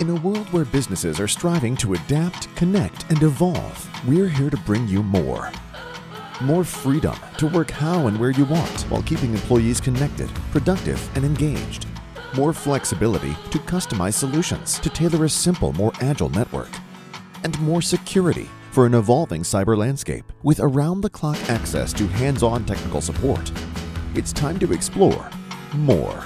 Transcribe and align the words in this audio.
In 0.00 0.10
a 0.10 0.14
world 0.14 0.46
where 0.52 0.64
businesses 0.64 1.18
are 1.18 1.26
striving 1.26 1.76
to 1.78 1.94
adapt, 1.94 2.54
connect, 2.54 3.10
and 3.10 3.20
evolve, 3.20 4.06
we're 4.06 4.28
here 4.28 4.48
to 4.48 4.56
bring 4.58 4.86
you 4.86 5.02
more. 5.02 5.50
More 6.40 6.62
freedom 6.62 7.16
to 7.38 7.48
work 7.48 7.72
how 7.72 8.06
and 8.06 8.16
where 8.16 8.30
you 8.30 8.44
want 8.44 8.82
while 8.82 9.02
keeping 9.02 9.32
employees 9.32 9.80
connected, 9.80 10.30
productive, 10.52 11.04
and 11.16 11.24
engaged. 11.24 11.86
More 12.36 12.52
flexibility 12.52 13.36
to 13.50 13.58
customize 13.58 14.14
solutions 14.14 14.78
to 14.78 14.88
tailor 14.88 15.24
a 15.24 15.28
simple, 15.28 15.72
more 15.72 15.92
agile 16.00 16.30
network. 16.30 16.70
And 17.42 17.58
more 17.60 17.82
security 17.82 18.48
for 18.70 18.86
an 18.86 18.94
evolving 18.94 19.42
cyber 19.42 19.76
landscape 19.76 20.32
with 20.44 20.60
around 20.60 21.00
the 21.00 21.10
clock 21.10 21.38
access 21.50 21.92
to 21.94 22.06
hands 22.06 22.44
on 22.44 22.64
technical 22.64 23.00
support. 23.00 23.50
It's 24.14 24.32
time 24.32 24.60
to 24.60 24.72
explore 24.72 25.28
more. 25.74 26.24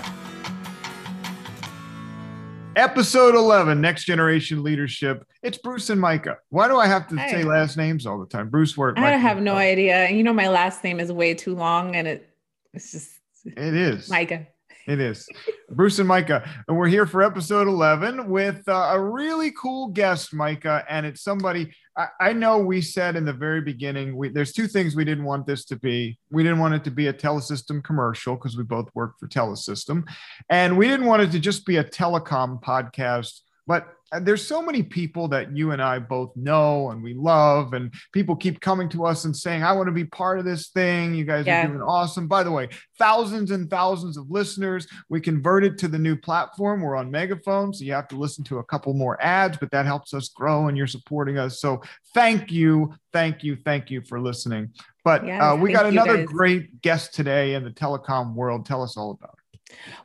Episode 2.76 3.34
11, 3.34 3.80
Next 3.80 4.04
Generation 4.04 4.62
Leadership. 4.62 5.26
It's 5.42 5.58
Bruce 5.58 5.90
and 5.90 6.00
Micah. 6.00 6.38
Why 6.48 6.68
do 6.68 6.78
I 6.78 6.86
have 6.86 7.06
to 7.08 7.16
Hi. 7.16 7.30
say 7.30 7.44
last 7.44 7.76
names 7.76 8.06
all 8.06 8.18
the 8.18 8.26
time? 8.26 8.48
Bruce 8.48 8.76
Wort. 8.76 8.96
I 8.96 9.02
Micah 9.02 9.18
have 9.18 9.42
no 9.42 9.56
idea. 9.56 10.08
You 10.10 10.22
know, 10.22 10.32
my 10.32 10.48
last 10.48 10.82
name 10.82 10.98
is 10.98 11.12
way 11.12 11.34
too 11.34 11.54
long, 11.54 11.96
and 11.96 12.08
it 12.08 12.30
it's 12.72 12.92
just 12.92 13.10
It 13.44 13.74
is. 13.74 14.08
Micah. 14.08 14.46
It 14.86 15.00
is. 15.00 15.28
Bruce 15.70 15.98
and 15.98 16.08
Micah. 16.08 16.48
And 16.66 16.76
we're 16.76 16.88
here 16.88 17.06
for 17.06 17.22
episode 17.22 17.68
11 17.68 18.28
with 18.28 18.68
uh, 18.68 18.90
a 18.92 19.00
really 19.00 19.52
cool 19.52 19.88
guest, 19.88 20.34
Micah. 20.34 20.84
And 20.88 21.06
it's 21.06 21.22
somebody 21.22 21.72
I, 21.96 22.08
I 22.20 22.32
know 22.32 22.58
we 22.58 22.80
said 22.80 23.16
in 23.16 23.24
the 23.24 23.32
very 23.32 23.60
beginning, 23.60 24.16
we, 24.16 24.28
there's 24.28 24.52
two 24.52 24.66
things 24.66 24.96
we 24.96 25.04
didn't 25.04 25.24
want 25.24 25.46
this 25.46 25.64
to 25.66 25.76
be. 25.76 26.18
We 26.30 26.42
didn't 26.42 26.58
want 26.58 26.74
it 26.74 26.84
to 26.84 26.90
be 26.90 27.08
a 27.08 27.12
Telesystem 27.12 27.84
commercial 27.84 28.34
because 28.34 28.56
we 28.56 28.64
both 28.64 28.88
work 28.94 29.18
for 29.18 29.28
Telesystem. 29.28 30.04
And 30.48 30.76
we 30.76 30.88
didn't 30.88 31.06
want 31.06 31.22
it 31.22 31.32
to 31.32 31.38
just 31.38 31.66
be 31.66 31.76
a 31.76 31.84
telecom 31.84 32.62
podcast. 32.62 33.40
But 33.66 33.86
there's 34.20 34.46
so 34.46 34.60
many 34.60 34.82
people 34.82 35.26
that 35.28 35.56
you 35.56 35.70
and 35.70 35.80
I 35.82 35.98
both 35.98 36.36
know 36.36 36.90
and 36.90 37.02
we 37.02 37.14
love, 37.14 37.72
and 37.72 37.92
people 38.12 38.36
keep 38.36 38.60
coming 38.60 38.88
to 38.90 39.06
us 39.06 39.24
and 39.24 39.34
saying, 39.34 39.62
I 39.62 39.72
want 39.72 39.86
to 39.86 39.92
be 39.92 40.04
part 40.04 40.38
of 40.38 40.44
this 40.44 40.68
thing. 40.68 41.14
You 41.14 41.24
guys 41.24 41.46
Yeah. 41.46 41.64
are 41.64 41.68
doing 41.68 41.80
awesome. 41.82 42.28
By 42.28 42.42
the 42.42 42.50
way, 42.50 42.68
thousands 42.98 43.50
and 43.50 43.70
thousands 43.70 44.16
of 44.16 44.30
listeners. 44.30 44.86
We 45.08 45.20
converted 45.20 45.78
to 45.78 45.88
the 45.88 45.98
new 45.98 46.16
platform. 46.16 46.82
We're 46.82 46.96
on 46.96 47.10
Megaphone, 47.10 47.72
so 47.72 47.84
you 47.84 47.92
have 47.94 48.08
to 48.08 48.16
listen 48.16 48.44
to 48.44 48.58
a 48.58 48.64
couple 48.64 48.92
more 48.94 49.20
ads, 49.22 49.56
but 49.58 49.70
that 49.70 49.86
helps 49.86 50.12
us 50.14 50.28
grow 50.28 50.68
and 50.68 50.76
you're 50.76 50.86
supporting 50.86 51.38
us. 51.38 51.60
So 51.60 51.80
thank 52.14 52.52
you, 52.52 52.94
thank 53.12 53.42
you, 53.42 53.56
thank 53.56 53.90
you 53.90 54.02
for 54.02 54.20
listening. 54.20 54.70
But 55.04 55.26
Yes, 55.26 55.42
uh, 55.42 55.56
we 55.56 55.72
got 55.72 55.86
another 55.86 56.18
guys. 56.18 56.26
great 56.26 56.80
guest 56.82 57.14
today 57.14 57.54
in 57.54 57.64
the 57.64 57.70
telecom 57.70 58.34
world. 58.34 58.66
Tell 58.66 58.82
us 58.82 58.96
all 58.96 59.10
about 59.12 59.34
it. 59.38 59.41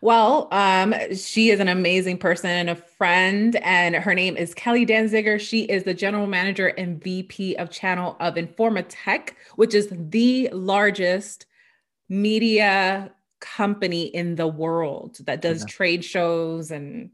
Well, 0.02 0.48
um, 0.52 0.94
she 1.16 1.50
is 1.50 1.60
an 1.60 1.68
amazing 1.68 2.18
person 2.18 2.50
and 2.50 2.70
a 2.70 2.76
friend, 2.76 3.56
and 3.58 3.96
her 3.96 4.14
name 4.14 4.38
is 4.38 4.54
Kelly 4.54 4.86
Danziger. 4.86 5.40
She 5.40 5.64
is 5.64 5.84
the 5.84 5.94
general 5.94 6.28
manager 6.28 6.68
and 6.68 7.02
VP 7.04 7.56
of 7.56 7.70
channel 7.70 8.16
of 8.20 8.36
Informa 8.36 8.86
Tech, 8.88 9.36
which 9.56 9.74
is 9.74 9.88
the 9.92 10.50
largest 10.54 11.46
media 12.10 13.12
company 13.40 14.04
in 14.04 14.36
the 14.36 14.48
world 14.48 15.18
that 15.26 15.42
does 15.42 15.62
Yeah. 15.62 15.68
trade 15.68 16.06
shows 16.06 16.72
and 16.72 17.12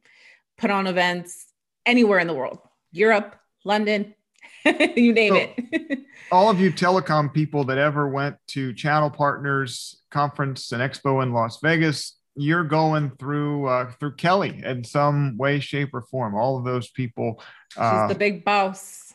put 0.58 0.72
on 0.72 0.88
events 0.88 1.48
anywhere 1.86 2.20
in 2.20 2.28
the 2.28 2.34
world, 2.34 2.59
Europe, 2.92 3.36
London, 3.66 4.14
you 4.66 5.14
name 5.14 5.34
So- 5.34 5.50
it. 5.72 6.00
all 6.31 6.50
of 6.50 6.59
you 6.59 6.72
telecom 6.72 7.34
people 7.34 7.66
that 7.66 7.78
ever 7.78 8.08
went 8.08 8.38
to 8.48 8.74
Channel 8.74 9.09
Partners 9.09 10.02
conference 10.09 10.72
and 10.72 10.81
expo 10.81 11.22
in 11.24 11.34
Las 11.34 11.59
Vegas, 11.62 12.14
you're 12.36 12.64
going 12.64 13.12
through 13.20 13.67
uh, 13.67 13.92
through 14.00 14.16
Kelly 14.16 14.62
in 14.64 14.84
some 14.84 15.38
way, 15.38 15.59
shape, 15.59 15.89
or 15.94 16.02
form. 16.02 16.36
All 16.36 16.58
of 16.58 16.66
those 16.66 16.90
people, 16.90 17.42
She's 17.70 17.81
uh, 17.81 18.08
the 18.08 18.16
big 18.16 18.44
boss. 18.44 19.14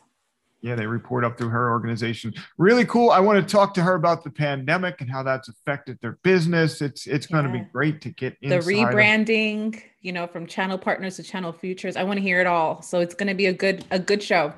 yeah, 0.61 0.75
they 0.75 0.85
report 0.87 1.23
up 1.25 1.37
through 1.37 1.49
her 1.49 1.71
organization. 1.71 2.33
Really 2.57 2.85
cool. 2.85 3.09
I 3.11 3.19
want 3.19 3.45
to 3.45 3.51
talk 3.51 3.73
to 3.75 3.81
her 3.81 3.95
about 3.95 4.23
the 4.23 4.29
pandemic 4.31 5.01
and 5.01 5.09
how 5.09 5.23
that's 5.23 5.49
affected 5.49 5.97
their 6.01 6.17
business. 6.23 6.81
It's 6.81 7.07
it's 7.07 7.27
going 7.27 7.45
to 7.45 7.51
be 7.51 7.59
great 7.73 8.01
to 8.01 8.09
get 8.09 8.37
the 8.41 8.53
inside 8.53 8.71
of- 8.71 8.89
rebranding 8.89 9.81
you 10.01 10.13
know 10.13 10.27
from 10.27 10.47
channel 10.47 10.77
partners 10.77 11.17
to 11.17 11.23
channel 11.23 11.51
futures 11.51 11.97
i 11.97 12.03
want 12.03 12.15
to 12.15 12.21
hear 12.23 12.39
it 12.39 12.47
all 12.47 12.81
so 12.81 13.01
it's 13.01 13.13
going 13.13 13.27
to 13.27 13.33
be 13.33 13.47
a 13.47 13.53
good 13.53 13.83
a 13.91 13.99
good 13.99 14.23
show 14.23 14.53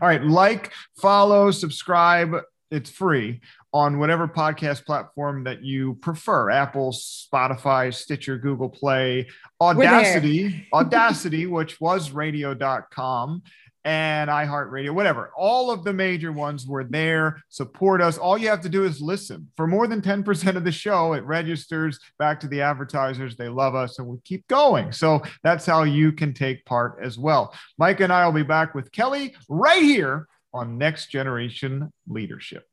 All 0.00 0.06
right, 0.06 0.22
like, 0.22 0.72
follow, 1.00 1.50
subscribe. 1.50 2.36
It's 2.70 2.88
free 2.90 3.40
on 3.76 3.98
whatever 3.98 4.26
podcast 4.26 4.86
platform 4.86 5.44
that 5.44 5.62
you 5.62 5.92
prefer 5.96 6.48
Apple, 6.48 6.92
Spotify, 6.92 7.92
Stitcher, 7.92 8.38
Google 8.38 8.70
Play. 8.70 9.28
Audacy, 9.60 10.66
Audacy, 10.72 11.46
which 11.50 11.78
was 11.78 12.10
radio.com, 12.10 13.42
and 13.84 14.30
iHeartRadio, 14.30 14.92
whatever. 14.92 15.30
All 15.36 15.70
of 15.70 15.84
the 15.84 15.92
major 15.92 16.32
ones 16.32 16.66
were 16.66 16.84
there. 16.84 17.42
Support 17.50 18.00
us. 18.00 18.16
All 18.16 18.38
you 18.38 18.48
have 18.48 18.62
to 18.62 18.70
do 18.70 18.84
is 18.84 19.02
listen. 19.02 19.50
For 19.58 19.66
more 19.66 19.86
than 19.86 20.00
10% 20.00 20.56
of 20.56 20.64
the 20.64 20.72
show, 20.72 21.12
it 21.12 21.24
registers 21.24 22.00
back 22.18 22.40
to 22.40 22.48
the 22.48 22.62
advertisers. 22.62 23.36
They 23.36 23.50
love 23.50 23.74
us 23.74 23.98
and 23.98 24.08
we 24.08 24.16
keep 24.24 24.48
going. 24.48 24.90
So 24.90 25.20
that's 25.42 25.66
how 25.66 25.82
you 25.82 26.12
can 26.12 26.32
take 26.32 26.64
part 26.64 26.98
as 27.02 27.18
well. 27.18 27.54
Mike 27.76 28.00
and 28.00 28.12
I 28.12 28.24
will 28.24 28.32
be 28.32 28.42
back 28.42 28.74
with 28.74 28.90
Kelly 28.90 29.34
right 29.50 29.82
here 29.82 30.28
on 30.54 30.78
Next 30.78 31.10
Generation 31.10 31.92
Leadership. 32.08 32.64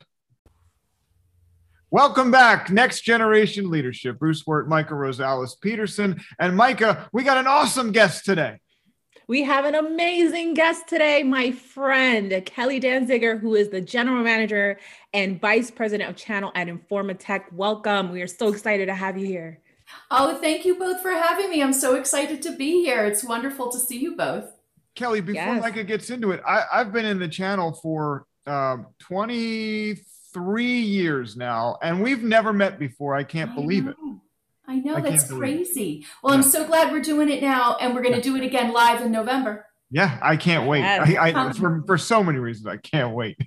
Welcome 1.93 2.31
back, 2.31 2.71
Next 2.71 3.01
Generation 3.01 3.69
Leadership. 3.69 4.17
Bruce 4.17 4.47
Wirt, 4.47 4.67
Micah 4.67 4.95
Rosales 4.95 5.61
Peterson. 5.61 6.19
And 6.39 6.57
Micah, 6.57 7.07
we 7.13 7.21
got 7.21 7.37
an 7.37 7.45
awesome 7.45 7.91
guest 7.91 8.25
today. 8.25 8.59
we 9.27 9.43
have 9.43 9.63
an 9.65 9.75
amazing 9.75 10.55
guest 10.55 10.87
today 10.87 11.21
my 11.21 11.51
friend 11.51 12.41
kelly 12.47 12.79
danziger 12.81 13.39
who 13.39 13.53
is 13.53 13.69
the 13.69 13.79
general 13.79 14.23
manager 14.23 14.79
and 15.13 15.39
vice 15.39 15.69
president 15.69 16.09
of 16.09 16.15
channel 16.15 16.51
at 16.55 16.67
informa 16.67 17.15
tech 17.17 17.47
welcome 17.51 18.11
we 18.11 18.23
are 18.23 18.27
so 18.27 18.47
excited 18.47 18.87
to 18.87 18.95
have 18.95 19.15
you 19.15 19.27
here 19.27 19.59
Oh, 20.09 20.39
thank 20.41 20.65
you 20.65 20.73
both 20.79 20.99
for 21.01 21.11
having 21.11 21.51
me. 21.51 21.61
I'm 21.61 21.73
so 21.73 21.93
excited 21.95 22.41
to 22.41 22.55
be 22.55 22.83
here. 22.83 23.05
It's 23.05 23.23
wonderful 23.23 23.71
to 23.71 23.77
see 23.77 23.99
you 23.99 24.15
both. 24.15 24.45
Kelly, 24.95 25.21
before 25.21 25.35
Yes. 25.35 25.61
Micah 25.61 25.83
gets 25.83 26.09
into 26.09 26.31
it, 26.31 26.41
I, 26.47 26.63
I've 26.73 26.91
been 26.91 27.05
in 27.05 27.19
the 27.19 27.27
channel 27.27 27.73
for 27.73 28.25
um, 28.47 28.87
23 30.33 30.79
years 30.81 31.37
now, 31.37 31.77
and 31.81 32.01
we've 32.01 32.23
never 32.23 32.51
met 32.53 32.79
before. 32.79 33.15
I 33.15 33.23
can't 33.23 33.51
I 33.51 33.55
believe 33.55 33.87
it. 33.87 33.95
I 34.67 34.77
know 34.77 34.95
I 34.95 35.01
that's 35.01 35.25
believe 35.25 35.43
it. 35.43 35.57
crazy. 35.57 36.05
Well, 36.23 36.33
I'm 36.33 36.43
so 36.43 36.65
glad 36.65 36.91
we're 36.91 37.01
doing 37.01 37.29
it 37.29 37.41
now, 37.41 37.77
and 37.79 37.93
we're 37.93 38.01
going 38.01 38.15
to 38.15 38.21
do 38.21 38.35
it 38.35 38.43
again 38.43 38.73
live 38.73 39.01
in 39.01 39.11
November. 39.11 39.65
Yeah, 39.91 40.17
I 40.21 40.37
can't 40.37 40.67
wait. 40.67 40.79
Yes. 40.79 41.15
I, 41.19 41.47
I, 41.47 41.53
for, 41.53 41.83
for 41.85 41.97
so 41.97 42.23
many 42.23 42.39
reasons, 42.39 42.65
I 42.67 42.77
can't 42.77 43.13
wait. 43.13 43.37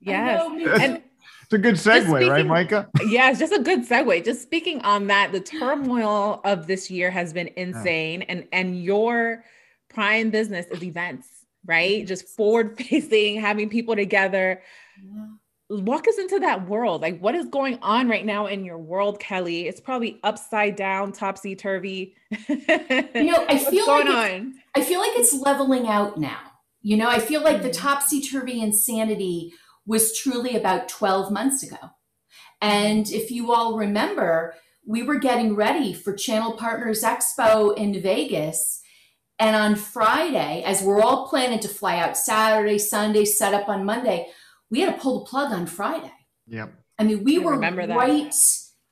yes 0.00 0.40
I 0.42 0.48
know, 0.48 0.48
me 0.50 0.64
That's- 0.64 0.96
too. 0.98 1.02
It's 1.44 1.54
a 1.54 1.58
good 1.58 1.76
segue, 1.76 2.28
right, 2.28 2.44
Micah? 2.44 2.90
yeah, 3.06 3.30
it's 3.30 3.38
just 3.38 3.54
a 3.54 3.62
good 3.62 3.88
segue. 3.88 4.22
Just 4.22 4.42
speaking 4.42 4.82
on 4.82 5.06
that, 5.06 5.32
the 5.32 5.40
turmoil 5.40 6.42
of 6.44 6.66
this 6.66 6.90
year 6.90 7.10
has 7.10 7.32
been 7.32 7.48
insane, 7.56 8.20
and 8.20 8.46
and 8.52 8.82
your 8.82 9.44
prime 9.88 10.28
business 10.28 10.66
is 10.66 10.82
events, 10.82 11.26
right? 11.64 12.06
Just 12.06 12.28
forward 12.28 12.76
facing, 12.76 13.40
having 13.40 13.70
people 13.70 13.96
together. 13.96 14.60
Yeah. 15.02 15.24
Walk 15.70 16.08
us 16.08 16.18
into 16.18 16.38
that 16.40 16.66
world. 16.66 17.02
Like, 17.02 17.20
what 17.20 17.34
is 17.34 17.46
going 17.46 17.78
on 17.82 18.08
right 18.08 18.24
now 18.24 18.46
in 18.46 18.64
your 18.64 18.78
world, 18.78 19.20
Kelly? 19.20 19.68
It's 19.68 19.80
probably 19.80 20.18
upside 20.22 20.76
down, 20.76 21.12
topsy 21.12 21.54
turvy. 21.54 22.14
You 22.48 22.56
know, 23.24 23.44
I 23.48 23.58
feel 23.70 23.84
going 23.84 24.06
like 24.06 24.32
on. 24.32 24.54
I 24.74 24.82
feel 24.82 25.00
like 25.00 25.12
it's 25.16 25.34
leveling 25.34 25.86
out 25.86 26.18
now. 26.18 26.38
You 26.80 26.96
know, 26.96 27.08
I 27.08 27.18
feel 27.18 27.42
like 27.42 27.60
the 27.62 27.68
Mhm. 27.68 27.80
topsy 27.82 28.22
turvy 28.22 28.62
insanity 28.62 29.52
was 29.84 30.16
truly 30.16 30.56
about 30.56 30.88
12 30.88 31.30
months 31.30 31.62
ago. 31.62 31.90
And 32.62 33.10
if 33.10 33.30
you 33.30 33.52
all 33.52 33.76
remember, 33.76 34.54
we 34.86 35.02
were 35.02 35.18
getting 35.18 35.54
ready 35.54 35.92
for 35.92 36.14
Channel 36.14 36.52
Partners 36.52 37.02
Expo 37.02 37.76
in 37.76 38.00
Vegas. 38.00 38.80
And 39.38 39.54
on 39.54 39.76
Friday, 39.76 40.62
as 40.64 40.82
we're 40.82 41.00
all 41.02 41.28
planning 41.28 41.58
to 41.60 41.68
fly 41.68 41.98
out 41.98 42.16
Saturday, 42.16 42.78
Sunday, 42.78 43.24
set 43.24 43.54
up 43.54 43.68
on 43.68 43.84
Monday, 43.84 44.28
we 44.70 44.80
had 44.80 44.94
to 44.94 45.00
pull 45.00 45.20
the 45.20 45.26
plug 45.26 45.52
on 45.52 45.66
Friday. 45.66 46.12
Yep. 46.46 46.72
I 46.98 47.04
mean, 47.04 47.24
we 47.24 47.38
I 47.38 47.44
were 47.44 47.52
remember 47.52 47.86
right 47.86 48.34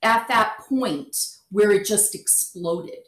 at 0.03 0.29
that 0.29 0.59
point 0.69 1.17
where 1.51 1.71
it 1.73 1.87
just 1.87 2.15
exploded. 2.15 2.99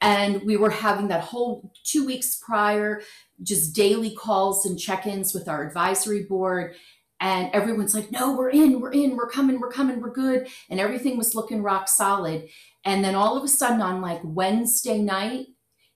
And 0.00 0.42
we 0.42 0.56
were 0.56 0.70
having 0.70 1.08
that 1.08 1.24
whole 1.24 1.72
two 1.84 2.04
weeks 2.04 2.36
prior, 2.36 3.02
just 3.42 3.74
daily 3.74 4.14
calls 4.14 4.66
and 4.66 4.78
check 4.78 5.06
ins 5.06 5.34
with 5.34 5.48
our 5.48 5.66
advisory 5.66 6.24
board. 6.24 6.74
And 7.20 7.50
everyone's 7.52 7.94
like, 7.94 8.10
no, 8.10 8.34
we're 8.34 8.50
in, 8.50 8.80
we're 8.80 8.92
in, 8.92 9.16
we're 9.16 9.28
coming, 9.28 9.60
we're 9.60 9.70
coming, 9.70 10.00
we're 10.00 10.12
good. 10.12 10.48
And 10.70 10.80
everything 10.80 11.18
was 11.18 11.34
looking 11.34 11.62
rock 11.62 11.88
solid. 11.88 12.48
And 12.84 13.04
then 13.04 13.14
all 13.14 13.36
of 13.36 13.44
a 13.44 13.48
sudden 13.48 13.82
on 13.82 14.00
like 14.00 14.20
Wednesday 14.24 14.98
night, 14.98 15.48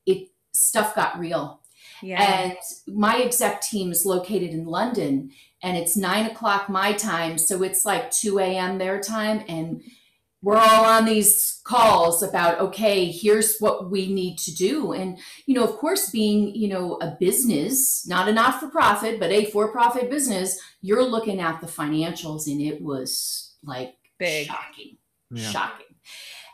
it 0.06 0.28
stuff 0.52 0.94
got 0.94 1.19
real. 1.19 1.62
Yeah. 2.02 2.22
And 2.22 2.56
my 2.87 3.22
exec 3.22 3.62
team 3.62 3.90
is 3.90 4.05
located 4.05 4.50
in 4.50 4.67
London 4.67 5.31
and 5.64 5.76
it's 5.76 5.96
nine 5.96 6.26
o'clock 6.26 6.69
my 6.69 6.93
time. 6.93 7.38
So 7.38 7.62
it's 7.62 7.84
like 7.84 8.11
2 8.11 8.38
a.m. 8.38 8.78
their 8.78 9.00
time. 9.00 9.43
And 9.49 9.82
we're 10.44 10.58
all 10.58 10.84
on 10.84 11.06
these 11.06 11.62
calls 11.64 12.22
about 12.22 12.61
okay 12.61 13.06
here's 13.06 13.58
what 13.61 13.90
we 13.90 14.12
need 14.12 14.37
to 14.37 14.55
do 14.55 14.93
and 14.93 15.19
you 15.46 15.55
know 15.55 15.64
of 15.64 15.70
course 15.78 16.11
being 16.11 16.55
you 16.55 16.69
know 16.69 16.99
a 17.00 17.16
business 17.19 18.06
not 18.06 18.28
a 18.28 18.32
not 18.32 18.61
for 18.61 18.69
profit 18.69 19.19
but 19.19 19.31
a 19.32 19.46
for 19.46 19.72
profit 19.72 20.11
business 20.11 20.61
you're 20.82 21.02
looking 21.02 21.40
at 21.40 21.62
the 21.62 21.67
financials 21.67 22.46
and 22.46 22.60
it 22.60 22.82
was 22.82 23.55
like 23.64 23.94
Big. 24.19 24.46
shocking 24.46 24.99
Yeah. 25.31 25.50
shocking 25.50 25.96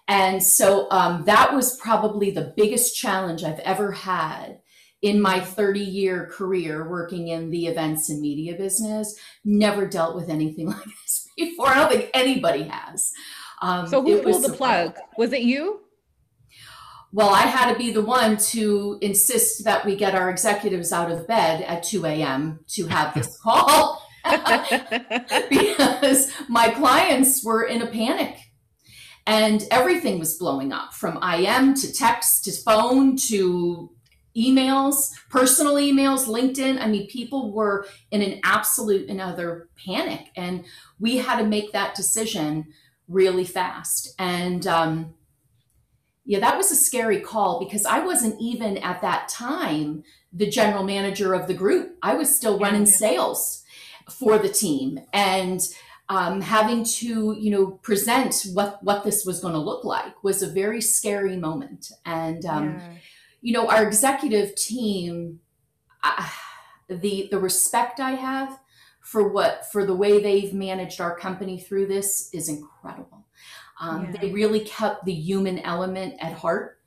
and 0.07 0.41
so 0.41 0.89
um, 0.93 1.25
that 1.25 1.53
was 1.53 1.77
probably 1.77 2.31
the 2.31 2.55
biggest 2.57 2.97
challenge 2.97 3.43
i've 3.43 3.59
ever 3.61 3.91
had 3.91 4.60
in 5.03 5.21
my 5.21 5.41
30 5.41 5.81
year 5.81 6.27
career 6.27 6.89
working 6.89 7.29
in 7.29 7.51
the 7.51 7.67
events 7.67 8.11
and 8.11 8.21
media 8.21 8.55
business 8.55 9.19
never 9.45 9.87
dealt 9.87 10.15
with 10.15 10.29
anything 10.29 10.67
like 10.71 10.85
this 10.85 11.27
before 11.37 11.69
i 11.69 11.75
don't 11.75 11.91
think 11.91 12.11
anybody 12.15 12.65
has 12.65 13.13
um, 13.63 13.87
So 13.87 14.03
who 14.03 14.23
pulled 14.23 14.43
the 14.43 14.53
plug? 14.53 14.97
Was 15.19 15.33
it 15.33 15.43
you? 15.43 15.81
well, 17.13 17.31
I 17.31 17.41
had 17.41 17.73
to 17.73 17.79
be 17.79 17.91
the 17.91 18.03
one 18.03 18.37
to 18.37 18.99
insist 19.03 19.65
that 19.65 19.85
we 19.85 19.97
get 19.97 20.15
our 20.15 20.31
executives 20.31 20.93
out 20.93 21.11
of 21.11 21.27
bed 21.27 21.63
at 21.63 21.83
2 21.83 22.07
a.m. 22.07 22.61
to 22.69 22.87
have 22.87 23.15
this 23.15 23.37
call 23.43 24.07
because 25.51 26.31
my 26.49 26.71
clients 26.71 27.45
were 27.45 27.65
in 27.65 27.83
a 27.83 27.87
panic 27.87 28.37
and 29.27 29.67
everything 29.71 30.19
was 30.19 30.39
blowing 30.39 30.73
up 30.73 30.95
from 30.95 31.21
IM 31.23 31.75
to 31.75 31.93
text 31.93 32.45
to 32.45 32.53
phone 32.53 33.17
to 33.17 33.91
emails, 34.37 35.13
personal 35.29 35.75
emails, 35.75 36.27
LinkedIn. 36.27 36.81
I 36.81 36.87
mean, 36.87 37.09
people 37.09 37.53
were 37.53 37.87
in 38.11 38.23
an 38.23 38.41
absolute 38.45 39.09
and 39.09 39.21
utter 39.21 39.69
panic. 39.85 40.31
And 40.37 40.65
we 40.99 41.19
had 41.19 41.39
to 41.39 41.47
make 41.47 41.73
that 41.73 41.95
decision 41.95 42.67
really 43.09 43.45
fast. 43.45 44.15
And, 44.19 44.67
um, 44.67 45.15
yeah, 46.25 46.39
that 46.39 46.57
was 46.57 46.71
a 46.71 46.77
scary 46.77 47.19
call 47.19 47.59
because 47.59 47.85
I 47.85 48.01
wasn't 48.01 48.41
even 48.41 48.79
at 48.79 49.01
that 49.03 49.29
time 49.29 50.05
the 50.33 50.49
general 50.49 50.85
manager 50.85 51.35
of 51.35 51.49
the 51.49 51.55
group. 51.55 51.97
I 52.03 52.15
was 52.15 52.35
still 52.35 52.59
running 52.59 52.87
sales 52.87 53.65
for 54.09 54.39
the 54.39 54.49
team 54.49 55.01
and 55.13 55.61
um, 56.09 56.41
having 56.41 56.85
to, 56.85 57.37
you 57.39 57.51
know, 57.51 57.67
present 57.83 58.47
what 58.53 58.83
what 58.83 59.05
this 59.05 59.25
was 59.25 59.41
going 59.41 59.55
to 59.55 59.61
look 59.61 59.85
like 59.85 60.23
was 60.23 60.43
a 60.43 60.49
very 60.49 60.81
scary 60.81 61.37
moment. 61.37 61.91
And 62.05 62.45
um, 62.45 62.79
Yeah. 62.79 62.93
You 63.43 63.53
know, 63.53 63.69
our 63.69 63.87
executive 63.87 64.55
team, 64.55 65.41
I, 66.03 66.31
the 66.89 67.29
the 67.31 67.39
respect 67.39 68.01
I 68.01 68.13
have 68.13 68.59
for 69.01 69.29
what 69.29 69.71
for 69.73 69.87
the 69.87 69.95
way 69.95 70.23
they've 70.23 70.53
managed 70.53 71.01
our 71.01 71.17
company 71.17 71.59
through 71.59 71.87
this 71.87 72.31
is 72.33 72.49
incredible. 72.49 73.27
Um, 73.81 74.05
Yeah. 74.05 74.21
They 74.21 74.33
really 74.33 74.61
kept 74.61 75.05
the 75.05 75.15
human 75.15 75.59
element 75.61 76.15
at 76.21 76.35
heart, 76.35 76.79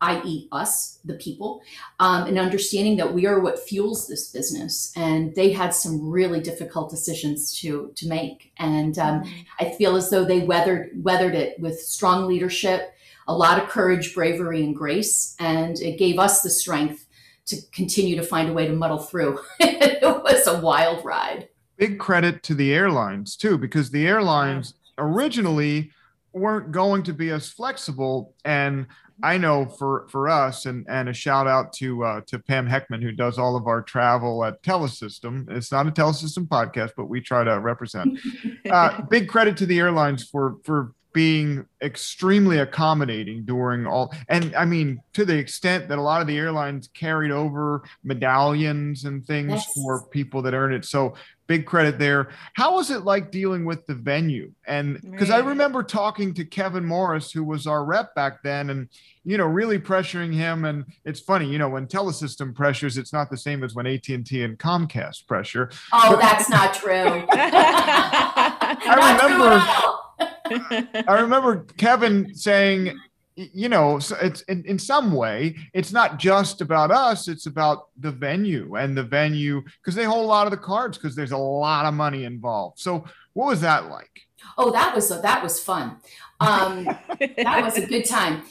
i.e., 0.00 0.48
us, 0.52 1.00
the 1.04 1.14
people, 1.14 1.60
um, 1.98 2.26
and 2.28 2.38
understanding 2.38 2.96
that 2.98 3.12
we 3.12 3.26
are 3.26 3.40
what 3.40 3.58
fuels 3.58 4.06
this 4.06 4.30
business. 4.30 4.92
And 4.96 5.34
they 5.34 5.50
had 5.52 5.74
some 5.74 6.08
really 6.08 6.40
difficult 6.40 6.90
decisions 6.90 7.58
to 7.60 7.92
to 7.96 8.08
make, 8.08 8.52
and 8.56 8.98
um, 8.98 9.22
Mm. 9.24 9.30
I 9.58 9.70
feel 9.70 9.96
as 9.96 10.08
though 10.10 10.24
they 10.24 10.40
weathered 10.40 10.90
weathered 11.02 11.34
it 11.34 11.58
with 11.58 11.80
strong 11.80 12.26
leadership, 12.26 12.92
a 13.28 13.34
lot 13.34 13.62
of 13.62 13.68
courage, 13.68 14.14
bravery, 14.14 14.64
and 14.64 14.74
grace, 14.74 15.36
and 15.38 15.78
it 15.80 15.98
gave 15.98 16.18
us 16.18 16.42
the 16.42 16.50
strength 16.50 17.06
to 17.46 17.56
continue 17.72 18.16
to 18.16 18.22
find 18.22 18.48
a 18.48 18.52
way 18.52 18.66
to 18.66 18.72
muddle 18.72 18.98
through. 18.98 19.40
it 19.60 20.02
was 20.02 20.46
a 20.46 20.60
wild 20.60 21.04
ride. 21.04 21.48
Big 21.76 21.98
credit 21.98 22.42
to 22.44 22.54
the 22.54 22.72
airlines 22.72 23.36
too, 23.36 23.56
because 23.56 23.90
the 23.90 24.06
airlines 24.06 24.74
originally 24.98 25.90
weren't 26.32 26.70
going 26.72 27.02
to 27.02 27.12
be 27.12 27.30
as 27.30 27.48
flexible. 27.48 28.34
And 28.44 28.86
I 29.22 29.38
know 29.38 29.66
for 29.66 30.06
for 30.08 30.28
us, 30.28 30.66
and 30.66 30.86
and 30.88 31.08
a 31.08 31.12
shout 31.12 31.46
out 31.46 31.72
to 31.74 32.04
uh, 32.04 32.20
to 32.26 32.38
Pam 32.38 32.66
Heckman 32.68 33.02
who 33.02 33.12
does 33.12 33.38
all 33.38 33.56
of 33.56 33.66
our 33.66 33.82
travel 33.82 34.44
at 34.44 34.62
Telesystem. 34.62 35.50
It's 35.50 35.72
not 35.72 35.86
a 35.86 35.90
Telesystem 35.90 36.48
podcast, 36.48 36.92
but 36.96 37.06
we 37.06 37.20
try 37.20 37.44
to 37.44 37.58
represent. 37.60 38.18
Uh, 38.70 39.00
big 39.02 39.28
credit 39.28 39.56
to 39.56 39.66
the 39.66 39.78
airlines 39.78 40.22
for 40.22 40.58
for 40.64 40.92
being 41.12 41.66
extremely 41.82 42.58
accommodating 42.58 43.44
during 43.44 43.86
all 43.86 44.14
and 44.28 44.54
i 44.54 44.64
mean 44.64 45.00
to 45.12 45.24
the 45.24 45.36
extent 45.36 45.88
that 45.88 45.98
a 45.98 46.02
lot 46.02 46.20
of 46.20 46.26
the 46.26 46.36
airlines 46.36 46.88
carried 46.94 47.30
over 47.30 47.82
medallions 48.04 49.04
and 49.04 49.24
things 49.26 49.50
Yes. 49.50 49.72
for 49.74 50.06
people 50.08 50.42
that 50.42 50.54
earn 50.54 50.72
it 50.72 50.84
so 50.84 51.14
big 51.46 51.66
credit 51.66 51.98
there 51.98 52.28
how 52.54 52.74
was 52.74 52.90
it 52.92 53.04
like 53.04 53.30
dealing 53.32 53.64
with 53.64 53.84
the 53.86 53.94
venue 53.94 54.52
and 54.66 55.00
because 55.10 55.30
i 55.30 55.38
remember 55.38 55.82
talking 55.82 56.32
to 56.34 56.44
kevin 56.44 56.84
morris 56.84 57.32
who 57.32 57.42
was 57.42 57.66
our 57.66 57.84
rep 57.84 58.14
back 58.14 58.40
then 58.44 58.70
and 58.70 58.88
you 59.24 59.36
know 59.36 59.46
really 59.46 59.78
pressuring 59.78 60.32
him 60.32 60.64
and 60.64 60.84
it's 61.04 61.18
funny 61.18 61.46
you 61.48 61.58
know 61.58 61.68
when 61.68 61.86
telesystem 61.88 62.54
pressures 62.54 62.96
it's 62.98 63.12
not 63.12 63.30
the 63.30 63.36
same 63.36 63.64
as 63.64 63.74
when 63.74 63.86
at&t 63.86 64.42
and 64.42 64.58
comcast 64.58 65.26
pressure 65.26 65.70
Oh, 65.92 66.16
that's 66.20 66.48
not 66.48 66.72
true. 66.74 67.24
I 67.32 68.76
Not 68.86 69.22
remember-. 69.22 69.89
I 70.20 71.18
remember 71.20 71.64
Kevin 71.76 72.34
saying, 72.34 72.98
you 73.36 73.68
know, 73.68 73.96
it's 73.96 74.42
in, 74.42 74.64
in 74.64 74.78
some 74.78 75.12
way, 75.12 75.56
it's 75.72 75.92
not 75.92 76.18
just 76.18 76.60
about 76.60 76.90
us, 76.90 77.28
it's 77.28 77.46
about 77.46 77.88
the 77.98 78.10
venue 78.10 78.74
and 78.76 78.96
the 78.96 79.02
venue 79.02 79.62
because 79.80 79.94
they 79.94 80.04
hold 80.04 80.24
a 80.24 80.28
lot 80.28 80.46
of 80.46 80.50
the 80.50 80.56
cards 80.56 80.98
because 80.98 81.16
there's 81.16 81.32
a 81.32 81.38
lot 81.38 81.86
of 81.86 81.94
money 81.94 82.24
involved. 82.24 82.78
So, 82.78 83.04
what 83.32 83.46
was 83.46 83.60
that 83.62 83.88
like? 83.88 84.26
Oh, 84.58 84.70
that 84.72 84.94
was 84.94 85.08
that 85.08 85.42
was 85.42 85.60
fun. 85.60 85.96
Um, 86.40 86.84
that 86.84 87.62
was 87.62 87.76
a 87.76 87.86
good 87.86 88.04
time. 88.04 88.42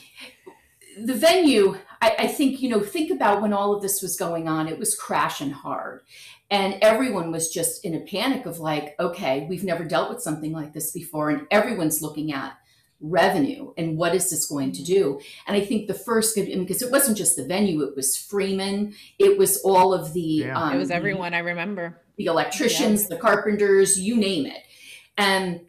The 1.01 1.15
venue, 1.15 1.77
I, 2.01 2.15
I 2.19 2.27
think, 2.27 2.61
you 2.61 2.69
know, 2.69 2.81
think 2.81 3.11
about 3.11 3.41
when 3.41 3.53
all 3.53 3.73
of 3.73 3.81
this 3.81 4.01
was 4.01 4.15
going 4.15 4.47
on, 4.47 4.67
it 4.67 4.77
was 4.77 4.95
crashing 4.95 5.51
hard. 5.51 6.01
And 6.51 6.77
everyone 6.81 7.31
was 7.31 7.49
just 7.49 7.85
in 7.85 7.93
a 7.93 7.99
panic 7.99 8.45
of 8.45 8.59
like, 8.59 8.95
okay, 8.99 9.45
we've 9.49 9.63
never 9.63 9.83
dealt 9.83 10.09
with 10.09 10.21
something 10.21 10.51
like 10.51 10.73
this 10.73 10.91
before. 10.91 11.29
And 11.29 11.45
everyone's 11.51 12.01
looking 12.01 12.33
at 12.33 12.57
revenue 13.01 13.71
and 13.77 13.97
what 13.97 14.13
is 14.15 14.29
this 14.29 14.45
going 14.47 14.71
to 14.73 14.83
do? 14.83 15.19
And 15.47 15.55
I 15.55 15.61
think 15.61 15.87
the 15.87 15.93
first, 15.93 16.35
because 16.35 16.81
it 16.81 16.91
wasn't 16.91 17.17
just 17.17 17.35
the 17.37 17.45
venue, 17.45 17.81
it 17.83 17.95
was 17.95 18.17
Freeman, 18.17 18.93
it 19.17 19.37
was 19.37 19.61
all 19.61 19.93
of 19.93 20.13
the, 20.13 20.19
Yeah. 20.21 20.59
um, 20.59 20.73
it 20.73 20.77
was 20.77 20.91
everyone 20.91 21.33
I 21.33 21.39
remember. 21.39 22.01
the 22.17 22.25
electricians, 22.25 23.07
the 23.07 23.15
carpenters, 23.17 23.99
you 23.99 24.17
name 24.17 24.45
it. 24.45 24.63
And 25.17 25.61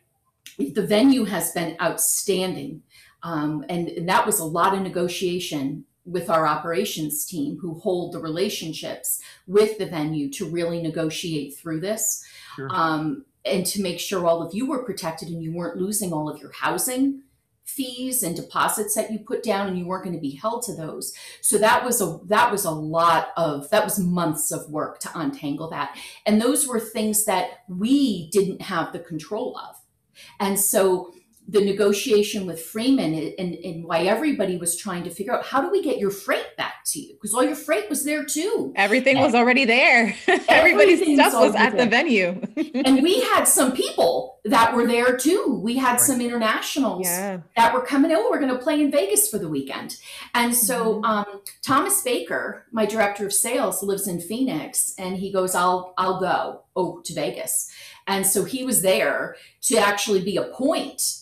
the 0.59 0.85
venue 0.85 1.25
has 1.25 1.53
been 1.53 1.77
outstanding. 1.81 2.83
Um, 3.23 3.65
and, 3.69 3.89
and 3.89 4.09
that 4.09 4.27
was 4.27 4.41
a 4.41 4.45
lot 4.45 4.75
of 4.75 4.81
negotiation 4.81 5.85
with 6.11 6.29
our 6.29 6.47
operations 6.47 7.25
team 7.25 7.59
who 7.61 7.79
hold 7.81 8.13
the 8.13 8.19
relationships 8.19 9.21
with 9.47 9.79
the 9.79 9.87
venue 9.87 10.31
to 10.31 10.45
really 10.49 10.83
negotiate 10.83 11.57
through 11.57 11.81
this 11.81 12.25
Sure. 12.57 12.69
um, 12.71 13.25
and 13.45 13.65
to 13.67 13.81
make 13.81 14.01
sure 14.01 14.27
all 14.27 14.43
of 14.43 14.53
you 14.55 14.67
were 14.67 14.85
protected 14.85 15.29
and 15.29 15.43
you 15.43 15.53
weren't 15.53 15.79
losing 15.79 16.13
all 16.13 16.29
of 16.29 16.41
your 16.41 16.53
housing 16.53 17.23
fees 17.65 18.23
and 18.25 18.35
deposits 18.35 18.97
that 18.97 19.13
you 19.13 19.19
put 19.21 19.43
down 19.45 19.69
and 19.69 19.79
you 19.79 19.87
weren't 19.87 20.03
going 20.03 20.15
to 20.15 20.21
be 20.21 20.35
held 20.35 20.63
to 20.63 20.75
those. 20.75 21.15
So 21.41 21.57
that 21.59 21.85
was 21.85 22.01
a 22.01 22.19
that 22.27 22.51
was 22.51 22.65
a 22.65 22.71
lot 22.71 23.29
of 23.37 23.71
that 23.71 23.85
was 23.85 23.99
months 23.99 24.51
of 24.51 24.69
work 24.69 24.99
to 25.01 25.11
untangle 25.15 25.71
that. 25.71 25.97
And 26.27 26.41
those 26.41 26.67
were 26.67 26.81
things 26.81 27.25
that 27.27 27.61
we 27.69 28.29
didn't 28.31 28.63
have 28.63 28.93
the 28.93 28.99
control 28.99 29.57
of. 29.57 29.77
And 30.41 30.59
so 30.59 31.15
the 31.51 31.61
negotiation 31.65 32.47
with 32.47 32.61
Freeman 32.61 33.13
and, 33.39 33.55
and 33.55 33.85
why 33.85 34.03
everybody 34.05 34.57
was 34.57 34.77
trying 34.77 35.03
to 35.03 35.11
figure 35.11 35.35
out 35.35 35.45
how 35.45 35.61
do 35.61 35.69
we 35.69 35.83
get 35.83 35.99
your 35.99 36.11
freight 36.13 36.57
back 36.57 36.85
to 36.87 37.01
you? 37.01 37.15
Because 37.15 37.35
all 37.35 37.43
your 37.43 37.57
freight 37.57 37.91
was 37.91 38.05
there 38.05 38.25
too. 38.25 38.73
Everything 38.77 39.19
was 39.19 39.35
already 39.35 39.65
there. 39.65 40.15
Everybody's 40.49 41.01
stuff 41.03 41.33
was 41.35 41.55
already 41.55 41.57
at 41.57 41.77
the 41.77 41.87
venue. 41.87 42.41
And 42.87 43.03
we 43.03 43.21
had 43.21 43.45
some 43.45 43.73
people 43.73 44.39
that 44.45 44.75
were 44.75 44.87
there 44.87 45.17
too. 45.17 45.61
We 45.63 45.77
had 45.77 45.91
Right. 45.93 46.01
some 46.01 46.21
internationals 46.21 47.07
yeah. 47.07 47.41
that 47.57 47.75
were 47.75 47.83
coming 47.83 48.13
over. 48.13 48.31
We're 48.31 48.39
going 48.39 48.53
to 48.57 48.59
play 48.59 48.81
in 48.81 48.91
Vegas 48.93 49.29
for 49.29 49.39
the 49.39 49.49
weekend. 49.49 49.97
And 50.35 50.55
so 50.55 51.01
Mhm. 51.01 51.05
um, 51.05 51.41
Thomas 51.63 52.01
Baker, 52.03 52.67
my 52.71 52.87
director 52.87 53.27
of 53.27 53.33
sales, 53.33 53.83
lives 53.83 54.07
in 54.07 54.21
Phoenix, 54.21 54.95
and 54.99 55.17
he 55.17 55.33
goes, 55.33 55.55
"I'll 55.57 55.95
I'll 55.99 56.21
go 56.21 56.61
oh 56.77 57.01
to 57.05 57.13
Vegas." 57.13 57.71
And 58.07 58.25
so 58.27 58.45
he 58.45 58.65
was 58.65 58.83
there 58.83 59.37
to 59.63 59.79
actually 59.79 60.21
be 60.23 60.37
a 60.37 60.45
point 60.45 61.20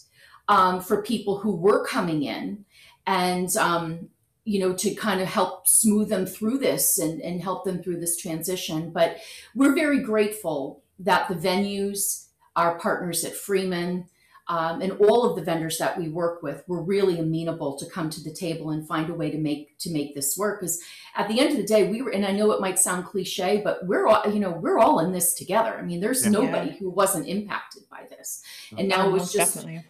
um, 0.48 0.80
for 0.80 1.02
people 1.02 1.38
who 1.38 1.54
were 1.54 1.84
coming 1.84 2.22
in, 2.22 2.64
and 3.06 3.54
um, 3.56 4.08
you 4.44 4.60
know 4.60 4.72
to 4.72 4.94
kind 4.94 5.20
of 5.20 5.28
help 5.28 5.66
smooth 5.68 6.08
them 6.08 6.26
through 6.26 6.58
this 6.58 6.98
and, 6.98 7.20
and 7.20 7.42
help 7.42 7.64
them 7.64 7.82
through 7.82 8.00
this 8.00 8.16
transition. 8.16 8.90
But 8.90 9.18
we're 9.54 9.74
very 9.74 10.00
grateful 10.00 10.82
that 10.98 11.28
the 11.28 11.34
venues, 11.34 12.26
our 12.56 12.78
partners 12.78 13.24
at 13.24 13.34
Freeman 13.34 14.06
um, 14.48 14.80
and 14.80 14.92
all 14.92 15.28
of 15.28 15.36
the 15.36 15.42
vendors 15.42 15.76
that 15.78 15.98
we 15.98 16.08
work 16.08 16.42
with 16.42 16.64
were 16.66 16.82
really 16.82 17.18
amenable 17.18 17.76
to 17.78 17.86
come 17.86 18.08
to 18.10 18.22
the 18.24 18.32
table 18.32 18.70
and 18.70 18.88
find 18.88 19.10
a 19.10 19.14
way 19.14 19.30
to 19.30 19.36
make 19.38 19.76
to 19.78 19.92
make 19.92 20.14
this 20.14 20.36
work 20.38 20.60
because 20.60 20.80
at 21.16 21.28
the 21.28 21.38
end 21.38 21.50
of 21.50 21.56
the 21.58 21.62
day 21.66 21.88
we 21.88 22.00
were 22.00 22.10
and 22.10 22.24
i 22.24 22.32
know 22.32 22.50
it 22.52 22.60
might 22.60 22.78
sound 22.78 23.04
cliche 23.04 23.60
but 23.62 23.84
we're 23.86 24.06
all 24.08 24.22
you 24.32 24.40
know 24.40 24.50
we're 24.50 24.78
all 24.78 25.00
in 25.00 25.12
this 25.12 25.34
together 25.34 25.76
i 25.78 25.82
mean 25.82 26.00
there's 26.00 26.24
Yeah. 26.24 26.30
nobody 26.30 26.72
who 26.78 26.88
wasn't 26.88 27.28
impacted 27.28 27.82
by 27.90 28.06
this 28.08 28.42
and 28.76 28.88
now 28.88 29.04
Oh, 29.04 29.10
it 29.10 29.12
was 29.12 29.32
just 29.32 29.54
definitely. 29.56 29.84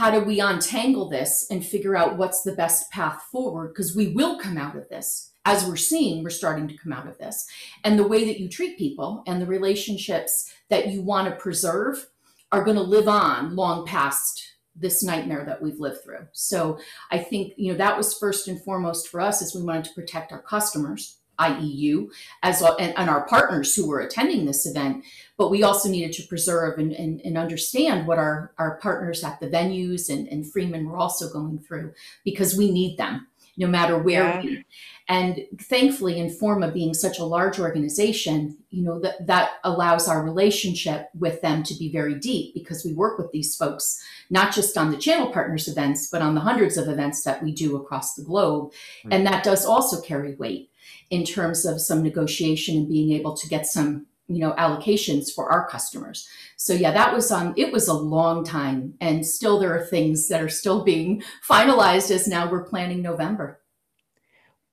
How 0.00 0.10
do 0.10 0.24
we 0.24 0.40
untangle 0.40 1.10
this 1.10 1.46
and 1.50 1.62
figure 1.62 1.94
out 1.94 2.16
what's 2.16 2.40
the 2.40 2.54
best 2.54 2.90
path 2.90 3.22
forward? 3.30 3.68
Because 3.68 3.94
we 3.94 4.06
will 4.14 4.38
come 4.38 4.56
out 4.56 4.74
of 4.74 4.88
this. 4.88 5.32
As 5.44 5.66
we're 5.66 5.76
seeing, 5.76 6.24
we're 6.24 6.30
starting 6.30 6.66
to 6.68 6.76
come 6.78 6.90
out 6.90 7.06
of 7.06 7.18
this. 7.18 7.46
And 7.84 7.98
the 7.98 8.08
way 8.08 8.24
that 8.24 8.40
you 8.40 8.48
treat 8.48 8.78
people 8.78 9.22
and 9.26 9.42
the 9.42 9.46
relationships 9.46 10.50
that 10.70 10.88
you 10.88 11.02
want 11.02 11.28
to 11.28 11.36
preserve 11.36 12.08
are 12.50 12.64
going 12.64 12.78
to 12.78 12.82
live 12.82 13.08
on 13.08 13.54
long 13.54 13.84
past 13.84 14.42
this 14.74 15.02
nightmare 15.02 15.44
that 15.44 15.60
we've 15.60 15.78
lived 15.78 16.02
through. 16.02 16.26
So 16.32 16.78
I 17.10 17.18
think, 17.18 17.52
you 17.58 17.70
know, 17.70 17.76
that 17.76 17.98
was 17.98 18.16
first 18.16 18.48
and 18.48 18.58
foremost 18.64 19.08
for 19.08 19.20
us 19.20 19.42
is 19.42 19.54
we 19.54 19.62
wanted 19.62 19.84
to 19.84 19.94
protect 19.94 20.32
our 20.32 20.40
customers, 20.40 21.18
i.e. 21.40 21.66
you, 21.66 22.12
as 22.42 22.60
well, 22.60 22.76
and, 22.78 22.96
and, 22.96 23.10
our 23.10 23.26
partners 23.26 23.74
who 23.74 23.88
were 23.88 24.00
attending 24.00 24.44
this 24.44 24.66
event. 24.66 25.04
But 25.36 25.50
we 25.50 25.62
also 25.62 25.88
needed 25.88 26.12
to 26.14 26.26
preserve 26.28 26.78
and, 26.78 26.92
and, 26.92 27.20
and 27.22 27.38
understand 27.38 28.06
what 28.06 28.18
our, 28.18 28.52
our 28.58 28.76
partners 28.76 29.24
at 29.24 29.40
the 29.40 29.48
venues 29.48 30.08
and, 30.10 30.28
and 30.28 30.50
Freeman 30.50 30.86
were 30.86 30.98
also 30.98 31.32
going 31.32 31.58
through 31.58 31.94
because 32.24 32.56
we 32.56 32.70
need 32.70 32.98
them 32.98 33.26
no 33.56 33.66
matter 33.66 33.98
where 33.98 34.24
yeah. 34.24 34.42
we 34.42 34.64
and 35.08 35.40
thankfully 35.60 36.14
informa 36.14 36.72
being 36.72 36.94
such 36.94 37.18
a 37.18 37.24
large 37.24 37.58
organization 37.58 38.56
you 38.70 38.82
know 38.82 38.98
that 38.98 39.26
that 39.26 39.52
allows 39.64 40.08
our 40.08 40.24
relationship 40.24 41.08
with 41.18 41.40
them 41.42 41.62
to 41.62 41.74
be 41.74 41.90
very 41.90 42.14
deep 42.14 42.54
because 42.54 42.84
we 42.84 42.92
work 42.94 43.18
with 43.18 43.30
these 43.32 43.54
folks 43.54 44.02
not 44.30 44.54
just 44.54 44.78
on 44.78 44.90
the 44.90 44.96
channel 44.96 45.30
partners 45.30 45.68
events 45.68 46.08
but 46.08 46.22
on 46.22 46.34
the 46.34 46.40
hundreds 46.40 46.76
of 46.76 46.88
events 46.88 47.22
that 47.22 47.42
we 47.42 47.52
do 47.52 47.76
across 47.76 48.14
the 48.14 48.24
globe 48.24 48.70
mm-hmm. 48.70 49.12
and 49.12 49.26
that 49.26 49.44
does 49.44 49.66
also 49.66 50.00
carry 50.00 50.34
weight 50.36 50.69
in 51.10 51.24
terms 51.24 51.66
of 51.66 51.80
some 51.80 52.02
negotiation 52.02 52.76
and 52.76 52.88
being 52.88 53.12
able 53.12 53.36
to 53.36 53.48
get 53.48 53.66
some 53.66 54.06
you 54.28 54.38
know 54.38 54.52
allocations 54.52 55.32
for 55.34 55.50
our 55.50 55.68
customers. 55.68 56.28
So 56.56 56.72
yeah 56.72 56.92
that 56.92 57.12
was 57.12 57.30
um 57.30 57.52
it 57.56 57.72
was 57.72 57.88
a 57.88 57.94
long 57.94 58.44
time 58.44 58.94
and 59.00 59.26
still 59.26 59.58
there 59.58 59.76
are 59.76 59.84
things 59.84 60.28
that 60.28 60.40
are 60.40 60.48
still 60.48 60.84
being 60.84 61.22
finalized 61.46 62.10
as 62.12 62.28
now 62.28 62.50
we're 62.50 62.64
planning 62.64 63.02
november. 63.02 63.60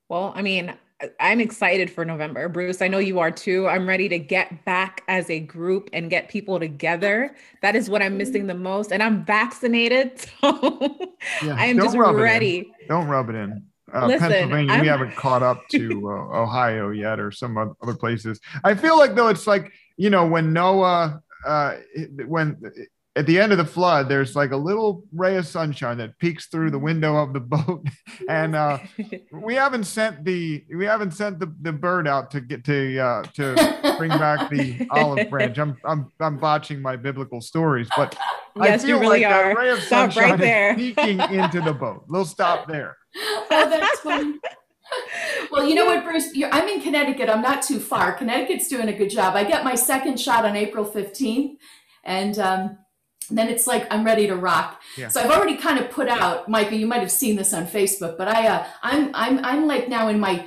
Well 0.10 0.32
i 0.36 0.42
mean 0.44 0.74
i'm 1.20 1.40
excited 1.40 1.90
for 1.90 2.06
november. 2.06 2.48
Bruce 2.50 2.84
i 2.84 2.88
know 2.88 3.00
you 3.00 3.18
are 3.18 3.32
too. 3.32 3.68
I'm 3.68 3.88
ready 3.88 4.08
to 4.10 4.20
get 4.20 4.64
back 4.64 5.04
as 5.08 5.28
a 5.32 5.40
group 5.40 5.90
and 5.92 6.08
get 6.08 6.30
people 6.30 6.60
together. 6.60 7.36
That 7.64 7.76
is 7.76 7.90
what 7.90 8.04
i'm 8.04 8.16
missing 8.16 8.46
the 8.46 8.54
most 8.54 8.92
and 8.92 9.02
i'm 9.02 9.26
vaccinated 9.26 10.20
so 10.42 11.12
yeah, 11.44 11.56
i'm 11.56 11.78
just 11.78 11.98
ready. 11.98 12.72
Don't 12.88 13.08
rub 13.08 13.32
it 13.32 13.36
in 13.36 13.66
uh, 13.94 14.08
Listen, 14.08 14.30
Pennsylvania, 14.30 14.74
I'm... 14.74 14.82
we 14.82 14.88
haven't 14.88 15.16
caught 15.16 15.44
up 15.44 15.68
to 15.70 16.10
uh, 16.10 16.42
Ohio 16.42 16.90
yet, 16.90 17.20
or 17.20 17.32
some 17.32 17.58
other 17.58 17.96
places. 17.96 18.40
I 18.64 18.76
feel 18.76 18.98
like 18.98 19.16
though 19.16 19.28
it's 19.28 19.48
like 19.48 19.72
you 19.98 20.10
know 20.10 20.26
when 20.26 20.54
Noah, 20.54 21.22
uh, 21.46 21.76
when 22.26 22.58
at 23.18 23.26
the 23.26 23.40
end 23.40 23.52
of 23.52 23.58
the 23.58 23.66
flood, 23.66 24.08
there's 24.08 24.36
like 24.36 24.52
a 24.52 24.58
little 24.58 25.04
ray 25.12 25.38
of 25.38 25.48
sunshine 25.48 25.98
that 25.98 26.18
peeks 26.20 26.48
through 26.48 26.70
the 26.70 26.78
window 26.78 27.16
of 27.18 27.34
the 27.34 27.40
boat, 27.40 27.84
and 28.30 28.56
uh, 28.56 28.78
we 29.32 29.56
haven't 29.56 29.86
sent 29.86 30.24
the 30.24 30.64
we 30.74 30.86
haven't 30.86 31.12
sent 31.12 31.40
the, 31.40 31.52
the 31.62 31.72
bird 31.74 32.08
out 32.08 32.30
to 32.32 32.42
get 32.42 32.64
to 32.66 33.00
uh, 33.00 33.24
to 33.34 33.96
bring 33.98 34.12
back 34.12 34.50
the 34.52 34.88
olive 34.92 35.30
branch. 35.30 35.58
I'm 35.58 35.78
I'm 35.84 36.12
I'm 36.20 36.38
botching 36.38 36.82
my 36.82 36.96
biblical 36.96 37.42
stories, 37.42 37.90
but 37.98 38.16
yes, 38.56 38.84
I 38.84 38.86
feel 38.86 38.96
you 38.96 39.02
really 39.02 39.24
like 39.24 39.34
are. 39.34 39.56
ray 39.56 39.70
of 39.72 39.80
stop 39.80 40.14
sunshine 40.14 40.32
right 40.32 40.40
there. 40.40 40.70
is 40.72 40.76
peeking 40.76 41.20
into 41.20 41.62
the 41.62 41.74
boat. 41.74 42.06
We'll 42.08 42.26
stop 42.26 42.68
there. 42.68 42.98
Oh, 43.18 43.68
that's 43.70 44.00
funny. 44.00 44.40
well, 45.52 45.68
you 45.68 45.76
know 45.76 45.86
what, 45.86 46.04
Bruce? 46.04 46.30
I'm 46.52 46.68
in 46.68 46.82
Connecticut. 46.82 47.30
I'm 47.30 47.42
not 47.42 47.62
too 47.62 47.80
far. 47.80 48.14
Connecticut's 48.14 48.68
doing 48.68 48.88
a 48.88 48.94
good 48.94 49.10
job. 49.10 49.36
I 49.36 49.44
get 49.44 49.64
my 49.64 49.76
second 49.76 50.20
shot 50.20 50.46
on 50.46 50.56
April 50.56 50.86
15th, 50.86 51.58
and 52.04 52.40
um, 52.40 52.78
then 53.30 53.50
it's 53.50 53.68
like 53.68 53.88
I'm 53.92 54.06
ready 54.06 54.28
to 54.28 54.36
rock. 54.36 54.82
Yeah. 54.98 55.10
So 55.10 55.22
I've 55.22 55.32
already 55.32 55.58
kind 55.58 55.80
of 55.80 55.90
put 55.90 56.08
out, 56.08 56.48
Micah. 56.48 56.76
You 56.76 56.88
might 56.88 57.02
have 57.02 57.12
seen 57.12 57.36
this 57.36 57.54
on 57.54 57.66
Facebook, 57.66 58.18
but 58.18 58.28
I, 58.28 58.48
uh, 58.48 58.66
I'm, 58.82 59.12
I'm, 59.14 59.44
I'm 59.44 59.68
like 59.68 59.90
now 59.90 60.08
in 60.08 60.20
my 60.20 60.46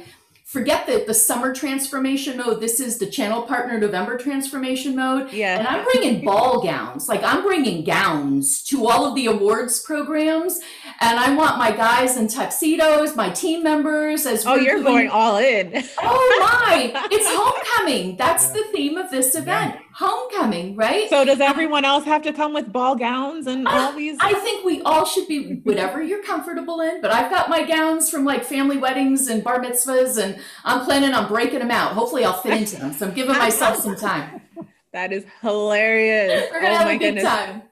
forget 0.51 0.85
the, 0.85 1.05
the 1.07 1.15
summer 1.15 1.55
transformation 1.55 2.37
mode. 2.37 2.61
This 2.61 2.81
is 2.81 2.99
the 2.99 3.07
channel 3.07 3.43
partner 3.43 3.79
November 3.79 4.19
transformation 4.19 4.97
mode. 4.97 5.33
Yeah. 5.33 5.57
And 5.57 5.69
I'm 5.69 5.85
bringing 5.85 6.25
ball 6.25 6.61
gowns. 6.61 7.09
Like 7.09 7.23
I'm 7.23 7.45
bringing 7.45 7.85
gowns 7.85 8.61
to 8.65 8.89
all 8.89 9.07
of 9.07 9.15
the 9.15 9.27
awards 9.27 9.81
programs. 9.81 10.59
And 11.03 11.19
I 11.19 11.35
want 11.35 11.57
my 11.59 11.71
guys 11.71 12.17
in 12.17 12.29
tuxedos, 12.29 13.17
my 13.17 13.31
team 13.31 13.63
members 13.63 14.27
as 14.27 14.45
well. 14.45 14.55
Oh, 14.55 14.59
you're 14.59 14.75
doing... 14.75 14.85
going 14.85 15.09
all 15.09 15.39
in. 15.39 15.85
oh 16.03 16.37
my. 16.41 17.09
It's 17.11 17.27
homecoming. 17.27 18.17
That's 18.17 18.49
yeah. 18.49 18.53
the 18.55 18.65
theme 18.73 18.97
of 18.97 19.11
this 19.11 19.35
event. 19.35 19.77
Yeah 19.77 19.81
homecoming, 20.01 20.77
right? 20.77 21.11
So 21.11 21.25
does 21.25 21.41
everyone 21.41 21.85
else 21.85 22.05
have 22.05 22.23
to 22.23 22.33
come 22.33 22.55
with 22.55 22.73
ball 22.73 22.97
gowns 22.97 23.47
and 23.47 23.69
uh, 23.69 23.71
all 23.71 23.93
these? 23.93 24.17
I 24.21 24.33
think 24.33 24.65
we 24.65 24.81
all 24.83 25.05
should 25.05 25.29
be 25.29 25.61
whatever 25.63 26.03
you're 26.03 26.23
comfortable 26.23 26.81
in. 26.81 27.03
But 27.03 27.13
I've 27.13 27.31
got 27.31 27.51
my 27.51 27.67
gowns 27.67 28.11
from 28.11 28.25
like 28.25 28.43
family 28.43 28.79
weddings 28.79 29.29
and 29.29 29.45
bar 29.45 29.61
mitzvahs, 29.61 30.23
and 30.23 30.41
I'm 30.65 30.85
planning 30.85 31.13
on 31.13 31.29
breaking 31.29 31.59
them 31.59 31.71
out. 31.71 31.93
Hopefully, 31.93 32.25
I'll 32.25 32.41
fit 32.41 32.57
into 32.57 32.77
them. 32.77 32.93
So 32.95 33.09
I'm 33.09 33.15
giving 33.15 33.37
myself 33.37 33.79
some 33.79 33.97
time. 33.97 34.41
That 34.93 35.13
is 35.13 35.25
hilarious. 35.41 36.51
We're 36.51 36.63
gonna 36.63 36.75
oh 36.75 36.79
have 36.79 36.87
my 36.87 36.95
a 36.95 36.99
good 36.99 37.15
goodness. 37.15 37.23
time. 37.23 37.63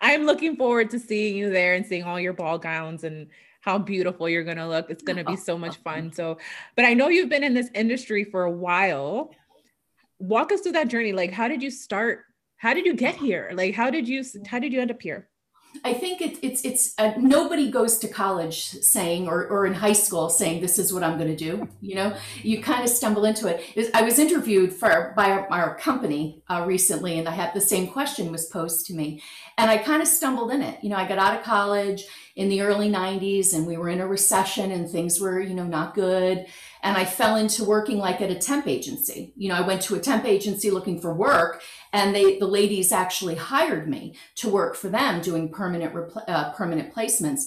I'm 0.00 0.24
looking 0.24 0.56
forward 0.56 0.90
to 0.90 0.98
seeing 0.98 1.36
you 1.36 1.50
there 1.50 1.74
and 1.74 1.86
seeing 1.86 2.02
all 2.02 2.20
your 2.20 2.32
ball 2.32 2.58
gowns 2.58 3.04
and 3.04 3.28
how 3.60 3.78
beautiful 3.78 4.28
you're 4.28 4.44
going 4.44 4.56
to 4.56 4.68
look. 4.68 4.90
It's 4.90 5.02
going 5.02 5.16
to 5.16 5.24
be 5.24 5.36
so 5.36 5.56
much 5.56 5.76
fun. 5.78 6.12
So, 6.12 6.38
but 6.76 6.84
I 6.84 6.94
know 6.94 7.08
you've 7.08 7.28
been 7.28 7.44
in 7.44 7.54
this 7.54 7.70
industry 7.74 8.24
for 8.24 8.44
a 8.44 8.50
while. 8.50 9.34
Walk 10.18 10.52
us 10.52 10.60
through 10.60 10.72
that 10.72 10.88
journey. 10.88 11.12
Like 11.12 11.32
how 11.32 11.48
did 11.48 11.62
you 11.62 11.70
start? 11.70 12.24
How 12.56 12.74
did 12.74 12.84
you 12.84 12.94
get 12.94 13.16
here? 13.16 13.50
Like 13.54 13.74
how 13.74 13.88
did 13.90 14.06
you 14.06 14.22
how 14.46 14.58
did 14.58 14.72
you 14.72 14.80
end 14.80 14.90
up 14.90 15.00
here 15.00 15.29
I 15.84 15.94
think 15.94 16.20
it, 16.20 16.38
it's 16.42 16.64
it's 16.64 16.94
uh, 16.98 17.12
nobody 17.16 17.70
goes 17.70 17.98
to 17.98 18.08
college 18.08 18.64
saying 18.64 19.28
or, 19.28 19.46
or 19.46 19.66
in 19.66 19.74
high 19.74 19.94
school 19.94 20.28
saying 20.28 20.60
this 20.60 20.78
is 20.78 20.92
what 20.92 21.02
I'm 21.02 21.16
going 21.16 21.30
to 21.30 21.36
do. 21.36 21.68
You 21.80 21.94
know, 21.94 22.16
you 22.42 22.62
kind 22.62 22.84
of 22.84 22.90
stumble 22.90 23.24
into 23.24 23.46
it. 23.46 23.62
it 23.74 23.76
was, 23.76 23.90
I 23.94 24.02
was 24.02 24.18
interviewed 24.18 24.72
for 24.72 25.14
by 25.16 25.30
our, 25.30 25.50
our 25.50 25.78
company 25.78 26.42
uh, 26.48 26.64
recently, 26.66 27.18
and 27.18 27.28
I 27.28 27.32
had 27.32 27.54
the 27.54 27.60
same 27.60 27.88
question 27.88 28.32
was 28.32 28.46
posed 28.46 28.86
to 28.86 28.94
me, 28.94 29.22
and 29.56 29.70
I 29.70 29.78
kind 29.78 30.02
of 30.02 30.08
stumbled 30.08 30.50
in 30.50 30.62
it. 30.62 30.82
You 30.82 30.90
know, 30.90 30.96
I 30.96 31.08
got 31.08 31.18
out 31.18 31.38
of 31.38 31.44
college 31.44 32.04
in 32.36 32.48
the 32.48 32.60
early 32.62 32.90
'90s, 32.90 33.54
and 33.54 33.66
we 33.66 33.76
were 33.76 33.88
in 33.88 34.00
a 34.00 34.06
recession, 34.06 34.72
and 34.72 34.90
things 34.90 35.20
were 35.20 35.40
you 35.40 35.54
know 35.54 35.66
not 35.66 35.94
good 35.94 36.46
and 36.82 36.96
I 36.96 37.04
fell 37.04 37.36
into 37.36 37.64
working 37.64 37.98
like 37.98 38.20
at 38.20 38.30
a 38.30 38.34
temp 38.34 38.66
agency. 38.66 39.32
You 39.36 39.48
know, 39.48 39.54
I 39.54 39.60
went 39.60 39.82
to 39.82 39.94
a 39.94 40.00
temp 40.00 40.24
agency 40.24 40.70
looking 40.70 41.00
for 41.00 41.14
work, 41.14 41.62
and 41.92 42.14
they 42.14 42.38
the 42.38 42.46
ladies 42.46 42.92
actually 42.92 43.36
hired 43.36 43.88
me 43.88 44.16
to 44.36 44.48
work 44.48 44.76
for 44.76 44.88
them 44.88 45.20
doing 45.20 45.50
permanent 45.50 45.94
uh, 46.28 46.52
permanent 46.52 46.94
placements. 46.94 47.42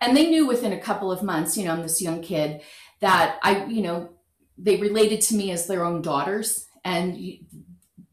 And 0.00 0.16
they 0.16 0.28
knew 0.28 0.46
within 0.46 0.72
a 0.72 0.80
couple 0.80 1.10
of 1.10 1.22
months, 1.22 1.56
you 1.56 1.64
know, 1.64 1.72
I'm 1.72 1.82
this 1.82 2.02
young 2.02 2.22
kid 2.22 2.60
that 3.00 3.38
I, 3.42 3.64
you 3.66 3.82
know, 3.82 4.10
they 4.58 4.76
related 4.76 5.20
to 5.22 5.34
me 5.34 5.50
as 5.50 5.66
their 5.66 5.84
own 5.84 6.02
daughters, 6.02 6.68
and 6.84 7.18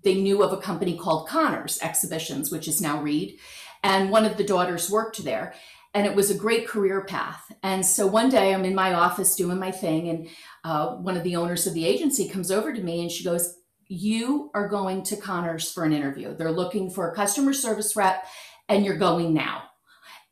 they 0.03 0.15
knew 0.15 0.43
of 0.43 0.53
a 0.53 0.61
company 0.61 0.97
called 0.97 1.27
Cahners 1.27 1.81
Exhibitions, 1.81 2.51
which 2.51 2.67
is 2.67 2.81
now 2.81 3.01
Reed, 3.01 3.39
and 3.83 4.09
one 4.09 4.25
of 4.25 4.37
the 4.37 4.43
daughters 4.43 4.89
worked 4.89 5.23
there 5.23 5.53
and 5.93 6.07
it 6.07 6.15
was 6.15 6.31
a 6.31 6.35
great 6.35 6.67
career 6.67 7.01
path. 7.01 7.51
And 7.61 7.85
so 7.85 8.07
one 8.07 8.29
day 8.29 8.53
I'm 8.53 8.65
in 8.65 8.75
my 8.75 8.93
office 8.93 9.35
doing 9.35 9.59
my 9.59 9.71
thing, 9.71 10.09
and 10.09 10.27
uh, 10.63 10.95
one 10.95 11.17
of 11.17 11.23
the 11.23 11.35
owners 11.35 11.67
of 11.67 11.73
the 11.73 11.85
agency 11.85 12.29
comes 12.29 12.51
over 12.51 12.73
to 12.73 12.81
me 12.81 13.01
and 13.01 13.11
she 13.11 13.23
goes, 13.23 13.57
You 13.87 14.49
are 14.53 14.67
going 14.67 15.03
to 15.03 15.15
Cahners 15.15 15.73
for 15.73 15.83
an 15.83 15.93
interview. 15.93 16.35
They're 16.35 16.51
looking 16.51 16.89
for 16.89 17.09
a 17.09 17.15
customer 17.15 17.53
service 17.53 17.95
rep, 17.95 18.25
and 18.69 18.85
you're 18.85 18.97
going 18.97 19.33
now. 19.33 19.63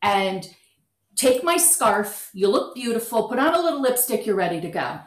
And 0.02 0.48
take 1.16 1.44
my 1.44 1.58
scarf. 1.58 2.30
You 2.34 2.48
look 2.48 2.76
beautiful. 2.76 3.28
Put 3.28 3.40
on 3.40 3.54
a 3.54 3.62
little 3.62 3.82
lipstick. 3.82 4.26
You're 4.26 4.36
ready 4.36 4.62
to 4.62 4.70
go. 4.70 5.00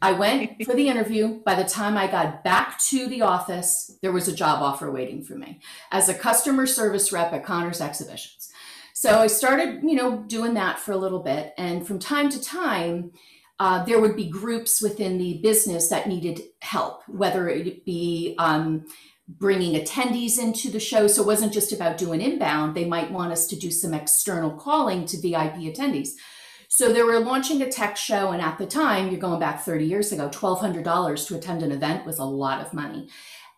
I 0.00 0.12
went 0.12 0.62
for 0.64 0.74
the 0.74 0.88
interview. 0.88 1.40
By 1.44 1.54
the 1.54 1.68
time 1.68 1.96
I 1.96 2.06
got 2.06 2.44
back 2.44 2.78
to 2.88 3.08
the 3.08 3.22
office, 3.22 3.98
there 4.02 4.12
was 4.12 4.28
a 4.28 4.34
job 4.34 4.62
offer 4.62 4.90
waiting 4.90 5.24
for 5.24 5.34
me 5.34 5.60
as 5.90 6.08
a 6.08 6.14
customer 6.14 6.66
service 6.66 7.10
rep 7.10 7.32
at 7.32 7.44
Cahners 7.44 7.80
Exhibitions. 7.80 8.50
So 8.92 9.20
I 9.20 9.28
started, 9.28 9.82
you 9.82 9.94
know, 9.94 10.24
doing 10.26 10.54
that 10.54 10.78
for 10.78 10.92
a 10.92 10.96
little 10.96 11.20
bit. 11.20 11.54
And 11.56 11.86
from 11.86 12.00
time 12.00 12.30
to 12.30 12.42
time, 12.42 13.12
uh, 13.58 13.84
there 13.84 14.00
would 14.00 14.16
be 14.16 14.28
groups 14.28 14.80
within 14.80 15.18
the 15.18 15.40
business 15.42 15.88
that 15.88 16.08
needed 16.08 16.42
help, 16.60 17.02
whether 17.08 17.48
it 17.48 17.84
be 17.84 18.34
um, 18.38 18.86
bringing 19.28 19.80
attendees 19.80 20.38
into 20.38 20.70
the 20.70 20.80
show. 20.80 21.06
So 21.06 21.22
it 21.22 21.26
wasn't 21.26 21.52
just 21.52 21.72
about 21.72 21.98
doing 21.98 22.20
inbound. 22.20 22.74
They 22.74 22.84
might 22.84 23.10
want 23.10 23.32
us 23.32 23.46
to 23.48 23.56
do 23.56 23.70
some 23.70 23.94
external 23.94 24.52
calling 24.52 25.06
to 25.06 25.20
VIP 25.20 25.56
attendees. 25.56 26.10
So 26.68 26.92
they 26.92 27.02
were 27.02 27.18
launching 27.18 27.60
a 27.62 27.70
tech 27.70 27.96
show. 27.96 28.30
And 28.30 28.40
at 28.40 28.58
the 28.58 28.66
time, 28.66 29.08
you're 29.08 29.20
going 29.20 29.40
back 29.40 29.62
30 29.62 29.86
years 29.86 30.12
ago, 30.12 30.28
$1,200 30.28 31.26
to 31.26 31.36
attend 31.36 31.62
an 31.62 31.72
event 31.72 32.06
was 32.06 32.18
a 32.18 32.24
lot 32.24 32.64
of 32.64 32.72
money. 32.72 33.08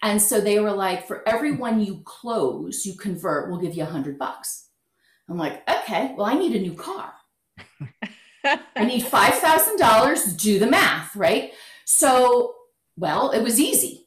And 0.03 0.23
so 0.23 0.41
they 0.41 0.59
were 0.61 0.73
like, 0.73 1.07
for 1.07 1.29
everyone 1.29 1.81
you 1.81 2.01
close, 2.05 2.87
you 2.87 2.95
convert, 2.95 3.51
we'll 3.51 3.61
give 3.61 3.75
you 3.75 3.83
a 3.83 3.87
hundred 3.87 4.19
bucks. 4.19 4.69
I'm 5.29 5.37
like, 5.37 5.63
okay, 5.69 6.15
well, 6.17 6.27
I 6.27 6.35
need 6.35 6.57
a 6.57 6.61
new 6.61 6.75
car. 6.75 7.13
I 8.45 8.85
need 8.85 9.05
$5,000. 9.05 10.37
Do 10.37 10.59
the 10.59 10.67
math, 10.67 11.15
right? 11.17 11.53
So, 11.85 12.55
well, 12.97 13.31
it 13.31 13.43
was 13.43 13.61
easy. 13.61 14.07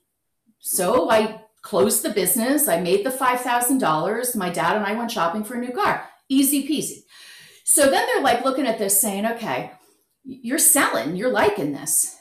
So 0.60 1.10
I 1.10 1.42
closed 1.62 2.04
the 2.04 2.10
business. 2.10 2.68
I 2.68 2.80
made 2.80 3.06
the 3.06 3.10
$5,000. 3.10 4.36
My 4.36 4.50
dad 4.50 4.76
and 4.78 4.86
I 4.86 4.94
went 4.94 5.12
shopping 5.12 5.44
for 5.44 5.56
a 5.56 5.62
new 5.62 5.72
car. 5.72 6.08
Easy 6.30 6.68
peasy. 6.68 7.04
So 7.64 7.90
then 7.90 8.06
they're 8.08 8.24
like 8.24 8.44
looking 8.44 8.68
at 8.68 8.78
this 8.78 9.00
saying, 9.00 9.26
okay, 9.26 9.72
you're 10.24 10.60
selling, 10.60 11.16
you're 11.16 11.32
liking 11.32 11.74
this. 11.74 12.18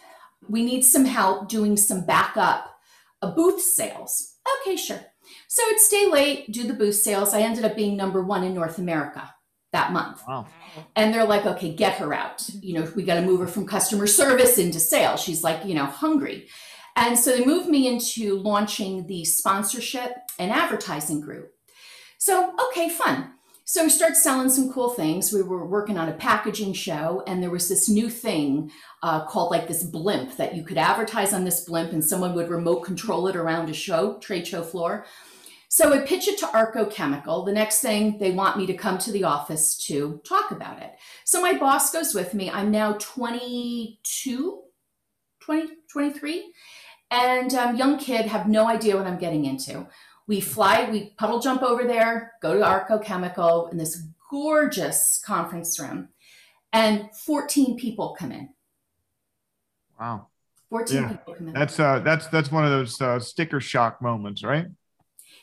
We 0.49 0.65
need 0.65 0.83
some 0.83 1.05
help 1.05 1.49
doing 1.49 1.77
some 1.77 2.05
backup 2.05 2.69
a 3.23 3.29
booth 3.29 3.61
sales. 3.61 4.35
Okay, 4.61 4.77
sure. 4.77 5.01
So 5.47 5.63
I'd 5.63 5.79
stay 5.79 6.07
late, 6.09 6.51
do 6.51 6.65
the 6.65 6.75
booth 6.75 6.97
sales. 6.97 7.33
I 7.33 7.41
ended 7.41 7.65
up 7.65 7.77
being 7.77 7.97
number 7.97 8.21
one 8.23 8.43
in 8.43 8.53
North 8.53 8.79
America 8.79 9.33
that 9.73 9.93
month. 9.93 10.23
Wow. 10.29 10.47
And 10.97 11.13
they're 11.13 11.25
like, 11.25 11.47
okay, 11.47 11.73
get 11.73 11.95
her 11.95 12.15
out. 12.15 12.49
You 12.61 12.75
know, 12.75 12.93
we 12.95 13.03
got 13.03 13.17
to 13.17 13.23
move 13.23 13.41
her 13.41 13.47
from 13.47 13.67
customer 13.67 14.07
service 14.07 14.59
into 14.59 14.81
sales. 14.81 15.23
She's 15.23 15.43
like, 15.43 15.65
you 15.65 15.75
know, 15.75 15.87
hungry. 15.87 16.49
And 16.95 17.19
so 17.19 17.31
they 17.37 17.45
moved 17.45 17.69
me 17.69 17.89
into 17.89 18.39
launching 18.39 19.07
the 19.07 19.25
sponsorship 19.25 20.13
and 20.39 20.53
advertising 20.53 21.21
group. 21.21 21.53
So, 22.19 22.55
okay, 22.69 22.89
fun. 22.89 23.33
So 23.65 23.85
we 23.85 23.91
started 23.91 24.17
selling 24.17 24.51
some 24.51 24.73
cool 24.73 24.91
things. 24.91 25.33
We 25.33 25.43
were 25.43 25.67
working 25.67 25.97
on 25.97 26.09
a 26.09 26.13
packaging 26.13 26.75
show, 26.75 27.23
and 27.27 27.43
there 27.43 27.51
was 27.51 27.69
this 27.69 27.89
new 27.89 28.11
thing 28.11 28.71
uh, 29.03 29.25
called 29.25 29.51
like 29.51 29.69
this 29.69 29.83
blimp 29.83 30.37
that 30.37 30.55
you 30.55 30.65
could 30.65 30.77
advertise 30.77 31.33
on 31.33 31.45
this 31.45 31.65
blimp, 31.65 31.93
and 31.93 32.05
someone 32.05 32.35
would 32.35 32.51
remote 32.51 32.81
control 32.81 33.29
it 33.29 33.37
around 33.37 33.71
a 33.71 33.73
show, 33.73 34.19
trade 34.19 34.47
show 34.47 34.63
floor. 34.63 35.07
So 35.73 35.91
I 35.91 36.01
pitch 36.01 36.29
it 36.29 36.37
to 36.41 36.51
Arco 36.53 36.85
Chemical. 36.85 37.47
The 37.47 37.53
next 37.53 37.81
thing 37.81 38.19
they 38.19 38.31
want 38.31 38.59
me 38.59 38.67
to 38.67 38.75
come 38.75 38.99
to 38.99 39.11
the 39.11 39.25
office 39.25 39.75
to 39.87 40.21
talk 40.23 40.51
about 40.51 40.83
it. 40.83 40.93
So 41.25 41.41
my 41.41 41.55
boss 41.55 41.91
goes 41.91 42.15
with 42.15 42.35
me. 42.35 42.51
I'm 42.51 42.71
now 42.71 42.99
22, 43.01 44.63
20, 45.41 45.69
23, 45.91 46.53
and 47.11 47.55
um, 47.55 47.77
young 47.77 47.99
kid, 47.99 48.27
have 48.27 48.51
no 48.51 48.69
idea 48.69 48.99
what 48.99 49.07
I'm 49.07 49.17
getting 49.17 49.47
into. 49.47 49.87
We 50.27 50.43
fly, 50.43 50.91
we 50.91 51.15
puddle 51.17 51.41
jump 51.41 51.63
over 51.63 51.85
there, 51.85 52.35
go 52.43 52.53
to 52.53 52.63
Arco 52.63 52.99
Chemical 52.99 53.69
in 53.69 53.79
this 53.79 54.03
gorgeous 54.31 55.23
conference 55.25 55.81
room, 55.81 56.11
and 56.75 57.09
14 57.17 57.79
people 57.79 58.15
come 58.19 58.31
in. 58.31 58.51
Wow. 59.99 60.27
14 60.69 60.97
yeah. 60.97 61.09
people 61.09 61.33
come 61.33 61.49
in. 61.49 61.55
That's 61.55 61.81
uh 61.81 62.01
that's 62.01 62.27
that's 62.27 62.53
one 62.53 62.67
of 62.67 62.71
those 62.71 63.01
uh, 63.01 63.19
sticker 63.19 63.59
shock 63.59 64.03
moments, 64.03 64.45
right? 64.45 64.67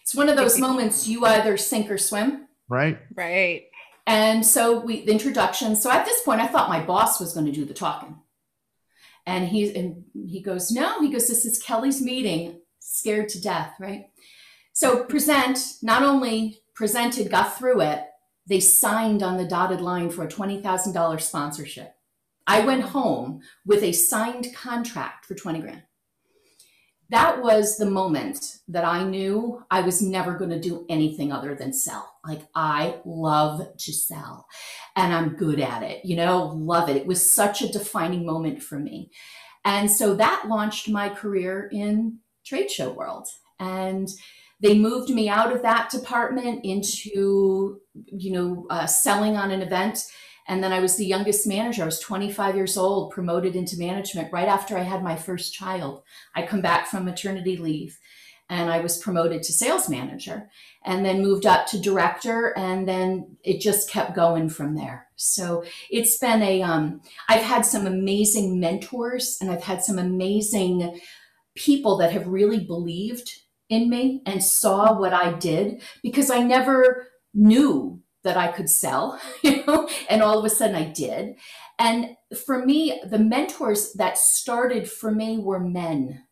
It's 0.10 0.16
one 0.16 0.28
of 0.28 0.38
those 0.38 0.58
moments 0.58 1.08
you 1.08 1.24
either 1.24 1.56
sink 1.56 1.92
or 1.92 2.00
swim. 2.00 2.48
Right. 2.68 2.98
Right. 3.14 3.66
And 4.08 4.44
so 4.44 4.80
we 4.80 5.06
the 5.06 5.12
introduction. 5.12 5.76
So 5.76 5.92
at 5.92 6.04
this 6.04 6.24
point 6.24 6.42
I 6.42 6.48
thought 6.48 6.68
my 6.68 6.84
boss 6.84 7.20
was 7.20 7.36
going 7.36 7.46
to 7.46 7.52
do 7.52 7.64
the 7.64 7.76
talking. 7.76 8.18
And 9.28 9.50
he 9.50 9.72
and 9.76 10.06
he 10.16 10.42
goes, 10.42 10.72
"No." 10.72 11.00
He 11.00 11.12
goes, 11.12 11.28
"This 11.28 11.46
is 11.46 11.62
Kelly's 11.62 12.02
meeting." 12.02 12.60
Scared 12.80 13.30
to 13.30 13.40
death, 13.40 13.76
right? 13.80 14.06
So 14.74 15.04
present 15.04 15.60
not 15.84 16.02
only 16.02 16.64
presented, 16.74 17.30
got 17.30 17.56
through 17.56 17.82
it, 17.82 18.04
they 18.48 18.60
signed 18.60 19.22
on 19.22 19.38
the 19.38 19.46
dotted 19.46 19.80
line 19.80 20.10
for 20.10 20.24
a 20.24 20.28
$20,000 20.28 21.22
sponsorship. 21.22 21.94
I 22.48 22.62
went 22.62 22.82
home 22.82 23.42
with 23.64 23.84
a 23.84 23.92
signed 23.92 24.56
contract 24.56 25.28
for 25.28 25.36
20 25.36 25.60
grand. 25.60 25.84
That 27.10 27.42
was 27.42 27.78
the 27.78 27.90
moment 27.90 28.58
that 28.68 28.86
I 28.86 29.04
knew 29.04 29.64
I 29.72 29.82
was 29.82 30.02
never 30.02 30.38
going 30.38 30.52
to 30.52 30.60
do 30.60 30.86
anything 30.90 31.32
other 31.32 31.56
than 31.56 31.74
sell. 31.74 32.20
Like, 32.24 32.48
I 32.54 32.98
love 33.04 33.76
to 33.78 33.94
sell 33.94 34.46
and 34.96 35.14
I'm 35.14 35.36
good 35.36 35.60
at 35.60 35.82
it, 35.82 36.06
you 36.06 36.16
know, 36.16 36.54
love 36.56 36.88
it. 36.88 36.98
It 36.98 37.08
was 37.08 37.34
such 37.34 37.62
a 37.62 37.72
defining 37.72 38.26
moment 38.26 38.62
for 38.62 38.78
me. 38.78 39.10
And 39.66 39.90
so 39.90 40.16
that 40.16 40.46
launched 40.48 40.88
my 40.88 41.10
career 41.10 41.70
in 41.72 42.20
trade 42.46 42.70
show 42.70 42.92
world. 42.92 43.28
And 43.60 44.08
they 44.62 44.78
moved 44.78 45.10
me 45.10 45.30
out 45.30 45.54
of 45.54 45.62
that 45.62 45.90
department 45.90 46.66
into 46.66 47.80
you 48.06 48.32
know 48.32 48.66
uh, 48.70 48.86
selling 48.86 49.36
on 49.36 49.52
an 49.52 49.62
event 49.62 50.06
and 50.50 50.62
then 50.64 50.74
i 50.74 50.80
was 50.80 50.98
the 50.98 51.06
youngest 51.06 51.48
manager. 51.48 51.84
I 51.84 51.86
was 51.86 52.00
25 52.00 52.56
years 52.56 52.76
old 52.76 53.12
promoted 53.12 53.56
into 53.56 53.78
management 53.78 54.34
right 54.34 54.48
after 54.48 54.78
i 54.78 54.84
had 54.84 55.04
my 55.04 55.16
first 55.16 55.54
child. 55.54 56.04
I 56.36 56.46
come 56.46 56.62
back 56.62 56.88
from 56.88 57.06
maternity 57.06 57.56
leave 57.56 57.98
and 58.50 58.70
i 58.70 58.80
was 58.80 58.98
promoted 58.98 59.44
to 59.44 59.54
sales 59.54 59.88
manager 59.90 60.50
and 60.84 61.06
then 61.06 61.22
moved 61.22 61.46
up 61.46 61.68
to 61.68 61.80
director 61.80 62.54
and 62.58 62.88
then 62.88 63.38
it 63.44 63.62
just 63.62 63.90
kept 63.90 64.16
going 64.16 64.50
from 64.50 64.76
there. 64.76 65.08
So 65.16 65.64
it's 65.90 66.18
been 66.18 66.42
a 66.42 66.62
um, 66.62 67.02
i've 67.30 67.44
had 67.44 67.66
some 67.66 67.88
amazing 67.88 68.60
mentors 68.60 69.38
and 69.40 69.50
i've 69.52 69.64
had 69.64 69.84
some 69.84 70.00
amazing 70.00 71.00
people 71.56 71.98
that 71.98 72.12
have 72.14 72.28
really 72.28 72.60
believed 72.66 73.30
in 73.70 73.90
me 73.90 74.22
and 74.26 74.44
saw 74.44 74.98
what 74.98 75.14
I 75.14 75.34
did 75.34 75.82
because 76.02 76.30
I 76.30 76.42
never 76.42 77.08
knew 77.34 78.02
that 78.30 78.38
I 78.38 78.50
could 78.50 78.70
sell, 78.70 79.20
you 79.44 79.66
know, 79.66 79.90
and 80.08 80.22
all 80.22 80.38
of 80.38 80.46
a 80.46 80.50
sudden 80.52 80.76
I 80.76 80.86
did. 80.86 81.36
And 81.80 82.16
for 82.46 82.64
me, 82.64 83.02
the 83.04 83.18
mentors 83.18 83.94
that 83.94 84.20
started 84.20 84.90
for 84.90 85.10
me 85.10 85.40
were 85.40 85.60
men. 85.60 86.26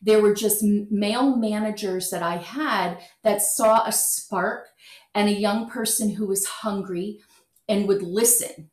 There 0.00 0.22
were 0.22 0.32
just 0.32 0.62
male 0.62 1.36
managers 1.36 2.08
that 2.08 2.22
I 2.22 2.36
had 2.36 2.98
that 3.22 3.42
saw 3.42 3.84
a 3.84 3.92
spark 3.92 4.68
and 5.14 5.28
a 5.28 5.32
young 5.32 5.68
person 5.68 6.14
who 6.14 6.26
was 6.26 6.46
hungry 6.46 7.20
and 7.68 7.86
would 7.86 8.02
listen 8.02 8.70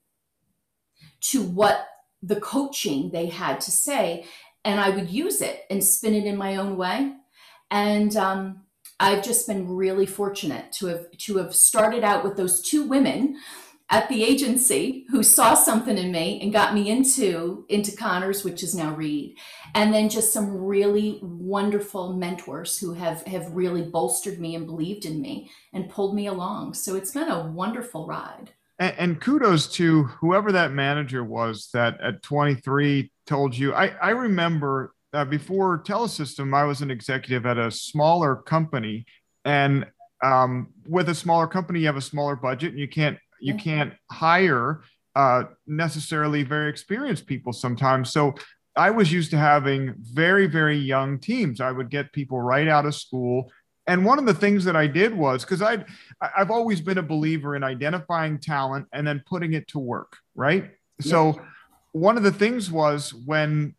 to 1.32 1.42
what 1.42 1.88
the 2.22 2.40
coaching 2.40 3.12
they 3.12 3.26
had 3.26 3.60
to 3.62 3.72
say. 3.72 4.26
And 4.64 4.80
I 4.80 4.90
would 4.90 5.10
use 5.10 5.42
it 5.42 5.64
and 5.70 5.84
spin 5.84 6.14
it 6.14 6.26
in 6.26 6.38
my 6.38 6.56
own 6.56 6.78
way 6.78 7.14
and 7.74 8.16
um, 8.16 8.62
I've 9.00 9.24
just 9.24 9.48
been 9.48 9.76
really 9.76 10.06
fortunate 10.06 10.72
to 10.74 10.88
have 10.88 11.12
to 11.12 11.38
have 11.38 11.54
started 11.54 12.04
out 12.04 12.24
with 12.24 12.38
those 12.38 12.62
two 12.62 12.84
women 12.84 13.38
at 13.90 14.10
the 14.10 14.24
agency 14.24 15.06
who 15.10 15.22
saw 15.22 15.54
something 15.54 15.98
in 15.98 16.12
me 16.12 16.40
and 16.42 16.54
got 16.54 16.74
me 16.74 16.90
into 16.90 17.66
into 17.70 17.92
Cahners, 17.92 18.44
which 18.44 18.64
is 18.64 18.74
now 18.74 18.94
Reed, 18.96 19.38
and 19.76 19.94
then 19.94 20.10
just 20.10 20.34
some 20.34 20.50
really 20.50 21.20
wonderful 21.22 22.14
mentors 22.14 22.78
who 22.78 22.94
have 22.94 23.24
have 23.28 23.52
really 23.52 23.84
bolstered 23.84 24.40
me 24.40 24.56
and 24.56 24.66
believed 24.66 25.06
in 25.06 25.22
me 25.22 25.52
and 25.74 25.90
pulled 25.90 26.16
me 26.16 26.28
along. 26.28 26.74
So 26.74 26.96
it's 26.96 27.12
been 27.12 27.30
a 27.30 27.48
wonderful 27.48 28.08
ride. 28.08 28.52
And, 28.80 28.96
and 28.98 29.22
kudos 29.22 29.68
to 29.74 30.04
whoever 30.04 30.52
that 30.52 30.72
manager 30.72 31.24
was 31.24 31.70
that 31.74 32.00
at 32.02 32.24
23 32.24 33.12
told 33.28 33.56
you. 33.56 33.74
I 33.74 33.88
I 34.02 34.10
remember 34.12 34.94
uh, 35.14 35.26
before 35.26 35.84
Telesystem, 35.84 36.56
I 36.56 36.64
was 36.64 36.82
an 36.82 36.90
executive 36.90 37.46
at 37.46 37.58
a 37.58 37.70
smaller 37.70 38.36
company, 38.36 39.06
and 39.46 39.86
um, 40.24 40.70
with 40.88 41.10
a 41.10 41.16
smaller 41.16 41.48
company, 41.48 41.82
you 41.82 41.86
have 41.86 41.98
a 41.98 42.02
smaller 42.02 42.36
budget, 42.36 42.72
and 42.72 42.80
you 42.80 42.88
can't 42.88 43.18
you 43.40 43.56
can't 43.56 43.94
hire 44.10 44.82
uh, 45.16 45.44
necessarily 45.68 46.44
very 46.44 46.70
experienced 46.70 47.28
people 47.28 47.54
sometimes. 47.54 48.12
So 48.12 48.34
I 48.76 48.90
was 48.90 49.12
used 49.12 49.32
to 49.32 49.38
having 49.38 49.94
very 50.00 50.48
very 50.48 50.78
young 50.78 51.20
teams. 51.20 51.62
I 51.62 51.72
would 51.72 51.90
get 51.90 52.12
people 52.14 52.42
right 52.42 52.68
out 52.68 52.86
of 52.86 52.96
school. 52.96 53.52
And 53.86 54.06
one 54.06 54.18
of 54.18 54.26
the 54.26 54.34
things 54.34 54.64
that 54.64 54.78
I 54.78 54.88
did 54.88 55.14
was 55.14 55.44
because 55.44 55.62
I 55.62 55.84
I've 56.22 56.50
always 56.50 56.82
been 56.82 56.98
a 56.98 57.04
believer 57.04 57.56
in 57.56 57.64
identifying 57.64 58.40
talent 58.40 58.88
and 58.94 59.06
then 59.06 59.22
putting 59.28 59.54
it 59.54 59.68
to 59.70 59.80
work, 59.80 60.18
right? 60.36 60.72
Yeah. 61.00 61.12
So 61.12 61.42
one 61.92 62.18
of 62.18 62.24
the 62.24 62.32
things 62.32 62.72
was 62.72 63.14
when 63.14 63.76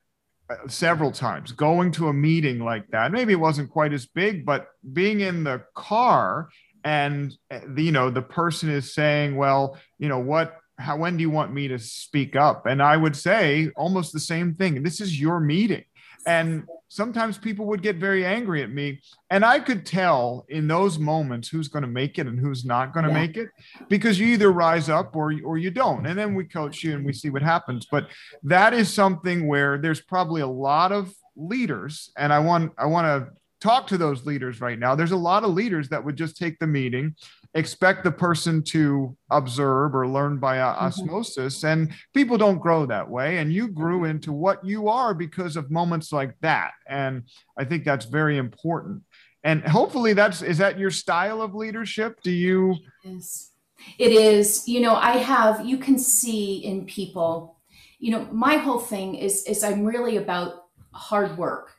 several 0.69 1.11
times. 1.13 1.53
Going 1.53 1.93
to 1.93 2.09
a 2.09 2.13
meeting 2.13 2.61
like 2.61 2.89
that 2.89 3.13
maybe 3.13 3.33
it 3.33 3.41
wasn't 3.41 3.71
quite 3.71 3.93
as 3.93 4.07
big 4.07 4.45
but 4.45 4.69
being 4.93 5.21
in 5.21 5.45
the 5.45 5.63
car 5.75 6.49
and 6.85 7.35
eh, 7.51 7.61
you 7.77 7.93
know 7.93 8.11
the 8.11 8.23
person 8.23 8.69
is 8.71 8.95
saying 8.95 9.37
well 9.37 9.79
you 9.99 10.09
know 10.09 10.19
what 10.19 10.59
how 10.79 10.97
when 10.97 11.17
do 11.17 11.23
you 11.23 11.31
want 11.31 11.53
me 11.53 11.69
to 11.69 11.79
speak 11.79 12.37
up? 12.37 12.67
And 12.67 12.83
i 12.83 12.97
would 12.97 13.17
say 13.17 13.71
almost 13.77 14.13
the 14.13 14.21
same 14.21 14.55
thing. 14.55 14.83
This 14.83 15.01
is 15.01 15.21
your 15.21 15.41
meeting. 15.41 15.85
And 16.27 16.65
sometimes 16.95 17.37
people 17.37 17.67
would 17.67 17.83
get 17.83 17.97
very 17.97 18.25
angry 18.25 18.63
at 18.63 18.71
me. 18.71 19.01
And 19.31 19.45
I 19.45 19.59
could 19.59 19.85
tell 19.85 20.47
in 20.49 20.69
those 20.69 20.97
moments 20.97 21.49
who's 21.49 21.67
going 21.67 21.83
to 21.83 21.89
make 21.89 22.21
it 22.21 22.29
and 22.29 22.39
who's 22.39 22.65
not 22.65 22.95
going 22.95 23.05
to 23.05 23.11
yeah. 23.11 23.21
make 23.21 23.37
it 23.37 23.49
because 23.89 24.21
you 24.21 24.29
either 24.29 24.53
rise 24.53 24.89
up 24.89 25.17
or, 25.17 25.35
or 25.45 25.59
you 25.59 25.73
don't. 25.73 26.07
And 26.07 26.17
then 26.17 26.37
we 26.37 26.45
coach 26.45 26.85
you 26.85 26.95
and 26.95 27.05
we 27.05 27.13
see 27.13 27.31
what 27.31 27.43
happens. 27.43 27.89
But 27.91 28.07
that 28.45 28.75
is 28.75 28.95
something 28.95 29.49
where 29.49 29.77
there's 29.77 30.01
probably 30.01 30.43
a 30.43 30.47
lot 30.47 30.93
of 30.93 31.13
leaders. 31.35 32.13
And 32.17 32.33
I 32.33 32.39
want, 32.39 32.73
I 32.79 32.87
want 32.87 33.07
to 33.07 33.33
talk 33.61 33.89
to 33.89 33.99
those 33.99 34.25
leaders 34.25 34.61
right 34.61 34.79
now. 34.79 34.95
There's 34.95 35.11
a 35.11 35.17
lot 35.17 35.43
of 35.43 35.51
leaders 35.51 35.89
that 35.89 36.05
would 36.05 36.17
just 36.17 36.37
take 36.37 36.61
the 36.61 36.67
meeting 36.69 37.17
expect 37.55 38.03
the 38.03 38.11
person 38.11 38.63
to 38.63 39.17
observe 39.31 39.95
or 39.95 40.09
learn 40.09 40.39
by 40.39 40.57
mm-hmm. 40.57 40.85
osmosis 40.85 41.59
mm-hmm. 41.59 41.67
and 41.67 41.93
people 42.13 42.37
don't 42.37 42.59
grow 42.59 42.85
that 42.87 43.09
way 43.09 43.39
and 43.39 43.53
you 43.53 43.69
grew 43.69 44.05
into 44.05 44.33
what 44.33 44.65
you 44.65 44.89
are 44.89 45.15
because 45.15 45.57
of 45.57 45.71
moments 45.71 46.13
like 46.13 46.35
that 46.41 46.73
and 46.89 47.23
i 47.59 47.65
think 47.65 47.85
that's 47.85 48.07
very 48.07 48.39
important 48.39 49.03
and 49.45 49.63
hopefully 49.63 50.13
that's 50.13 50.43
is 50.43 50.59
that 50.59 50.79
your 50.79 50.91
style 50.91 51.41
of 51.41 51.55
leadership 51.55 52.21
do 52.23 52.31
you 52.31 52.77
yes 53.05 53.53
it 53.99 54.13
is 54.13 54.67
you 54.67 54.81
know 54.81 54.95
i 54.97 55.13
have 55.13 55.65
you 55.65 55.77
can 55.77 55.99
see 55.99 56.57
in 56.57 56.85
people 56.87 57.57
you 57.99 58.11
know 58.11 58.27
my 58.33 58.57
whole 58.57 58.79
thing 58.79 59.15
is 59.15 59.45
is 59.45 59.63
i'm 59.63 59.85
really 59.85 60.17
about 60.17 60.65
hard 60.93 61.37
work 61.37 61.75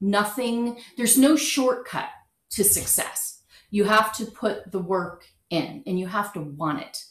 Nothing, 0.00 0.78
there's 0.96 1.18
no 1.18 1.36
shortcut 1.36 2.08
to 2.50 2.64
success. 2.64 3.37
You 3.70 3.84
have 3.84 4.14
to 4.16 4.26
put 4.26 4.70
the 4.72 4.78
work 4.78 5.24
in 5.50 5.82
and 5.86 5.98
you 5.98 6.06
have 6.06 6.32
to 6.34 6.40
want 6.40 6.82
it. 6.82 7.04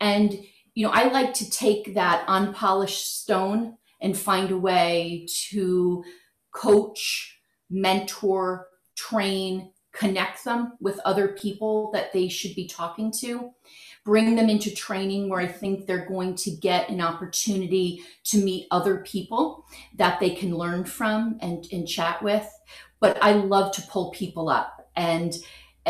And, 0.00 0.32
you 0.74 0.86
know, 0.86 0.92
I 0.92 1.08
like 1.08 1.34
to 1.34 1.50
take 1.50 1.94
that 1.94 2.24
unpolished 2.26 3.20
stone 3.22 3.76
and 4.00 4.16
find 4.16 4.50
a 4.50 4.58
way 4.58 5.26
to 5.50 6.04
coach, 6.52 7.38
mentor, 7.68 8.68
train, 8.96 9.72
connect 9.92 10.44
them 10.44 10.72
with 10.80 11.00
other 11.04 11.28
people 11.28 11.90
that 11.92 12.12
they 12.12 12.28
should 12.28 12.54
be 12.54 12.66
talking 12.66 13.12
to, 13.20 13.50
bring 14.04 14.36
them 14.36 14.48
into 14.48 14.74
training 14.74 15.28
where 15.28 15.40
I 15.40 15.46
think 15.46 15.86
they're 15.86 16.06
going 16.06 16.34
to 16.36 16.50
get 16.50 16.88
an 16.88 17.00
opportunity 17.00 18.02
to 18.24 18.38
meet 18.38 18.66
other 18.70 18.98
people 18.98 19.66
that 19.96 20.20
they 20.20 20.30
can 20.30 20.56
learn 20.56 20.84
from 20.84 21.38
and, 21.40 21.66
and 21.72 21.86
chat 21.86 22.22
with. 22.22 22.48
But 23.00 23.18
I 23.22 23.32
love 23.32 23.72
to 23.72 23.82
pull 23.82 24.10
people 24.10 24.48
up 24.48 24.88
and 24.96 25.34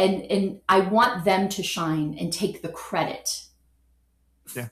and 0.01 0.23
and 0.31 0.61
I 0.69 0.81
want 0.81 1.25
them 1.25 1.49
to 1.51 1.63
shine 1.63 2.17
and 2.19 2.33
take 2.33 2.63
the 2.63 2.69
credit. 2.69 3.45
Yeah. 4.57 4.69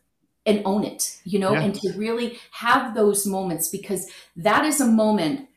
And 0.46 0.62
own 0.64 0.84
it, 0.84 1.20
you 1.24 1.38
know, 1.38 1.52
Yeah. 1.52 1.62
and 1.62 1.74
to 1.74 1.92
really 1.92 2.38
have 2.52 2.94
those 2.94 3.26
moments 3.26 3.68
because 3.68 4.10
that 4.36 4.64
is 4.64 4.80
a 4.80 4.86
moment 4.86 5.48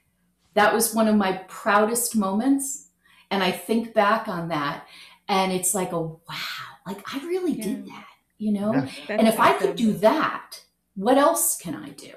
that 0.53 0.73
was 0.73 0.93
one 0.93 1.07
of 1.07 1.15
my 1.15 1.31
proudest 1.47 2.15
moments 2.15 2.89
and 3.29 3.41
I 3.41 3.51
think 3.51 3.93
back 3.93 4.27
on 4.27 4.49
that 4.49 4.86
and 5.29 5.53
it's 5.53 5.73
like 5.73 5.93
a 5.93 6.01
wow, 6.01 6.71
like 6.86 7.01
I 7.13 7.25
really 7.25 7.53
did 7.53 7.88
that, 7.88 8.07
you 8.38 8.51
know? 8.51 8.73
Yeah. 8.73 8.89
And 9.17 9.27
if 9.29 9.39
I 9.39 9.53
could 9.53 9.77
do 9.77 9.93
that, 9.93 10.62
what 10.95 11.17
else 11.17 11.55
can 11.55 11.73
I 11.73 11.89
do? 11.91 12.12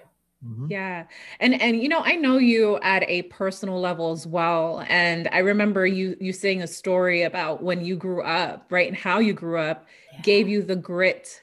Mhm. 0.44 0.70
Yeah. 0.70 1.06
And 1.40 1.60
and 1.60 1.82
you 1.82 1.88
know, 1.88 2.00
I 2.04 2.16
know 2.16 2.38
you 2.38 2.78
at 2.80 3.08
a 3.08 3.22
personal 3.22 3.80
level 3.80 4.12
as 4.12 4.26
well. 4.26 4.84
And 4.88 5.28
I 5.32 5.38
remember 5.38 5.86
you 5.86 6.16
you 6.20 6.32
saying 6.32 6.62
a 6.62 6.66
story 6.66 7.22
about 7.22 7.62
when 7.62 7.84
you 7.84 7.96
grew 7.96 8.22
up, 8.22 8.66
right? 8.70 8.88
And 8.88 8.96
how 8.96 9.18
you 9.18 9.32
grew 9.32 9.58
up 9.58 9.86
gave 10.20 10.48
you 10.48 10.62
the 10.62 10.76
grit 10.76 11.42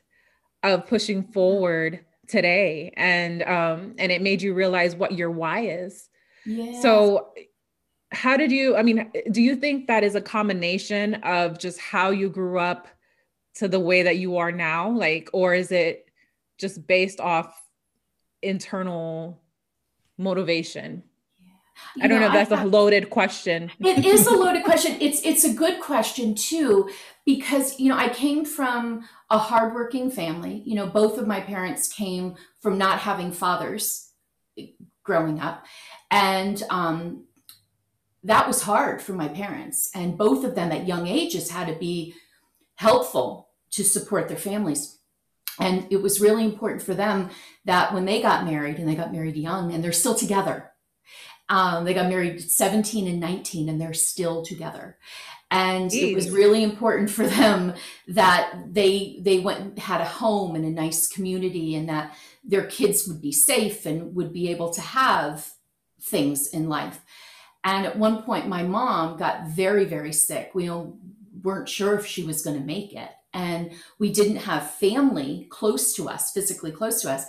of 0.64 0.88
pushing 0.88 1.24
forward 1.24 2.06
today. 2.28 2.94
And 2.98 3.44
um 3.44 3.96
and 4.00 4.12
it 4.12 4.22
made 4.22 4.42
you 4.42 4.54
realize 4.54 4.96
what 4.96 5.14
your 5.14 5.32
why 5.32 5.62
is. 5.68 6.10
yeah. 6.46 6.66
So 6.72 7.34
how 8.12 8.36
did 8.38 8.52
you 8.52 8.76
I 8.76 8.84
mean, 8.84 9.12
do 9.32 9.42
you 9.42 9.56
think 9.56 9.88
that 9.88 10.04
is 10.04 10.16
a 10.16 10.22
combination 10.22 11.16
of 11.16 11.58
just 11.60 11.80
how 11.80 12.10
you 12.12 12.30
grew 12.30 12.60
up 12.60 12.88
to 13.56 13.68
the 13.68 13.80
way 13.80 14.04
that 14.04 14.18
you 14.18 14.38
are 14.38 14.52
now? 14.52 14.90
Like, 14.92 15.30
or 15.34 15.54
is 15.54 15.72
it 15.72 16.08
just 16.60 16.88
based 16.88 17.20
off 17.22 17.61
internal 18.42 19.42
motivation? 20.18 21.04
You 21.96 22.04
I 22.04 22.08
don't 22.08 22.20
know 22.20 22.28
if 22.28 22.32
I 22.32 22.44
that's 22.44 22.64
a 22.64 22.66
loaded 22.66 23.10
question. 23.10 23.72
it 23.80 24.06
is 24.06 24.28
a 24.28 24.36
loaded 24.36 24.64
question. 24.64 24.98
It's 25.00 25.26
it's 25.26 25.44
a 25.44 25.54
good 25.54 25.80
question 25.80 26.36
too, 26.36 26.90
because 27.26 27.80
you 27.80 27.90
know 27.90 27.98
I 27.98 28.10
came 28.10 28.46
from 28.46 29.08
a 29.30 29.38
hardworking 29.38 30.12
family. 30.12 30.62
You 30.66 30.76
know, 30.76 30.88
both 30.88 31.18
of 31.18 31.28
my 31.28 31.42
parents 31.42 31.92
came 31.92 32.36
from 32.60 32.78
not 32.78 33.00
having 33.00 33.32
fathers 33.32 34.12
growing 35.04 35.40
up, 35.40 35.66
and 36.12 36.62
um, 36.70 37.26
that 38.24 38.48
was 38.48 38.64
hard 38.64 39.02
for 39.02 39.14
my 39.14 39.28
parents. 39.28 39.90
And 39.96 40.18
both 40.18 40.44
of 40.44 40.56
them 40.56 40.72
at 40.72 40.88
young 40.88 41.08
ages 41.08 41.52
had 41.52 41.68
to 41.68 41.76
be 41.76 42.14
helpful 42.76 43.50
to 43.72 43.84
support 43.84 44.28
their 44.28 44.38
families. 44.38 45.00
And 45.60 45.88
it 45.92 46.02
was 46.02 46.22
really 46.22 46.46
important 46.46 46.82
for 46.82 46.94
them 46.94 47.30
that 47.66 47.94
when 47.94 48.06
they 48.06 48.22
got 48.22 48.46
married, 48.46 48.78
and 48.78 48.88
they 48.88 48.96
got 48.96 49.12
married 49.12 49.36
young, 49.36 49.74
and 49.74 49.84
they're 49.84 49.92
still 49.92 50.16
together. 50.16 50.72
Um, 51.50 51.84
they 51.84 51.94
got 51.94 52.10
married 52.10 52.42
17 52.42 53.08
and 53.08 53.20
19, 53.20 53.70
and 53.70 53.80
they're 53.80 53.94
still 53.94 54.44
together. 54.44 54.98
And 55.50 55.94
it 55.94 56.16
was 56.16 56.30
really 56.30 56.64
important 56.64 57.10
for 57.10 57.28
them 57.28 57.74
that 58.08 58.54
they 58.72 59.20
they 59.22 59.40
went 59.40 59.60
and 59.60 59.80
had 59.80 60.00
a 60.00 60.06
home 60.06 60.56
and 60.56 60.64
a 60.64 60.70
nice 60.70 61.08
community, 61.08 61.76
and 61.76 61.90
that 61.90 62.16
their 62.44 62.66
kids 62.66 63.06
would 63.08 63.22
be 63.22 63.34
safe 63.34 63.86
and 63.86 64.16
would 64.16 64.32
be 64.32 64.50
able 64.50 64.70
to 64.72 64.82
have 64.82 65.52
things 66.00 66.48
in 66.48 66.70
life. 66.70 67.02
And 67.64 67.86
at 67.86 67.98
one 67.98 68.24
point, 68.24 68.48
my 68.48 68.64
mom 68.64 69.18
got 69.18 69.48
very, 69.48 69.86
very 69.86 70.14
sick. 70.14 70.52
We 70.54 70.72
weren't 71.44 71.70
sure 71.70 71.96
if 71.96 72.06
she 72.06 72.24
was 72.24 72.42
going 72.42 72.58
to 72.58 72.66
make 72.66 72.94
it. 72.94 73.10
And 73.34 73.72
we 74.00 74.12
didn't 74.12 74.38
have 74.38 74.72
family 74.72 75.48
close 75.50 75.94
to 75.96 76.10
us, 76.10 76.32
physically 76.32 76.72
close 76.72 77.02
to 77.02 77.12
us. 77.12 77.26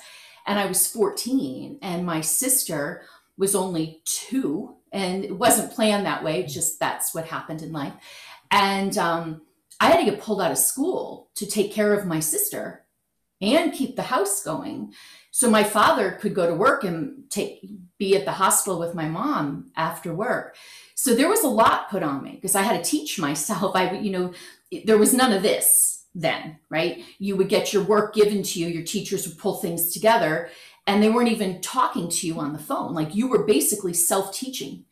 And 0.46 0.58
I 0.58 0.66
was 0.66 0.88
14, 0.88 1.78
and 1.82 2.04
my 2.04 2.20
sister 2.20 3.02
was 3.36 3.54
only 3.54 4.02
two. 4.04 4.76
And 4.92 5.24
it 5.24 5.36
wasn't 5.36 5.72
planned 5.72 6.06
that 6.06 6.24
way, 6.24 6.42
just 6.44 6.80
that's 6.80 7.14
what 7.14 7.26
happened 7.26 7.62
in 7.62 7.72
life. 7.72 7.94
And 8.50 8.98
um, 8.98 9.42
I 9.80 9.86
had 9.86 9.98
to 9.98 10.10
get 10.10 10.20
pulled 10.20 10.42
out 10.42 10.52
of 10.52 10.58
school 10.58 11.30
to 11.36 11.46
take 11.46 11.72
care 11.72 11.94
of 11.94 12.06
my 12.06 12.20
sister 12.20 12.84
and 13.40 13.72
keep 13.72 13.96
the 13.96 14.02
house 14.02 14.42
going. 14.42 14.92
So 15.32 15.50
my 15.50 15.64
father 15.64 16.12
could 16.12 16.34
go 16.34 16.46
to 16.46 16.54
work 16.54 16.84
and 16.84 17.24
take 17.30 17.60
be 17.98 18.16
at 18.16 18.24
the 18.24 18.32
hospital 18.32 18.78
with 18.78 18.94
my 18.94 19.08
mom 19.08 19.70
after 19.76 20.14
work. 20.14 20.56
So 20.94 21.14
there 21.14 21.28
was 21.28 21.42
a 21.42 21.48
lot 21.48 21.90
put 21.90 22.02
on 22.02 22.22
me 22.22 22.32
because 22.32 22.54
I 22.54 22.62
had 22.62 22.82
to 22.82 22.90
teach 22.90 23.18
myself. 23.18 23.72
I, 23.76 23.98
you 23.98 24.10
know, 24.10 24.32
there 24.84 24.98
was 24.98 25.14
none 25.14 25.32
of 25.32 25.42
this 25.42 25.91
then, 26.14 26.59
right? 26.68 27.05
You 27.18 27.37
would 27.37 27.48
get 27.48 27.72
your 27.72 27.85
work 27.85 28.14
given 28.14 28.42
to 28.42 28.61
you, 28.61 28.68
your 28.68 28.85
teachers 28.85 29.27
would 29.27 29.38
pull 29.38 29.57
things 29.57 29.92
together, 29.92 30.51
and 30.87 31.03
they 31.03 31.09
weren't 31.09 31.31
even 31.31 31.61
talking 31.61 32.09
to 32.11 32.27
you 32.27 32.38
on 32.38 32.53
the 32.53 32.59
phone. 32.59 32.92
Like 32.92 33.14
you 33.14 33.29
were 33.29 33.44
basically 33.44 33.94
self 33.94 34.35
teaching 34.35 34.85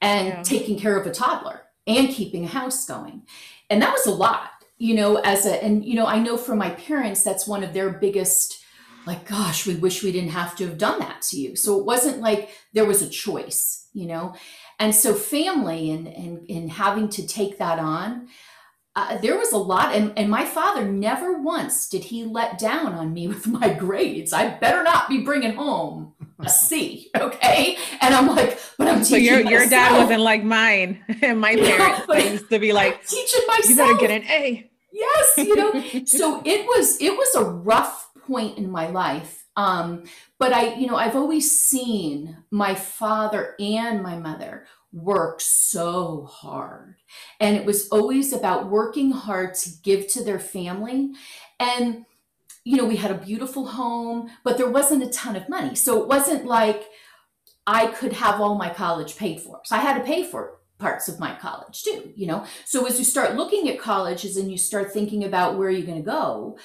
and 0.00 0.28
Yeah. 0.28 0.42
taking 0.42 0.78
care 0.78 0.98
of 0.98 1.06
a 1.06 1.12
toddler 1.12 1.62
and 1.86 2.08
keeping 2.08 2.44
a 2.44 2.48
house 2.48 2.84
going. 2.84 3.22
And 3.70 3.80
that 3.80 3.92
was 3.92 4.06
a 4.06 4.10
lot, 4.10 4.50
you 4.78 4.94
know, 4.94 5.16
as 5.16 5.46
a, 5.46 5.62
and, 5.64 5.84
you 5.84 5.94
know, 5.94 6.06
I 6.06 6.18
know 6.18 6.36
from 6.36 6.58
my 6.58 6.70
parents, 6.70 7.22
that's 7.22 7.46
one 7.46 7.62
of 7.64 7.72
their 7.72 7.90
biggest, 7.90 8.58
like, 9.06 9.26
gosh, 9.26 9.66
we 9.66 9.76
wish 9.76 10.02
we 10.02 10.12
didn't 10.12 10.30
have 10.30 10.56
to 10.56 10.66
have 10.66 10.78
done 10.78 10.98
that 10.98 11.22
to 11.22 11.38
you. 11.38 11.56
So 11.56 11.78
it 11.78 11.86
wasn't 11.86 12.20
like 12.20 12.50
there 12.72 12.84
was 12.84 13.02
a 13.02 13.08
choice, 13.08 13.86
you 13.94 14.06
know? 14.06 14.34
And 14.78 14.94
so 14.94 15.14
family 15.14 15.90
and, 15.90 16.06
and, 16.08 16.50
and 16.50 16.70
having 16.70 17.08
to 17.10 17.26
take 17.26 17.56
that 17.58 17.78
on, 17.78 18.28
uh, 18.96 19.18
there 19.18 19.36
was 19.36 19.52
a 19.52 19.58
lot. 19.58 19.94
And, 19.94 20.12
and 20.18 20.28
my 20.28 20.44
father 20.44 20.84
never 20.84 21.38
once 21.38 21.88
did 21.88 22.04
he 22.04 22.24
let 22.24 22.58
down 22.58 22.94
on 22.94 23.12
me 23.12 23.28
with 23.32 23.46
my 23.46 23.72
grades. 23.72 24.32
I 24.32 24.48
better 24.48 24.82
not 24.82 25.08
be 25.08 25.18
bringing 25.22 25.54
home 25.54 26.14
a 26.40 26.48
C, 26.48 27.10
okay? 27.16 27.76
And 28.00 28.14
I'm 28.14 28.26
like, 28.26 28.58
but 28.78 28.88
I'm 28.88 29.04
So 29.04 29.16
your 29.16 29.40
your 29.40 29.66
dad 29.68 29.96
wasn't 29.96 30.22
like 30.22 30.42
mine 30.42 31.04
and 31.22 31.40
my 31.40 31.54
parents. 31.54 32.06
They 32.08 32.32
used 32.32 32.50
to 32.50 32.58
be 32.58 32.72
like, 32.72 32.94
I'm 32.94 33.00
teaching 33.06 33.42
myself. 33.46 33.68
you 33.68 33.76
better 33.76 33.98
get 33.98 34.10
an 34.10 34.24
A. 34.30 34.70
yes 34.92 35.34
you 35.36 35.54
know 35.56 35.72
so 36.06 36.40
it 36.44 36.64
was 36.66 37.00
it 37.00 37.10
was 37.10 37.34
a 37.34 37.44
rough 37.44 38.10
point 38.26 38.56
in 38.56 38.70
my 38.70 38.88
life 38.88 39.44
um 39.56 40.04
but 40.38 40.52
i 40.52 40.74
you 40.74 40.86
know 40.86 40.96
i've 40.96 41.14
always 41.14 41.50
seen 41.50 42.36
my 42.50 42.74
father 42.74 43.54
and 43.60 44.02
my 44.02 44.16
mother 44.16 44.66
work 44.92 45.40
so 45.40 46.24
hard. 46.24 46.96
And 47.40 47.56
it 47.56 47.64
was 47.64 47.88
always 47.88 48.32
about 48.32 48.70
working 48.70 49.10
hard 49.10 49.54
to 49.56 49.70
give 49.82 50.08
to 50.08 50.24
their 50.24 50.38
family. 50.38 51.12
And 51.60 52.06
you 52.64 52.76
know 52.76 52.84
we 52.84 52.96
had 52.96 53.12
a 53.12 53.14
beautiful 53.14 53.64
home 53.64 54.28
but 54.42 54.58
there 54.58 54.68
wasn't 54.68 55.04
a 55.04 55.08
ton 55.10 55.36
of 55.36 55.48
money. 55.48 55.74
So 55.74 56.02
it 56.02 56.08
wasn't 56.08 56.46
like 56.46 56.84
i 57.66 57.86
could 57.86 58.12
have 58.12 58.40
all 58.40 58.56
my 58.56 58.70
college 58.70 59.16
paid 59.16 59.40
for. 59.40 59.60
So 59.64 59.76
i 59.76 59.78
had 59.78 59.96
to 59.98 60.04
pay 60.04 60.24
for 60.24 60.58
parts 60.78 61.08
of 61.08 61.20
my 61.20 61.34
college 61.36 61.84
too 61.84 62.12
you 62.16 62.26
know? 62.26 62.44
So 62.64 62.86
as 62.86 62.98
you 62.98 63.04
start 63.04 63.36
looking 63.36 63.68
at 63.68 63.78
colleges 63.78 64.36
and 64.36 64.50
you 64.50 64.58
start 64.58 64.92
thinking 64.92 65.22
about 65.24 65.56
where 65.56 65.70
you're 65.70 65.86
going 65.86 66.02
to 66.02 66.10
go, 66.10 66.58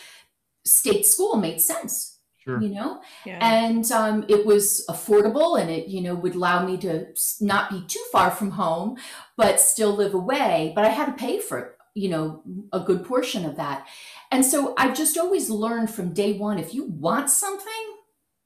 state 0.65 1.05
school 1.05 1.35
made 1.35 1.61
sense, 1.61 2.10
Sure. 2.43 2.59
you 2.61 2.69
know, 2.69 3.01
Yeah. 3.25 3.37
and 3.39 3.89
um, 3.91 4.25
it 4.27 4.45
was 4.45 4.83
affordable 4.89 5.61
and 5.61 5.69
it 5.69 5.87
you 5.87 6.01
know 6.01 6.15
would 6.15 6.35
allow 6.35 6.65
me 6.65 6.75
to 6.77 7.07
not 7.39 7.69
be 7.69 7.83
too 7.87 8.03
far 8.11 8.31
from 8.31 8.51
home, 8.51 8.97
but 9.37 9.59
still 9.59 9.93
live 9.95 10.13
away. 10.15 10.71
But 10.75 10.85
I 10.85 10.89
had 10.89 11.05
to 11.05 11.11
pay 11.13 11.39
for 11.39 11.75
you 11.93 12.09
know 12.09 12.41
a 12.73 12.79
good 12.79 13.05
portion 13.05 13.45
of 13.45 13.57
that, 13.57 13.85
and 14.31 14.45
so 14.45 14.73
i've 14.77 14.95
just 14.95 15.17
always 15.17 15.49
learned 15.49 15.89
from 15.91 16.13
day 16.13 16.33
one: 16.33 16.57
if 16.57 16.73
you 16.73 16.85
want 16.85 17.29
something, 17.29 17.83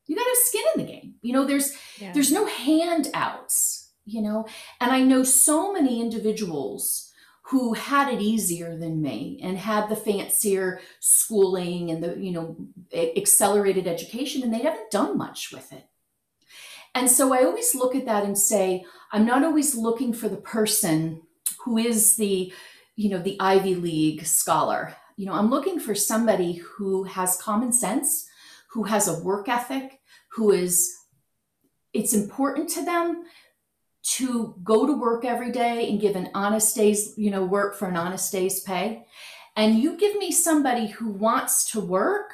you 0.07 0.15
got 0.15 0.23
to 0.23 0.37
skin 0.43 0.63
in 0.75 0.81
the 0.85 0.91
game. 0.91 1.15
You 1.21 1.33
know, 1.33 1.45
there's 1.45 1.71
Yeah. 2.01 2.11
there's 2.13 2.31
no 2.31 2.45
handouts 2.47 3.81
you 4.07 4.21
know 4.21 4.45
and 4.79 4.91
i 4.91 5.01
know 5.01 5.23
so 5.23 5.73
many 5.73 5.99
individuals 5.99 7.04
who 7.47 7.73
had 7.73 8.11
it 8.11 8.21
easier 8.21 8.75
than 8.75 9.01
me 9.01 9.39
and 9.43 9.55
had 9.57 9.87
the 9.87 9.95
fancier 9.95 10.81
schooling 10.99 11.91
and 11.91 12.03
the 12.03 12.17
you 12.17 12.31
know 12.31 12.55
accelerated 12.93 13.87
education 13.87 14.41
and 14.41 14.53
they 14.53 14.63
haven't 14.63 14.89
done 14.89 15.17
much 15.17 15.51
with 15.51 15.71
it. 15.71 15.85
And 16.95 17.09
so 17.09 17.33
i 17.33 17.43
always 17.43 17.75
look 17.75 17.95
at 17.95 18.05
that 18.05 18.23
and 18.23 18.37
say 18.37 18.83
i'm 19.11 19.25
not 19.25 19.43
always 19.43 19.75
looking 19.75 20.13
for 20.13 20.27
the 20.27 20.37
person 20.37 21.21
who 21.63 21.77
is 21.77 22.15
the 22.15 22.51
you 22.95 23.09
know 23.09 23.19
the 23.19 23.37
ivy 23.39 23.75
league 23.75 24.25
scholar. 24.25 24.95
You 25.17 25.27
know 25.27 25.33
i'm 25.33 25.49
looking 25.49 25.79
for 25.79 25.93
somebody 25.93 26.53
who 26.53 27.03
has 27.03 27.37
common 27.37 27.71
sense 27.71 28.27
who 28.71 28.83
has 28.83 29.07
a 29.07 29.19
work 29.19 29.47
ethic 29.47 29.99
who 30.29 30.51
is 30.51 30.93
it's 31.93 32.13
important 32.13 32.69
to 32.69 32.83
them 32.83 33.23
to 34.05 34.55
go 34.63 34.85
to 34.85 34.93
work 34.93 35.25
every 35.25 35.51
day 35.51 35.89
and 35.89 35.99
give 35.99 36.15
an 36.15 36.29
honest 36.35 36.75
day's, 36.75 37.13
you 37.17 37.31
know, 37.31 37.43
work 37.43 37.75
for 37.75 37.87
an 37.87 37.97
honest 37.97 38.31
day's 38.31 38.59
pay. 38.59 39.05
And 39.55 39.79
you 39.79 39.97
give 39.97 40.15
me 40.17 40.31
somebody 40.31 40.87
who 40.87 41.09
wants 41.09 41.71
to 41.71 41.79
work, 41.79 42.31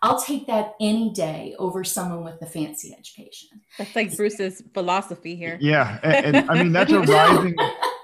I'll 0.00 0.20
take 0.20 0.46
that 0.46 0.72
any 0.80 1.12
day 1.12 1.54
over 1.58 1.84
someone 1.84 2.24
with 2.24 2.40
a 2.40 2.46
fancy 2.46 2.96
education. 2.98 3.60
That's 3.76 3.94
like 3.94 4.16
Bruce's 4.16 4.62
philosophy 4.72 5.36
here. 5.36 5.58
Yeah. 5.60 5.98
And, 6.02 6.36
and 6.36 6.50
I 6.50 6.62
mean, 6.62 6.72
that's 6.72 6.90
a 6.90 7.00
rising, 7.02 7.56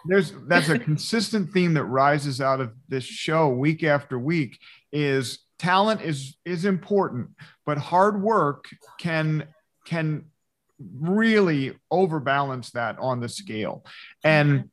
there's, 0.05 0.33
that's 0.47 0.69
a 0.69 0.79
consistent 0.79 1.51
theme 1.51 1.75
that 1.75 1.85
rises 1.85 2.41
out 2.43 2.61
of 2.61 2.73
this 2.89 3.05
show 3.05 3.49
week 3.49 3.85
after 3.85 4.19
week 4.19 4.59
is 4.93 5.39
talent 5.59 6.03
is, 6.03 6.37
is 6.45 6.67
important, 6.67 7.31
but 7.65 7.79
hard 7.79 8.23
work 8.23 8.67
can, 9.01 9.49
can 9.87 10.27
really 10.79 11.77
overbalance 11.91 12.71
that 12.73 12.99
on 12.99 13.21
the 13.21 13.29
scale. 13.29 13.85
And 14.25 14.71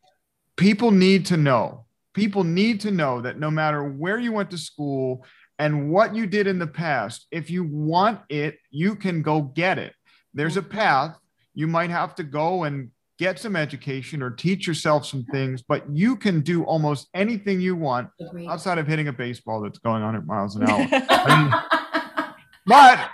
people 0.55 0.91
need 0.91 1.27
to 1.27 1.37
know, 1.37 1.85
people 2.13 2.43
need 2.43 2.81
to 2.81 2.91
know 2.91 3.21
that 3.21 3.39
no 3.39 3.51
matter 3.51 3.83
where 3.83 4.17
you 4.17 4.31
went 4.31 4.51
to 4.51 4.57
school 4.57 5.25
and 5.57 5.89
what 5.89 6.15
you 6.15 6.27
did 6.27 6.47
in 6.47 6.59
the 6.59 6.67
past, 6.67 7.27
if 7.31 7.49
you 7.49 7.63
want 7.63 8.19
it, 8.29 8.57
you 8.71 8.95
can 8.95 9.21
go 9.21 9.41
get 9.41 9.77
it. 9.77 9.93
There's 10.33 10.57
a 10.57 10.61
path. 10.61 11.15
You 11.53 11.67
might 11.67 11.89
have 11.89 12.15
to 12.15 12.23
go 12.23 12.63
and 12.63 12.91
get 13.17 13.39
some 13.39 13.55
education 13.55 14.21
or 14.21 14.29
teach 14.29 14.67
yourself 14.67 15.05
some 15.05 15.23
things, 15.31 15.61
but 15.61 15.89
you 15.89 16.17
can 16.17 16.41
do 16.41 16.63
almost 16.63 17.07
anything 17.13 17.61
you 17.61 17.75
want 17.75 18.09
outside 18.49 18.77
of 18.77 18.87
hitting 18.87 19.07
a 19.07 19.13
baseball 19.13 19.61
that's 19.61 19.79
going 19.79 20.03
100 20.03 20.27
miles 20.27 20.57
an 20.57 20.69
hour. 20.69 20.85
I 20.91 21.43
mean, 22.23 22.33
but 22.65 23.09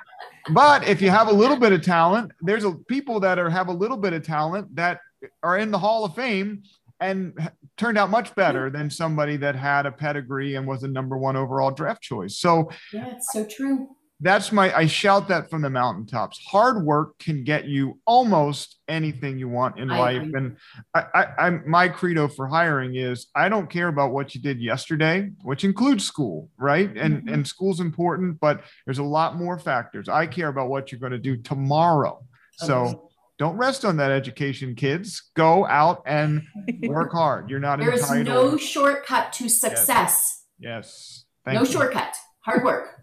but 0.49 0.87
if 0.87 1.01
you 1.01 1.09
have 1.09 1.27
a 1.27 1.33
little 1.33 1.57
bit 1.57 1.71
of 1.71 1.81
talent, 1.81 2.31
there's 2.41 2.63
a 2.63 2.73
people 2.87 3.19
that 3.21 3.39
are 3.39 3.49
have 3.49 3.67
a 3.67 3.73
little 3.73 3.97
bit 3.97 4.13
of 4.13 4.23
talent 4.23 4.75
that 4.75 4.99
are 5.43 5.57
in 5.57 5.71
the 5.71 5.77
Hall 5.77 6.05
of 6.05 6.15
Fame 6.15 6.63
and 6.99 7.33
turned 7.77 7.97
out 7.97 8.09
much 8.09 8.33
better 8.35 8.69
than 8.69 8.89
somebody 8.89 9.37
that 9.37 9.55
had 9.55 9.85
a 9.85 9.91
pedigree 9.91 10.55
and 10.55 10.67
was 10.67 10.83
a 10.83 10.87
number 10.87 11.17
one 11.17 11.35
overall 11.35 11.71
draft 11.71 12.01
choice. 12.01 12.37
So 12.37 12.69
yeah, 12.93 13.07
it's 13.15 13.27
so 13.33 13.45
true. 13.45 13.95
That's 14.21 14.51
my 14.51 14.73
I 14.75 14.85
shout 14.85 15.27
that 15.29 15.49
from 15.49 15.61
the 15.63 15.69
mountaintops. 15.69 16.39
Hard 16.47 16.83
work 16.83 17.17
can 17.19 17.43
get 17.43 17.65
you 17.67 17.99
almost 18.05 18.77
anything 18.87 19.39
you 19.39 19.49
want 19.49 19.79
in 19.79 19.89
I 19.89 19.99
life. 19.99 20.29
And 20.33 20.57
I, 20.93 21.03
I 21.13 21.25
I'm 21.47 21.63
my 21.67 21.89
credo 21.89 22.27
for 22.27 22.47
hiring 22.47 22.95
is 22.95 23.27
I 23.35 23.49
don't 23.49 23.69
care 23.69 23.87
about 23.87 24.11
what 24.11 24.35
you 24.35 24.41
did 24.41 24.61
yesterday, 24.61 25.31
which 25.43 25.63
includes 25.63 26.03
school, 26.05 26.49
right? 26.57 26.95
And 26.95 27.23
Mhm. 27.23 27.33
and 27.33 27.47
school's 27.47 27.79
important, 27.79 28.39
but 28.39 28.61
there's 28.85 28.99
a 28.99 29.03
lot 29.03 29.35
more 29.37 29.57
factors. 29.57 30.07
I 30.07 30.27
care 30.27 30.49
about 30.49 30.69
what 30.69 30.91
you're 30.91 30.99
going 30.99 31.13
to 31.13 31.17
do 31.17 31.37
tomorrow. 31.37 32.23
So 32.57 32.81
Okay. 32.83 32.99
don't 33.39 33.57
rest 33.57 33.85
on 33.85 33.97
that 33.97 34.11
education, 34.11 34.75
kids. 34.75 35.31
Go 35.35 35.65
out 35.65 36.03
and 36.05 36.43
work 36.83 37.11
hard. 37.21 37.49
You're 37.49 37.59
not 37.59 37.79
in 37.79 37.85
There 37.87 37.95
is 37.95 38.03
entitled. 38.03 38.51
no 38.51 38.57
shortcut 38.57 39.33
to 39.33 39.49
success. 39.49 40.45
yes. 40.59 41.25
Thank 41.43 41.55
no 41.55 41.61
you. 41.61 41.71
shortcut. 41.71 42.15
Hard 42.45 42.63
work. 42.63 43.00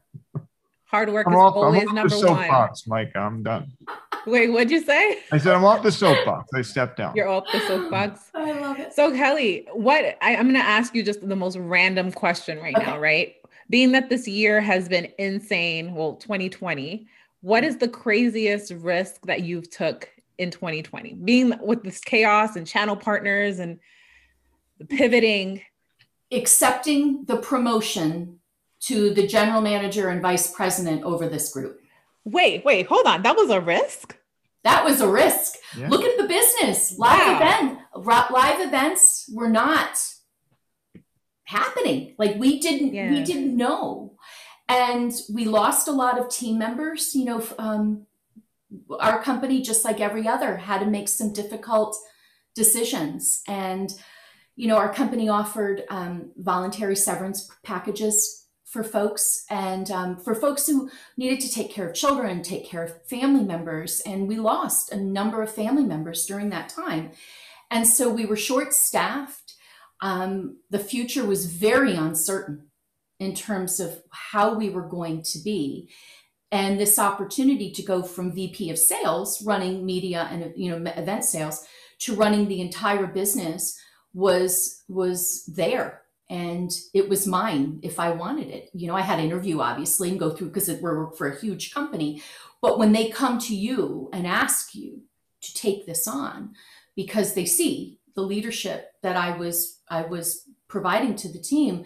Hard 0.89 1.13
work 1.13 1.27
I'm 1.27 1.35
is 1.35 1.39
off, 1.39 1.55
I'm 1.55 1.65
always 1.65 1.83
off 1.83 1.89
the 1.89 1.95
number 1.95 2.17
one. 2.17 2.27
soapbox, 2.27 2.87
Mike. 2.87 3.15
I'm 3.15 3.43
done. 3.43 3.73
Wait, 4.27 4.51
what'd 4.51 4.71
you 4.71 4.83
say? 4.83 5.19
I 5.31 5.39
said 5.39 5.55
I'm 5.55 5.65
off 5.65 5.83
the 5.83 5.93
soapbox. 5.93 6.49
I 6.55 6.63
stepped 6.63 6.97
down. 6.97 7.15
You're 7.15 7.29
off 7.29 7.45
the 7.53 7.61
soapbox. 7.61 8.31
I 8.35 8.53
love 8.53 8.79
it. 8.79 8.95
So 8.95 9.13
Kelly, 9.13 9.67
what 9.73 10.17
I, 10.23 10.37
I'm 10.37 10.45
going 10.45 10.55
to 10.55 10.61
ask 10.61 10.95
you 10.95 11.03
just 11.03 11.27
the 11.27 11.37
most 11.37 11.59
random 11.59 12.11
question 12.11 12.59
right 12.59 12.77
now, 12.77 12.99
right? 12.99 13.37
Being 13.69 13.93
that 13.93 14.09
this 14.09 14.27
year 14.27 14.63
has 14.63 14.89
been 14.89 15.13
insane, 15.19 15.95
well, 15.95 16.15
2020, 16.15 17.07
what 17.43 17.65
is 17.65 17.77
the 17.77 17.89
craziest 17.89 18.73
risk 18.73 19.21
that 19.27 19.43
you've 19.43 19.69
took 19.71 20.09
in 20.39 20.51
2020? 20.51 21.15
Being 21.23 21.53
with 21.61 21.83
this 21.83 22.01
chaos 22.01 22.57
and 22.57 22.67
channel 22.67 22.97
partners 22.97 23.59
and 23.59 23.79
pivoting. 24.89 25.61
Accepting 26.33 27.25
the 27.27 27.37
promotion 27.37 28.41
to 28.81 29.13
the 29.15 29.27
general 29.27 29.61
manager 29.61 30.09
and 30.09 30.23
vice 30.23 30.53
president 30.53 31.03
over 31.03 31.29
this 31.29 31.53
group. 31.53 31.81
Wait, 32.25 32.65
wait, 32.65 32.87
hold 32.87 33.07
on. 33.07 33.23
That 33.23 33.37
was 33.37 33.51
a 33.51 33.61
risk. 33.61 34.17
That 34.65 34.85
was 34.85 35.01
a 35.01 35.09
risk. 35.09 35.55
Yeah. 35.77 35.89
Look 35.89 36.05
at 36.05 36.17
the 36.19 36.29
business. 36.29 36.99
Live 36.99 37.19
Wow. 37.19 37.37
event, 37.37 37.79
live 38.31 38.61
events 38.61 39.31
were 39.33 39.49
not 39.49 39.99
happening. 41.45 42.15
Like 42.19 42.37
we 42.39 42.61
didn't, 42.61 42.93
Yeah. 42.95 43.11
we 43.11 43.23
didn't 43.25 43.57
know, 43.57 44.17
and 44.69 45.13
we 45.33 45.45
lost 45.47 45.89
a 45.89 45.93
lot 45.93 46.19
of 46.19 46.29
team 46.29 46.59
members. 46.59 47.15
You 47.15 47.25
know, 47.25 47.47
um, 47.59 48.07
our 49.01 49.23
company, 49.23 49.63
just 49.63 49.85
like 49.85 50.01
every 50.01 50.29
other, 50.29 50.57
had 50.59 50.81
to 50.81 50.87
make 50.87 51.09
some 51.09 51.33
difficult 51.33 51.97
decisions, 52.55 53.43
and 53.49 53.93
you 54.57 54.67
know, 54.67 54.77
our 54.77 54.93
company 54.93 55.29
offered 55.29 55.85
um, 55.89 56.33
voluntary 56.37 56.97
severance 56.97 57.49
packages 57.63 58.47
for 58.71 58.85
folks 58.85 59.45
and 59.49 59.91
um, 59.91 60.17
for 60.17 60.35
folks 60.35 60.67
who 60.67 60.91
needed 61.17 61.41
to 61.41 61.51
take 61.51 61.71
care 61.71 61.89
of 61.89 61.95
children, 61.95 62.43
take 62.43 62.67
care 62.67 62.85
of 62.85 63.03
family 63.07 63.43
members. 63.43 64.01
And 64.01 64.29
we 64.29 64.37
lost 64.37 64.93
a 64.93 64.97
number 64.97 65.43
of 65.43 65.51
family 65.51 65.85
members 65.85 66.27
during 66.27 66.51
that 66.51 66.69
time. 66.69 67.13
And 67.71 67.87
so 67.87 68.11
we 68.11 68.27
were 68.27 68.37
short 68.37 68.75
staffed. 68.75 69.55
Um, 70.01 70.59
the 70.71 70.79
future 70.79 71.25
was 71.25 71.47
very 71.47 71.95
uncertain 71.95 72.67
in 73.19 73.35
terms 73.35 73.81
of 73.81 74.03
how 74.11 74.55
we 74.55 74.71
were 74.71 74.87
going 74.87 75.23
to 75.23 75.39
be. 75.39 75.89
And 76.53 76.79
this 76.79 76.99
opportunity 76.99 77.71
to 77.73 77.83
go 77.83 78.03
from 78.03 78.33
VP 78.33 78.71
of 78.71 78.79
sales, 78.79 79.43
running 79.43 79.85
media 79.85 80.29
and 80.31 80.53
you 80.57 80.71
know 80.71 80.91
event 80.93 81.25
sales, 81.25 81.67
to 82.01 82.15
running 82.15 82.49
the 82.49 82.63
entire 82.63 83.07
business 83.07 83.79
was 84.15 84.83
was 84.89 85.45
there 85.47 86.03
and 86.31 86.71
it 86.93 87.09
was 87.09 87.27
mine 87.27 87.81
if 87.83 87.99
I 87.99 88.11
wanted 88.11 88.49
it. 88.49 88.71
You 88.75 88.87
know, 88.87 88.95
I 88.95 89.01
had 89.01 89.17
to 89.17 89.23
interview 89.23 89.61
obviously 89.61 90.11
and 90.11 90.21
go 90.21 90.31
through 90.31 90.49
because 90.49 90.69
it 90.69 90.83
were 90.83 91.11
for 91.13 91.29
a 91.29 91.41
huge 91.41 91.73
company. 91.73 92.23
But 92.61 92.79
when 92.79 92.93
they 92.93 93.09
come 93.09 93.39
to 93.41 93.57
you 93.57 94.11
and 94.13 94.27
ask 94.27 94.75
you 94.75 95.03
to 95.41 95.55
take 95.55 95.87
this 95.87 96.07
on 96.07 96.55
because 96.97 97.35
they 97.35 97.47
see 97.47 97.99
the 98.15 98.23
leadership 98.23 98.93
that 99.03 99.17
I 99.17 99.37
was 99.37 99.79
I 99.89 100.03
was 100.03 100.45
providing 100.67 101.17
to 101.17 101.29
the 101.29 101.39
team, 101.39 101.85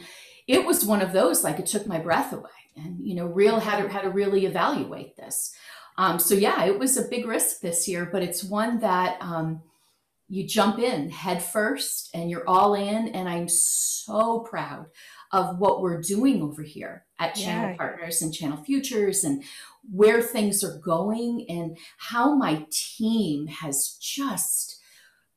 it 0.49 0.65
was 0.65 0.85
one 0.85 1.03
of 1.03 1.13
those 1.13 1.45
like 1.45 1.59
it 1.59 1.67
took 1.67 1.87
my 1.87 1.99
breath 1.99 2.33
away. 2.33 2.51
And 2.75 2.99
you 3.07 3.15
know, 3.15 3.27
real 3.27 3.61
had 3.61 3.83
to 3.83 3.89
had 3.89 4.03
to 4.03 4.11
really 4.11 4.47
evaluate 4.47 5.17
this. 5.17 5.55
Um, 5.99 6.19
so 6.19 6.35
yeah, 6.35 6.65
it 6.65 6.79
was 6.79 6.97
a 6.97 7.09
big 7.09 7.27
risk 7.27 7.61
this 7.61 7.87
year, 7.87 8.09
but 8.11 8.23
it's 8.23 8.43
one 8.43 8.81
that 8.81 9.19
um, 9.21 9.63
you 10.33 10.47
jump 10.49 10.79
in 10.79 11.11
head 11.11 11.43
first 11.43 12.09
and 12.15 12.31
you're 12.31 12.49
all 12.49 12.75
in. 12.75 13.09
And 13.09 13.29
I'm 13.29 13.49
so 13.51 14.41
proud 14.41 14.87
of 15.31 15.59
what 15.59 15.83
we're 15.83 16.01
doing 16.01 16.41
over 16.41 16.63
here 16.63 17.05
at 17.19 17.35
Channel 17.35 17.73
Yeah. 17.73 17.77
Partners 17.77 18.23
and 18.23 18.33
Channel 18.33 18.65
Futures 18.65 19.25
and 19.25 19.45
where 19.91 20.23
things 20.23 20.65
are 20.65 20.79
going 20.79 21.45
and 21.51 21.77
how 21.99 22.35
my 22.35 22.65
team 22.71 23.47
has 23.49 23.99
just 24.01 24.81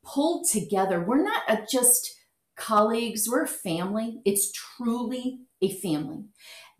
pulled 0.02 0.48
together. 0.50 1.04
We're 1.04 1.22
not 1.22 1.42
a, 1.46 1.66
just 1.70 2.18
colleagues, 2.56 3.28
we're 3.28 3.44
a 3.44 3.48
family. 3.48 4.22
It's 4.24 4.50
truly 4.50 5.40
a 5.60 5.74
family. 5.74 6.24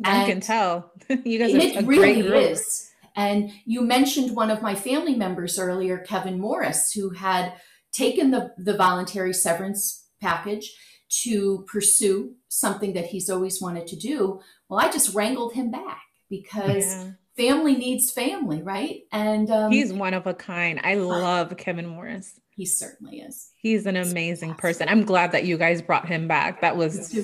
I 0.02 0.24
can 0.24 0.40
tell. 0.40 0.90
you 1.11 1.38
guys 1.38 1.52
it 1.52 1.83
a 1.83 1.87
really 1.87 2.22
great 2.22 2.26
group. 2.29 2.50
is. 2.52 2.90
And 3.14 3.50
you 3.66 3.83
mentioned 3.83 4.35
one 4.35 4.50
of 4.50 4.62
my 4.62 4.74
family 4.74 5.16
members 5.16 5.59
earlier, 5.59 5.98
Kevin 5.98 6.40
Morris, 6.40 6.92
who 6.92 7.11
had 7.11 7.52
taken 7.96 8.30
the, 8.30 8.52
the 8.59 8.76
voluntary 8.76 9.32
severance 9.32 10.06
package 10.20 10.74
to 11.22 11.64
pursue 11.70 12.35
something 12.48 12.92
that 12.94 13.06
he's 13.06 13.30
always 13.30 13.61
wanted 13.62 13.87
to 13.88 13.96
do. 13.96 14.40
Well, 14.68 14.80
I 14.80 14.90
just 14.90 15.14
wrangled 15.14 15.52
him 15.54 15.70
back 15.70 16.02
because 16.28 16.85
Yeah. 16.85 17.11
family 17.37 17.76
needs 17.76 18.11
family, 18.11 18.62
right? 18.62 19.00
And 19.12 19.50
um, 19.50 19.70
He's 19.70 19.92
one 19.92 20.14
of 20.14 20.26
a 20.26 20.35
kind. 20.35 20.80
I 20.82 20.94
love 20.96 21.56
Kevin 21.56 21.87
Morris. 21.87 22.38
he 22.50 22.66
certainly 22.66 23.18
is. 23.20 23.50
He's 23.56 23.87
an 23.87 23.96
amazing 23.96 24.54
person. 24.54 24.88
I'm 24.88 25.04
glad 25.04 25.32
that 25.32 25.44
you 25.44 25.56
guys 25.59 25.80
brought 25.82 26.09
him 26.09 26.26
back. 26.28 26.61
That 26.62 26.76
was 26.76 27.16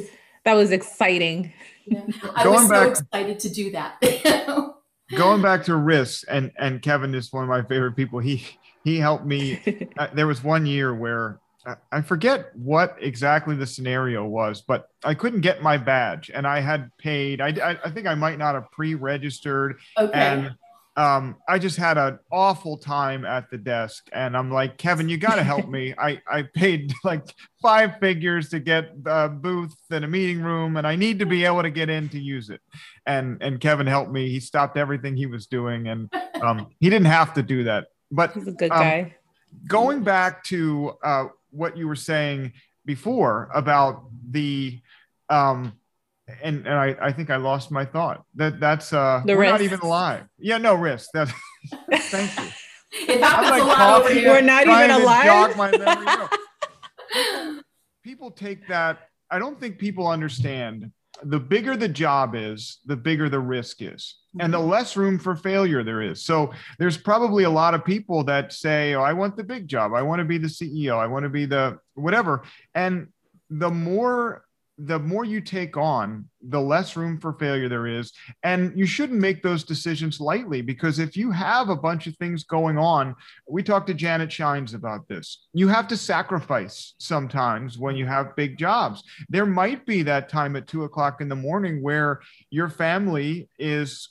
that 0.44 0.54
was 0.54 0.70
exciting. 0.70 1.52
Yeah. 1.86 2.02
I 2.36 2.44
Going 2.44 2.54
was 2.54 2.68
so 2.68 2.70
back- 2.70 2.90
excited 2.90 3.40
to 3.40 3.48
do 3.48 3.70
that. 3.72 3.98
going 5.16 5.42
back 5.42 5.64
to 5.64 5.76
risks 5.76 6.24
and 6.24 6.50
and 6.58 6.80
kevin 6.80 7.14
is 7.14 7.30
one 7.32 7.42
of 7.42 7.48
my 7.50 7.62
favorite 7.62 7.92
people 7.94 8.18
he 8.18 8.42
he 8.84 8.98
helped 8.98 9.24
me 9.24 9.60
there 10.14 10.26
was 10.26 10.42
one 10.42 10.66
year 10.66 10.94
where 10.94 11.38
I- 11.66 11.76
i 11.90 12.02
forget 12.02 12.54
what 12.56 12.96
exactly 13.00 13.56
the 13.56 13.66
scenario 13.66 14.24
was 14.26 14.62
but 14.62 14.88
i 15.04 15.14
couldn't 15.14 15.40
get 15.40 15.62
my 15.62 15.76
badge 15.76 16.30
and 16.32 16.46
i 16.46 16.60
had 16.60 16.90
paid 16.98 17.40
i 17.40 17.48
i, 17.48 17.78
I 17.84 17.90
think 17.90 18.06
i 18.06 18.14
might 18.14 18.38
not 18.38 18.54
have 18.54 18.70
pre-registered 18.70 19.78
okay. 19.98 20.12
and 20.12 20.54
um, 20.96 21.36
I 21.48 21.58
just 21.58 21.78
had 21.78 21.96
an 21.96 22.18
awful 22.30 22.76
time 22.76 23.24
at 23.24 23.50
the 23.50 23.56
desk, 23.56 24.08
and 24.12 24.36
I'm 24.36 24.50
like, 24.50 24.76
Kevin, 24.76 25.08
you 25.08 25.16
got 25.16 25.36
to 25.36 25.42
help 25.42 25.68
me. 25.68 25.94
I 25.98 26.20
I 26.30 26.42
paid 26.42 26.92
like 27.02 27.24
five 27.62 27.98
figures 27.98 28.50
to 28.50 28.60
get 28.60 28.90
a 29.06 29.28
booth 29.28 29.74
and 29.90 30.04
a 30.04 30.08
meeting 30.08 30.42
room, 30.42 30.76
and 30.76 30.86
I 30.86 30.96
need 30.96 31.18
to 31.20 31.26
be 31.26 31.44
able 31.46 31.62
to 31.62 31.70
get 31.70 31.88
in 31.88 32.08
to 32.10 32.18
use 32.18 32.50
it. 32.50 32.60
And 33.06 33.38
and 33.42 33.58
Kevin 33.60 33.86
helped 33.86 34.12
me. 34.12 34.28
He 34.28 34.40
stopped 34.40 34.76
everything 34.76 35.16
he 35.16 35.26
was 35.26 35.46
doing, 35.46 35.88
and 35.88 36.12
um, 36.42 36.68
he 36.78 36.90
didn't 36.90 37.06
have 37.06 37.34
to 37.34 37.42
do 37.42 37.64
that. 37.64 37.86
But 38.12 38.34
He's 38.34 38.46
a 38.46 38.52
good 38.52 38.70
Um, 38.70 38.78
guy. 38.78 39.16
going 39.66 40.02
back 40.04 40.44
to 40.44 40.92
uh, 41.02 41.24
what 41.50 41.76
you 41.76 41.88
were 41.88 41.96
saying 41.96 42.52
before 42.84 43.50
about 43.54 44.04
the 44.30 44.80
um 45.28 45.72
and, 46.42 46.66
and 46.66 46.74
I, 46.74 46.96
I 47.00 47.12
think 47.12 47.30
I 47.30 47.36
lost 47.36 47.70
my 47.70 47.84
thought. 47.84 48.24
That 48.36 48.60
that's 48.60 48.92
uh 48.92 49.22
The 49.26 49.34
we're 49.36 49.50
not 49.50 49.60
even 49.62 49.80
alive. 49.80 50.24
Yeah, 50.38 50.58
no 50.58 50.74
risk. 50.74 51.08
That's 51.12 51.32
thank 51.92 52.30
you. 52.38 52.48
It 53.08 53.20
happens 53.22 53.52
I'm 53.52 53.60
a 53.62 53.64
lot 53.64 54.00
over 54.02 54.12
here. 54.14 54.30
We're 54.30 54.40
not 54.42 54.66
even 54.66 54.90
alive? 54.90 55.24
jog 55.24 55.56
my 55.56 55.70
memory. 55.76 56.04
No. 56.04 56.28
People 58.04 58.30
take 58.30 58.68
that. 58.68 59.08
I 59.30 59.38
don't 59.38 59.58
think 59.58 59.78
people 59.78 60.06
understand. 60.06 60.92
The 61.22 61.38
bigger 61.38 61.76
the 61.76 61.88
job 61.88 62.34
is, 62.34 62.78
the 62.86 62.96
bigger 62.96 63.28
the 63.28 63.38
risk 63.38 63.82
is, 63.82 64.16
and 64.40 64.52
the 64.52 64.58
mm-hmm. 64.58 64.70
less 64.70 64.96
room 64.96 65.18
for 65.18 65.36
failure 65.36 65.84
there 65.84 66.02
is. 66.02 66.24
So 66.24 66.52
there's 66.78 66.96
probably 66.96 67.44
a 67.44 67.50
lot 67.50 67.74
of 67.74 67.84
people 67.84 68.24
that 68.24 68.52
say, 68.52 68.94
"Oh, 68.94 69.02
I 69.02 69.12
want 69.12 69.36
the 69.36 69.44
big 69.44 69.68
job. 69.68 69.92
I 69.92 70.02
want 70.02 70.20
to 70.20 70.24
be 70.24 70.38
the 70.38 70.48
CEO. 70.48 70.98
I 70.98 71.06
want 71.06 71.24
to 71.24 71.28
be 71.28 71.44
the 71.44 71.78
whatever." 71.94 72.42
And 72.74 73.08
the 73.50 73.70
more 73.70 74.44
the 74.78 74.98
more 74.98 75.24
you 75.24 75.40
take 75.40 75.76
on, 75.76 76.28
the 76.40 76.60
less 76.60 76.96
room 76.96 77.20
for 77.20 77.34
failure 77.34 77.68
there 77.68 77.86
is. 77.86 78.12
And 78.42 78.76
you 78.76 78.86
shouldn't 78.86 79.20
make 79.20 79.42
those 79.42 79.64
decisions 79.64 80.18
lightly 80.18 80.62
because 80.62 80.98
if 80.98 81.16
you 81.16 81.30
have 81.30 81.68
a 81.68 81.76
bunch 81.76 82.06
of 82.06 82.16
things 82.16 82.44
going 82.44 82.78
on, 82.78 83.14
we 83.48 83.62
talked 83.62 83.86
to 83.88 83.94
Janet 83.94 84.30
Schijns 84.30 84.74
about 84.74 85.06
this. 85.08 85.46
You 85.52 85.68
have 85.68 85.86
to 85.88 85.96
sacrifice 85.96 86.94
sometimes 86.98 87.78
when 87.78 87.96
you 87.96 88.06
have 88.06 88.34
big 88.34 88.56
jobs. 88.58 89.04
There 89.28 89.46
might 89.46 89.84
be 89.86 90.02
that 90.04 90.28
time 90.28 90.56
at 90.56 90.66
two 90.66 90.84
o'clock 90.84 91.20
in 91.20 91.28
the 91.28 91.36
morning 91.36 91.82
where 91.82 92.20
your 92.50 92.70
family 92.70 93.48
is 93.58 94.08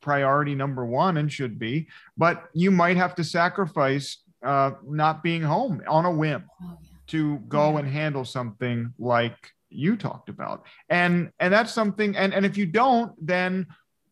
priority 0.00 0.54
number 0.54 0.86
one 0.86 1.16
and 1.16 1.32
should 1.32 1.58
be, 1.58 1.88
but 2.16 2.44
you 2.54 2.70
might 2.70 2.96
have 2.96 3.14
to 3.16 3.24
sacrifice 3.24 4.18
uh, 4.44 4.72
not 4.86 5.22
being 5.22 5.42
home 5.42 5.82
on 5.88 6.04
a 6.04 6.10
whim 6.10 6.44
Oh, 6.62 6.78
yeah. 6.82 6.88
to 7.08 7.38
go 7.48 7.72
Yeah. 7.72 7.78
and 7.80 7.88
handle 7.88 8.24
something 8.26 8.92
like 8.98 9.53
you 9.74 9.96
talked 9.96 10.28
about. 10.28 10.64
And 10.88 11.30
and 11.38 11.52
that's 11.52 11.72
something 11.72 12.16
and 12.16 12.32
and 12.32 12.46
if 12.46 12.56
you 12.56 12.66
don't 12.66 13.12
then 13.24 13.66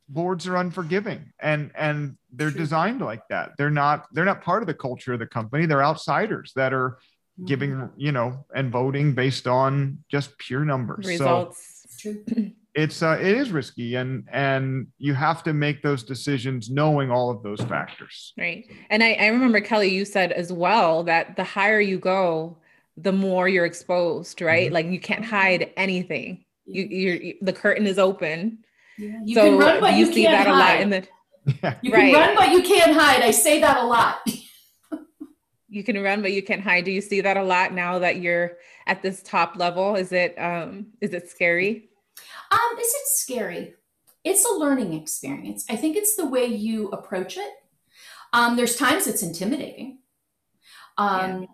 boards 0.09 0.47
are 0.47 0.57
unforgiving 0.57 1.33
and 1.41 1.71
and 1.75 2.17
they're 2.33 2.51
True. 2.51 2.61
designed 2.61 3.01
like 3.01 3.27
that. 3.29 3.53
They're 3.59 3.71
not 3.71 4.07
they're 4.13 4.25
not 4.25 4.43
part 4.43 4.63
of 4.63 4.67
the 4.67 4.75
culture 4.75 5.13
of 5.13 5.19
the 5.19 5.27
company. 5.27 5.67
They're 5.67 5.85
outsiders 5.85 6.53
that 6.57 6.73
are 6.73 6.99
giving 7.47 7.89
you 7.97 8.13
know 8.13 8.45
and 8.55 8.71
voting 8.71 9.15
based 9.15 9.47
on 9.47 9.99
just 10.11 10.37
pure 10.39 10.65
numbers. 10.65 11.07
So 11.07 11.11
Results. 11.11 11.87
It's 12.05 12.53
it's 12.75 13.03
uh, 13.03 13.19
it 13.21 13.37
is 13.37 13.51
risky 13.51 13.97
and 13.97 14.27
and 14.33 14.87
you 14.99 15.15
have 15.15 15.43
to 15.45 15.53
make 15.53 15.83
those 15.83 16.03
decisions 16.03 16.71
knowing 16.71 17.11
all 17.11 17.31
of 17.31 17.43
those 17.43 17.61
factors. 17.61 18.33
Right. 18.39 18.71
And 18.89 19.03
I, 19.03 19.13
I 19.15 19.27
remember 19.27 19.61
Kelly, 19.61 19.91
you 19.91 20.05
said 20.05 20.33
as 20.33 20.53
well 20.53 21.03
that 21.05 21.37
the 21.37 21.45
higher 21.45 21.81
you 21.81 21.99
go, 21.99 22.59
the 22.97 23.13
more 23.13 23.49
you're 23.49 23.65
exposed, 23.67 24.41
right? 24.43 24.71
Mhm. 24.71 24.75
Like 24.75 24.87
you 24.87 25.01
can't 25.01 25.25
hide 25.25 25.73
anything. 25.77 26.45
You, 26.67 26.83
you're, 26.85 27.15
you, 27.17 27.35
the 27.43 27.53
curtain 27.53 27.87
is 27.87 27.99
open. 27.99 28.59
Yeah. 28.99 29.19
You 29.25 29.35
so 29.35 29.45
can 29.51 29.59
run, 29.59 29.81
but 29.81 29.93
you, 29.95 30.07
you 30.07 30.13
see 30.13 30.23
can't 30.25 30.45
that 30.45 30.47
a 30.47 30.55
hide. 30.55 30.75
lot 30.75 30.81
in 30.81 30.91
the 30.91 31.07
yeah 31.63 31.75
you 31.83 31.93
Right. 31.93 32.13
can 32.13 32.21
run, 32.21 32.37
but 32.37 32.51
you 32.53 32.63
can't 32.63 32.93
hide. 32.95 33.23
I 33.23 33.31
say 33.33 33.61
that 33.61 33.79
a 33.79 33.85
lot. 33.85 34.21
you 35.69 35.83
can 35.83 36.01
run 36.03 36.21
but 36.23 36.33
you 36.33 36.43
can't 36.43 36.63
hide. 36.63 36.85
Do 36.85 36.91
you 36.91 37.01
see 37.01 37.21
that 37.23 37.37
a 37.37 37.43
lot 37.43 37.73
now 37.73 37.99
that 37.99 38.17
you're 38.21 38.53
at 38.87 39.03
this 39.03 39.23
top 39.23 39.57
level? 39.57 39.97
Is 39.97 40.13
it 40.13 40.35
um 40.39 40.89
is 41.01 41.15
it 41.15 41.31
scary? 41.31 41.89
Um, 42.51 42.79
is 42.79 42.87
it 42.95 43.07
scary? 43.07 43.75
It's 44.25 44.45
a 44.45 44.53
learning 44.55 44.93
experience. 44.93 45.65
I 45.71 45.77
think 45.77 45.97
it's 45.97 46.15
the 46.15 46.27
way 46.27 46.45
you 46.47 46.89
approach 46.91 47.37
it. 47.39 47.53
Um, 48.35 48.57
there's 48.57 48.77
times 48.77 49.07
it's 49.07 49.23
intimidating. 49.23 49.99
Um, 50.99 51.43
c- 51.43 51.49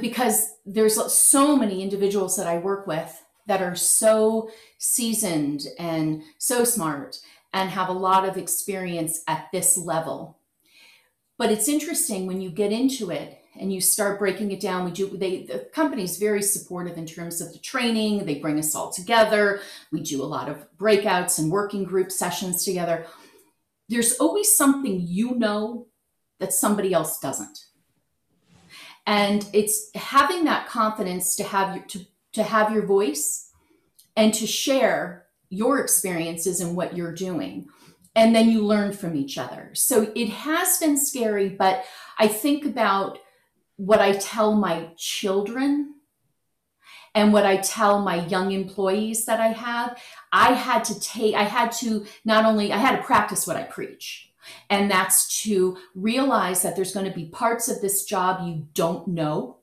because 0.00 0.54
there's 0.64 1.12
so 1.12 1.56
many 1.56 1.82
individuals 1.82 2.36
that 2.36 2.46
I 2.46 2.58
work 2.58 2.86
with 2.86 3.22
that 3.46 3.62
are 3.62 3.76
so 3.76 4.50
seasoned 4.78 5.66
and 5.78 6.22
so 6.38 6.64
smart 6.64 7.20
and 7.52 7.70
have 7.70 7.88
a 7.88 7.92
lot 7.92 8.28
of 8.28 8.36
experience 8.36 9.22
at 9.28 9.48
this 9.52 9.76
level. 9.76 10.38
But 11.38 11.50
it's 11.50 11.68
interesting 11.68 12.26
when 12.26 12.40
you 12.40 12.50
get 12.50 12.72
into 12.72 13.10
it 13.10 13.38
and 13.58 13.72
you 13.72 13.80
start 13.80 14.18
breaking 14.18 14.50
it 14.50 14.60
down. 14.60 14.84
We 14.84 14.90
do 14.90 15.16
they 15.16 15.44
the 15.44 15.68
company's 15.72 16.18
very 16.18 16.42
supportive 16.42 16.98
in 16.98 17.06
terms 17.06 17.40
of 17.40 17.52
the 17.52 17.58
training. 17.58 18.24
They 18.24 18.36
bring 18.36 18.58
us 18.58 18.74
all 18.74 18.92
together. 18.92 19.60
We 19.92 20.00
do 20.00 20.22
a 20.22 20.24
lot 20.24 20.48
of 20.48 20.66
breakouts 20.76 21.38
and 21.38 21.50
working 21.50 21.84
group 21.84 22.10
sessions 22.10 22.64
together. 22.64 23.06
There's 23.88 24.14
always 24.14 24.56
something 24.56 25.00
you 25.00 25.36
know 25.36 25.86
that 26.40 26.52
somebody 26.52 26.92
else 26.92 27.18
doesn't. 27.18 27.65
And 29.06 29.48
it's 29.52 29.90
having 29.94 30.44
that 30.44 30.68
confidence 30.68 31.36
to 31.36 31.44
have 31.44 31.76
your 31.76 31.84
to, 31.86 32.06
to 32.32 32.42
have 32.42 32.72
your 32.72 32.84
voice 32.84 33.50
and 34.16 34.34
to 34.34 34.46
share 34.46 35.26
your 35.48 35.78
experiences 35.78 36.60
and 36.60 36.76
what 36.76 36.96
you're 36.96 37.14
doing. 37.14 37.68
And 38.14 38.34
then 38.34 38.48
you 38.50 38.64
learn 38.64 38.92
from 38.92 39.14
each 39.14 39.38
other. 39.38 39.70
So 39.74 40.10
it 40.14 40.30
has 40.30 40.78
been 40.78 40.96
scary, 40.96 41.50
but 41.50 41.84
I 42.18 42.28
think 42.28 42.64
about 42.64 43.18
what 43.76 44.00
I 44.00 44.12
tell 44.12 44.56
my 44.56 44.88
children 44.96 45.94
and 47.14 47.32
what 47.32 47.46
I 47.46 47.56
tell 47.58 48.02
my 48.02 48.26
young 48.26 48.52
employees 48.52 49.24
that 49.26 49.40
I 49.40 49.48
have. 49.48 49.98
I 50.32 50.52
had 50.52 50.84
to 50.84 51.00
take, 51.00 51.34
I 51.34 51.44
had 51.44 51.72
to 51.72 52.06
not 52.24 52.44
only, 52.44 52.72
I 52.72 52.78
had 52.78 52.96
to 52.96 53.02
practice 53.02 53.46
what 53.46 53.56
I 53.56 53.62
preach. 53.62 54.25
And 54.70 54.90
that's 54.90 55.42
to 55.42 55.78
realize 55.94 56.62
that 56.62 56.76
there's 56.76 56.94
going 56.94 57.06
to 57.06 57.16
be 57.16 57.26
parts 57.26 57.68
of 57.68 57.80
this 57.80 58.04
job 58.04 58.46
you 58.46 58.66
don't 58.74 59.08
know. 59.08 59.58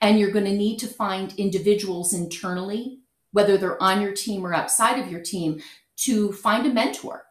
And 0.00 0.18
you're 0.18 0.32
going 0.32 0.46
to 0.46 0.52
need 0.52 0.78
to 0.80 0.86
find 0.86 1.32
individuals 1.38 2.12
internally, 2.12 3.00
whether 3.32 3.56
they're 3.56 3.82
on 3.82 4.00
your 4.00 4.12
team 4.12 4.44
or 4.44 4.54
outside 4.54 4.98
of 4.98 5.10
your 5.10 5.20
team, 5.20 5.60
to 5.98 6.32
find 6.32 6.66
a 6.66 6.72
mentor, 6.72 7.24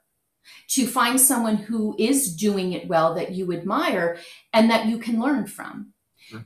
to 0.69 0.85
find 0.85 1.19
someone 1.19 1.57
who 1.57 1.95
is 1.99 2.35
doing 2.35 2.71
it 2.73 2.87
well 2.87 3.13
that 3.15 3.31
you 3.31 3.51
admire 3.51 4.17
and 4.53 4.69
that 4.69 4.85
you 4.85 4.97
can 4.97 5.19
learn 5.19 5.47
from. 5.47 5.93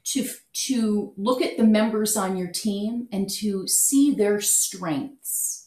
To, 0.06 0.29
to 0.67 1.13
look 1.17 1.41
at 1.41 1.58
the 1.58 1.65
members 1.65 2.15
on 2.15 2.38
your 2.38 2.47
team 2.47 3.10
and 3.12 3.29
to 3.32 3.67
see 3.67 4.15
their 4.15 4.39
strengths 4.39 5.63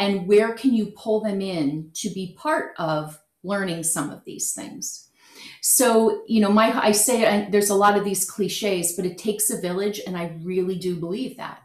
and 0.00 0.26
where 0.26 0.54
can 0.54 0.72
you 0.72 0.86
pull 0.96 1.20
them 1.20 1.42
in 1.42 1.90
to 1.92 2.08
be 2.08 2.34
part 2.36 2.72
of 2.78 3.19
learning 3.42 3.82
some 3.82 4.10
of 4.10 4.24
these 4.24 4.52
things. 4.52 5.08
So 5.60 6.22
you 6.26 6.40
know 6.40 6.50
my 6.50 6.78
i 6.82 6.92
say 6.92 7.24
and 7.24 7.52
there's 7.52 7.70
a 7.70 7.74
lot 7.74 7.96
of 7.96 8.04
these 8.04 8.28
cliches 8.30 8.94
but 8.96 9.06
it 9.06 9.18
takes 9.18 9.50
a 9.50 9.60
village 9.60 10.00
and 10.06 10.16
i 10.16 10.34
really 10.42 10.78
do 10.78 10.96
believe 10.96 11.36
that. 11.36 11.62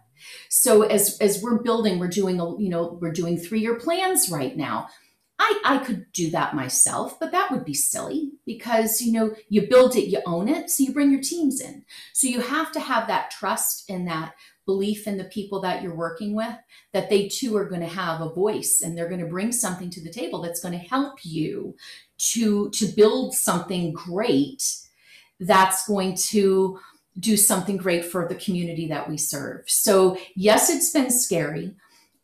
So 0.49 0.83
as 0.83 1.17
as 1.19 1.41
we're 1.41 1.61
building 1.61 1.99
we're 1.99 2.07
doing 2.07 2.39
a 2.39 2.57
you 2.61 2.69
know 2.69 2.97
we're 3.01 3.11
doing 3.11 3.37
three 3.37 3.61
year 3.61 3.75
plans 3.75 4.29
right 4.29 4.55
now. 4.55 4.87
I, 5.37 5.61
I 5.65 5.77
could 5.79 6.05
do 6.13 6.31
that 6.31 6.55
myself, 6.55 7.19
but 7.19 7.33
that 7.33 7.51
would 7.51 7.65
be 7.65 7.73
silly 7.73 8.31
because 8.45 9.01
you 9.01 9.11
know 9.11 9.35
you 9.49 9.67
build 9.67 9.97
it, 9.97 10.07
you 10.07 10.21
own 10.25 10.47
it, 10.47 10.69
so 10.69 10.83
you 10.83 10.93
bring 10.93 11.11
your 11.11 11.21
teams 11.21 11.59
in. 11.59 11.83
So 12.13 12.27
you 12.27 12.39
have 12.39 12.71
to 12.71 12.79
have 12.79 13.07
that 13.07 13.31
trust 13.31 13.89
and 13.89 14.07
that 14.07 14.33
belief 14.65 15.07
in 15.07 15.17
the 15.17 15.25
people 15.25 15.61
that 15.61 15.81
you're 15.81 15.95
working 15.95 16.33
with 16.33 16.55
that 16.91 17.09
they 17.09 17.27
too 17.27 17.55
are 17.55 17.69
going 17.69 17.81
to 17.81 17.87
have 17.87 18.21
a 18.21 18.33
voice 18.33 18.81
and 18.83 18.97
they're 18.97 19.09
going 19.09 19.21
to 19.21 19.27
bring 19.27 19.51
something 19.51 19.89
to 19.89 20.01
the 20.01 20.09
table 20.09 20.41
that's 20.41 20.61
going 20.61 20.77
to 20.77 20.89
help 20.89 21.19
you 21.23 21.75
to 22.17 22.69
to 22.71 22.87
build 22.87 23.33
something 23.33 23.93
great 23.93 24.63
that's 25.39 25.87
going 25.87 26.15
to 26.15 26.79
do 27.19 27.37
something 27.37 27.77
great 27.77 28.05
for 28.05 28.27
the 28.27 28.35
community 28.35 28.87
that 28.87 29.09
we 29.09 29.17
serve. 29.17 29.63
So 29.67 30.17
yes, 30.35 30.69
it's 30.69 30.91
been 30.91 31.09
scary, 31.09 31.75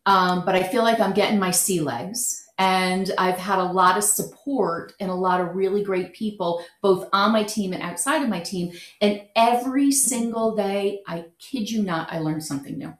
um, 0.06 0.44
but 0.44 0.54
I 0.54 0.62
feel 0.62 0.82
like 0.82 1.00
I'm 1.00 1.12
getting 1.14 1.38
my 1.38 1.50
sea 1.50 1.80
legs. 1.80 2.41
And 2.58 3.10
I've 3.18 3.38
had 3.38 3.58
a 3.58 3.64
lot 3.64 3.96
of 3.96 4.04
support 4.04 4.92
and 5.00 5.10
a 5.10 5.14
lot 5.14 5.40
of 5.40 5.56
really 5.56 5.82
great 5.82 6.12
people, 6.12 6.64
both 6.80 7.08
on 7.12 7.32
my 7.32 7.42
team 7.42 7.72
and 7.72 7.82
outside 7.82 8.22
of 8.22 8.28
my 8.28 8.40
team. 8.40 8.72
And 9.00 9.22
every 9.34 9.90
single 9.90 10.54
day, 10.54 11.00
I 11.06 11.26
kid 11.38 11.70
you 11.70 11.82
not, 11.82 12.12
I 12.12 12.18
learned 12.18 12.44
something 12.44 12.78
new. 12.78 12.94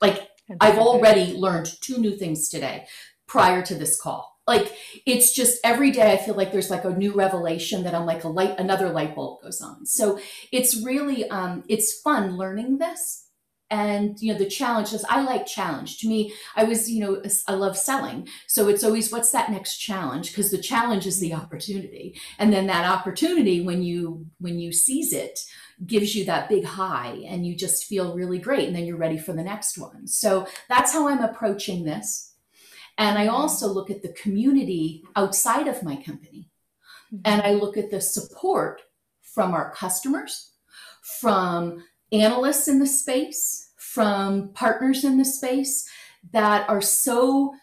Like 0.00 0.28
I've 0.60 0.78
already 0.78 1.34
learned 1.34 1.80
two 1.80 1.98
new 1.98 2.16
things 2.16 2.48
today 2.48 2.86
prior 3.26 3.62
to 3.62 3.74
this 3.74 4.00
call. 4.00 4.36
Like 4.46 4.72
it's 5.06 5.32
just 5.32 5.58
every 5.64 5.90
day 5.90 6.12
I 6.12 6.16
feel 6.18 6.34
like 6.34 6.52
there's 6.52 6.70
like 6.70 6.84
a 6.84 6.90
new 6.90 7.12
revelation 7.12 7.82
that 7.82 7.94
I'm 7.94 8.06
like 8.06 8.24
a 8.24 8.28
light, 8.28 8.58
another 8.58 8.90
light 8.90 9.16
bulb 9.16 9.42
goes 9.42 9.60
on. 9.60 9.86
So 9.86 10.20
it's 10.52 10.84
really, 10.84 11.28
um, 11.30 11.64
it's 11.68 12.00
fun 12.00 12.36
learning 12.36 12.78
this. 12.78 13.25
And 13.68 14.20
you 14.22 14.32
know 14.32 14.38
the 14.38 14.46
challenge 14.46 14.92
is 14.92 15.04
I 15.08 15.22
like 15.22 15.44
challenge. 15.44 15.98
To 15.98 16.08
me, 16.08 16.32
I 16.54 16.64
was 16.64 16.88
you 16.88 17.00
know 17.00 17.22
I 17.48 17.54
love 17.54 17.76
selling, 17.76 18.28
so 18.46 18.68
it's 18.68 18.84
always 18.84 19.10
what's 19.10 19.32
that 19.32 19.50
next 19.50 19.78
challenge? 19.78 20.30
Because 20.30 20.52
the 20.52 20.58
challenge 20.58 21.04
is 21.04 21.18
the 21.18 21.34
opportunity, 21.34 22.20
and 22.38 22.52
then 22.52 22.68
that 22.68 22.88
opportunity 22.88 23.60
when 23.60 23.82
you 23.82 24.26
when 24.38 24.60
you 24.60 24.72
seize 24.72 25.12
it 25.12 25.40
gives 25.84 26.14
you 26.14 26.24
that 26.24 26.48
big 26.48 26.64
high, 26.64 27.20
and 27.26 27.44
you 27.44 27.56
just 27.56 27.86
feel 27.86 28.14
really 28.14 28.38
great, 28.38 28.68
and 28.68 28.76
then 28.76 28.86
you're 28.86 28.96
ready 28.96 29.18
for 29.18 29.32
the 29.32 29.42
next 29.42 29.76
one. 29.76 30.06
So 30.06 30.46
that's 30.68 30.92
how 30.92 31.08
I'm 31.08 31.22
approaching 31.22 31.84
this. 31.84 32.34
And 32.98 33.18
I 33.18 33.26
mm-hmm. 33.26 33.34
also 33.34 33.66
look 33.66 33.90
at 33.90 34.02
the 34.02 34.12
community 34.12 35.02
outside 35.16 35.66
of 35.66 35.82
my 35.82 35.96
company, 35.96 36.50
mm-hmm. 37.12 37.22
and 37.24 37.42
I 37.42 37.54
look 37.54 37.76
at 37.76 37.90
the 37.90 38.00
support 38.00 38.82
from 39.22 39.52
our 39.52 39.72
customers, 39.72 40.52
from 41.20 41.84
analysts 42.12 42.68
in 42.68 42.78
the 42.78 42.86
space, 42.86 43.70
from 43.76 44.50
partners 44.52 45.04
in 45.04 45.16
the 45.16 45.24
space 45.24 45.88
that 46.32 46.68
are 46.68 46.82
so 46.82 47.54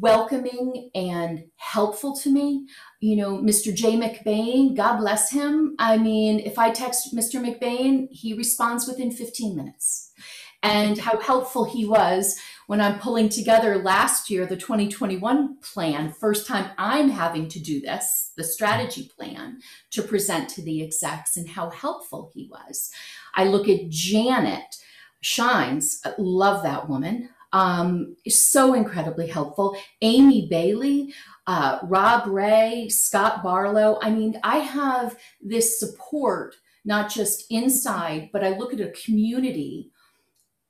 welcoming 0.00 0.90
and 0.94 1.44
helpful 1.56 2.14
to 2.16 2.30
me. 2.30 2.66
You 3.00 3.16
know, 3.16 3.38
Mr. 3.38 3.74
Jay 3.74 3.92
McBain, 3.92 4.76
God 4.76 4.98
bless 4.98 5.30
him. 5.30 5.74
I 5.78 5.96
mean, 5.96 6.40
if 6.40 6.58
I 6.58 6.70
text 6.70 7.14
Mr. 7.14 7.40
McBain, 7.40 8.08
he 8.10 8.34
responds 8.34 8.86
within 8.86 9.10
15 9.10 9.56
minutes. 9.56 10.12
And 10.62 10.98
how 10.98 11.18
helpful 11.20 11.64
he 11.64 11.86
was 11.86 12.38
when 12.70 12.80
I'm 12.80 13.00
pulling 13.00 13.28
together 13.28 13.78
last 13.78 14.30
year 14.30 14.46
the 14.46 14.56
2021 14.56 15.56
plan, 15.56 16.12
first 16.12 16.46
time 16.46 16.70
I'm 16.78 17.08
having 17.08 17.48
to 17.48 17.58
do 17.58 17.80
this, 17.80 18.30
the 18.36 18.44
strategy 18.44 19.10
plan 19.16 19.58
to 19.90 20.02
present 20.02 20.48
to 20.50 20.62
the 20.62 20.80
execs, 20.80 21.36
and 21.36 21.48
how 21.48 21.70
helpful 21.70 22.30
he 22.32 22.48
was. 22.48 22.92
I 23.34 23.46
look 23.46 23.68
at 23.68 23.88
Janet 23.88 24.76
Schijns, 25.20 25.96
love 26.16 26.62
that 26.62 26.88
woman 26.88 27.30
um, 27.52 28.14
so 28.28 28.74
incredibly 28.74 29.26
helpful. 29.26 29.76
Amy 30.00 30.46
Bailey, 30.48 31.12
uh, 31.48 31.80
Rob 31.82 32.28
Ray, 32.28 32.88
Scott 32.88 33.42
Barlow. 33.42 33.98
I 34.00 34.10
mean, 34.10 34.38
I 34.44 34.58
have 34.58 35.18
this 35.42 35.80
support, 35.80 36.54
not 36.84 37.10
just 37.10 37.46
inside, 37.50 38.30
but 38.32 38.44
I 38.44 38.50
look 38.50 38.72
at 38.72 38.80
a 38.80 38.92
community 38.92 39.90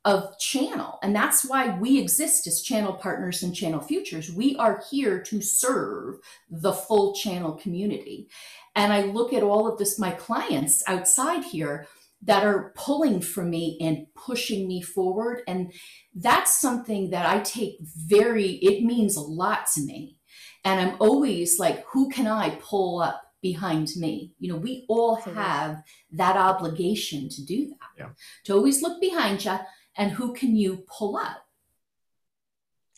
of 0.04 0.38
channel. 0.38 0.98
And 1.02 1.14
that's 1.14 1.44
why 1.44 1.78
we 1.78 1.98
exist 1.98 2.46
as 2.46 2.62
channel 2.62 2.94
partners 2.94 3.42
and 3.42 3.54
channel 3.54 3.80
futures. 3.80 4.32
We 4.32 4.56
are 4.56 4.82
here 4.90 5.20
to 5.24 5.42
serve 5.42 6.16
the 6.48 6.72
full 6.72 7.14
channel 7.14 7.52
community. 7.52 8.28
And 8.74 8.92
I 8.92 9.02
look 9.02 9.32
at 9.32 9.42
all 9.42 9.70
of 9.70 9.78
this, 9.78 9.98
my 9.98 10.12
clients 10.12 10.82
outside 10.86 11.44
here 11.44 11.86
that 12.22 12.44
are 12.44 12.72
pulling 12.76 13.20
for 13.20 13.44
me 13.44 13.78
and 13.80 14.06
pushing 14.14 14.66
me 14.68 14.80
forward. 14.80 15.42
And 15.46 15.72
that's 16.14 16.60
something 16.60 17.10
that 17.10 17.26
I 17.26 17.40
take 17.40 17.78
very, 17.80 18.52
it 18.52 18.84
means 18.84 19.16
a 19.16 19.22
lot 19.22 19.66
to 19.74 19.82
me. 19.82 20.16
And 20.64 20.80
I'm 20.80 20.96
always 20.98 21.58
like, 21.58 21.84
who 21.86 22.10
can 22.10 22.26
I 22.26 22.50
pull 22.60 23.00
up 23.00 23.22
behind 23.42 23.88
me? 23.96 24.34
You 24.38 24.52
know, 24.52 24.58
we 24.58 24.84
all 24.88 25.16
have 25.16 25.82
that 26.12 26.36
obligation 26.36 27.30
to 27.30 27.44
do 27.44 27.68
that, 27.68 27.88
yeah. 27.98 28.08
to 28.44 28.54
always 28.54 28.82
look 28.82 29.00
behind 29.00 29.44
you 29.44 29.58
and 29.96 30.10
who 30.10 30.32
can 30.32 30.56
you 30.56 30.84
pull 30.86 31.16
up? 31.16 31.44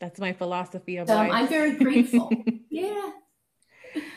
That's 0.01 0.19
my 0.19 0.33
philosophy 0.33 0.97
of 0.97 1.09
so 1.09 1.15
life. 1.15 1.31
I'm 1.33 1.49
very 1.49 1.77
grateful. 1.77 2.31
yeah. 2.71 3.11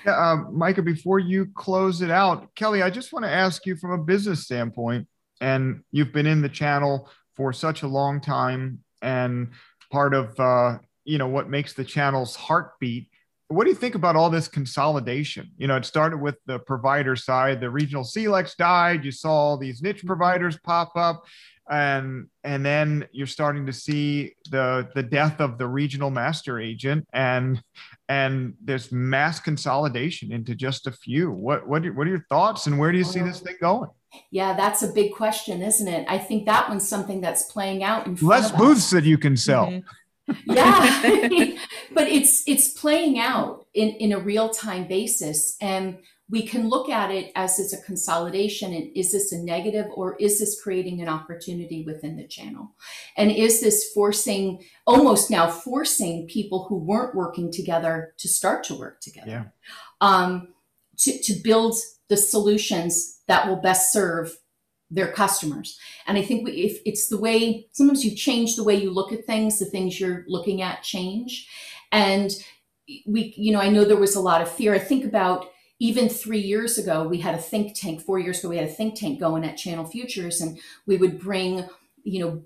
Yeah, 0.06 0.32
um, 0.32 0.58
Micah, 0.58 0.82
before 0.82 1.20
you 1.20 1.48
close 1.54 2.02
it 2.02 2.10
out, 2.10 2.54
Kelly, 2.56 2.82
I 2.82 2.90
just 2.90 3.12
want 3.12 3.26
to 3.26 3.32
ask 3.32 3.66
you 3.66 3.76
from 3.76 3.92
a 3.92 3.98
business 3.98 4.44
standpoint, 4.44 5.08
and 5.42 5.82
you've 5.92 6.14
been 6.14 6.26
in 6.26 6.42
the 6.42 6.50
channel 6.50 7.10
for 7.36 7.52
such 7.54 7.84
a 7.84 7.88
long 7.88 8.22
time, 8.22 8.80
and 9.02 9.52
part 9.92 10.14
of 10.14 10.40
uh, 10.40 10.78
you 11.04 11.18
know 11.18 11.28
what 11.28 11.50
makes 11.50 11.74
the 11.74 11.84
channel's 11.84 12.36
heartbeat. 12.36 13.10
What 13.50 13.66
do 13.66 13.70
you 13.70 13.76
think 13.76 13.94
about 13.94 14.16
all 14.16 14.30
this 14.32 14.48
consolidation? 14.48 15.52
You 15.58 15.68
know, 15.68 15.76
it 15.76 15.86
started 15.86 16.18
with 16.18 16.38
the 16.48 16.58
provider 16.58 17.16
side. 17.16 17.62
The 17.62 17.70
regional 17.70 18.04
CLECs 18.04 18.56
died. 18.56 19.06
You 19.06 19.12
saw 19.12 19.32
all 19.32 19.58
these 19.58 19.84
niche 19.84 20.04
providers 20.04 20.58
pop 20.64 20.94
up 20.96 21.26
and 21.70 22.28
and 22.44 22.66
then 22.66 23.08
you're 23.12 23.28
starting 23.28 23.66
to 23.66 23.74
see 23.74 24.36
the 24.52 24.88
the 24.94 25.04
death 25.04 25.40
of 25.40 25.58
the 25.58 25.68
regional 25.68 26.10
master 26.10 26.60
agent 26.60 27.08
and 27.14 27.62
and 28.08 28.54
there's 28.64 28.92
mass 28.92 29.40
consolidation 29.40 30.32
into 30.32 30.54
just 30.54 30.86
a 30.88 30.92
few. 30.92 31.32
What 31.32 31.68
what 31.68 31.86
are, 31.86 31.94
what 31.94 32.08
are 32.08 32.12
your 32.12 32.26
thoughts 32.30 32.68
and 32.68 32.78
where 32.78 32.92
do 32.92 32.98
you 32.98 33.04
see 33.04 33.22
this 33.22 33.40
thing 33.40 33.56
going? 33.60 33.90
Yeah 34.32 34.54
that's 34.54 34.84
a 34.84 34.88
big 34.88 35.14
question 35.14 35.62
isn't 35.62 35.88
it? 35.88 36.06
I 36.08 36.18
think 36.18 36.46
that 36.46 36.70
one's 36.70 36.88
something 36.88 37.22
that's 37.22 37.44
playing 37.52 37.84
out 37.84 38.06
in 38.06 38.16
less 38.16 38.52
booths 38.52 38.90
that 38.92 39.04
you 39.04 39.18
can 39.18 39.36
sell. 39.36 39.68
Mm-hmm. 39.68 40.52
yeah. 40.52 41.58
But 41.94 42.10
it's 42.10 42.44
it's 42.48 42.70
playing 42.70 43.20
out 43.20 43.66
in 43.74 43.90
in 43.90 44.12
a 44.12 44.20
real 44.20 44.50
time 44.50 44.88
basis. 44.88 45.56
And 45.62 46.00
we 46.30 46.46
can 46.46 46.70
look 46.70 46.90
at 46.90 47.12
it 47.12 47.32
as 47.36 47.60
it's 47.60 47.74
a 47.74 47.82
consolidation 47.84 48.74
and 48.74 48.90
is 48.96 49.12
this 49.12 49.32
a 49.32 49.38
negative 49.38 49.86
or 49.94 50.16
is 50.16 50.40
this 50.40 50.60
creating 50.60 51.02
an 51.02 51.08
opportunity 51.08 51.84
within 51.86 52.18
the 52.18 52.28
channel? 52.28 52.72
And 53.16 53.32
is 53.32 53.62
this 53.62 53.92
forcing 53.94 54.64
almost 54.88 55.30
now 55.30 55.50
forcing 55.50 56.28
people 56.28 56.66
who 56.68 56.78
weren't 56.78 57.16
working 57.16 57.52
together 57.52 58.16
to 58.18 58.28
start 58.28 58.64
to 58.66 58.76
work 58.76 59.02
together? 59.02 59.30
Yeah. 59.30 59.44
um, 60.02 60.50
to, 60.98 61.22
to 61.22 61.34
build 61.44 61.76
the 62.08 62.18
solutions 62.18 63.20
that 63.28 63.48
will 63.48 63.58
best 63.58 63.92
serve 63.92 64.36
their 64.92 65.12
customers. 65.12 65.80
And 66.08 66.18
i 66.18 66.22
think 66.22 66.46
we, 66.46 66.52
if 66.54 66.80
it's 66.86 67.08
the 67.08 67.18
way 67.18 67.68
sometimes 67.72 68.06
you 68.06 68.16
change 68.16 68.56
the 68.56 68.64
way 68.64 68.76
you 68.76 68.92
look 68.92 69.12
at 69.12 69.26
things 69.26 69.58
the 69.58 69.66
things 69.66 70.00
you're 70.00 70.24
looking 70.28 70.62
at 70.62 70.84
change. 70.84 71.50
And 71.92 72.32
we 73.08 73.34
you 73.36 73.52
know 73.52 73.60
i 73.60 73.70
know 73.70 73.84
there 73.84 73.98
was 73.98 74.16
a 74.16 74.22
lot 74.22 74.42
of 74.42 74.50
fear. 74.50 74.74
I 74.74 74.80
think 74.80 75.06
about 75.06 75.48
even 75.80 76.08
three 76.08 76.40
years 76.40 76.78
ago, 76.78 77.08
we 77.08 77.20
had 77.20 77.36
a 77.36 77.42
think 77.42 77.76
tank. 77.76 78.02
Four 78.02 78.20
years 78.20 78.40
ago, 78.40 78.50
we 78.50 78.58
had 78.58 78.70
a 78.70 78.72
think 78.72 78.96
tank 78.96 79.20
going 79.20 79.44
at 79.44 79.58
Channel 79.58 79.86
Futures, 79.86 80.42
and 80.42 80.58
we 80.86 80.98
would 80.98 81.20
bring, 81.20 81.68
you 82.04 82.24
know, 82.24 82.44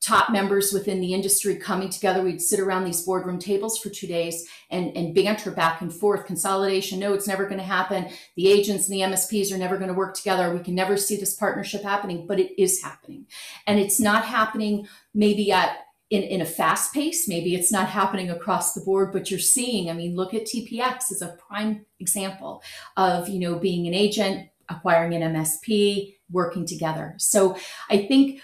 top 0.00 0.30
members 0.30 0.72
within 0.72 1.00
the 1.00 1.12
industry 1.12 1.56
coming 1.56 1.90
together. 1.90 2.22
We'd 2.22 2.40
sit 2.40 2.58
around 2.58 2.84
these 2.84 3.02
boardroom 3.02 3.38
tables 3.38 3.78
for 3.78 3.90
two 3.90 4.06
days 4.06 4.48
and, 4.70 4.96
and 4.96 5.14
banter 5.14 5.50
back 5.50 5.82
and 5.82 5.92
forth. 5.92 6.24
Consolidation, 6.24 6.98
no, 6.98 7.12
it's 7.12 7.28
never 7.28 7.44
going 7.44 7.58
to 7.58 7.64
happen. 7.64 8.08
The 8.34 8.50
agents 8.50 8.88
and 8.88 8.94
the 8.94 9.02
MSPs 9.02 9.52
are 9.52 9.58
never 9.58 9.76
going 9.76 9.88
to 9.88 9.94
work 9.94 10.14
together. 10.14 10.52
We 10.54 10.64
can 10.64 10.74
never 10.74 10.96
see 10.96 11.16
this 11.16 11.34
partnership 11.34 11.82
happening, 11.82 12.26
but 12.26 12.40
it 12.40 12.60
is 12.60 12.82
happening. 12.82 13.26
And 13.66 13.78
it's 13.78 14.00
not 14.00 14.24
happening 14.24 14.88
maybe 15.12 15.52
at 15.52 15.76
in, 16.10 16.22
in 16.24 16.40
a 16.40 16.46
fast 16.46 16.92
pace. 16.92 17.28
Maybe 17.28 17.54
it's 17.54 17.72
not 17.72 17.88
happening 17.88 18.30
across 18.30 18.74
the 18.74 18.80
board, 18.80 19.12
but 19.12 19.30
you're 19.30 19.40
seeing, 19.40 19.88
I 19.88 19.92
mean, 19.92 20.16
look 20.16 20.34
at 20.34 20.44
TPX 20.44 21.12
as 21.12 21.22
a 21.22 21.36
prime 21.48 21.86
example 22.00 22.62
of, 22.96 23.28
you 23.28 23.38
know, 23.38 23.58
being 23.58 23.86
an 23.86 23.94
agent, 23.94 24.48
acquiring 24.68 25.14
an 25.14 25.34
MSP, 25.34 26.16
working 26.30 26.66
together. 26.66 27.14
So 27.18 27.56
I 27.88 28.06
think 28.06 28.40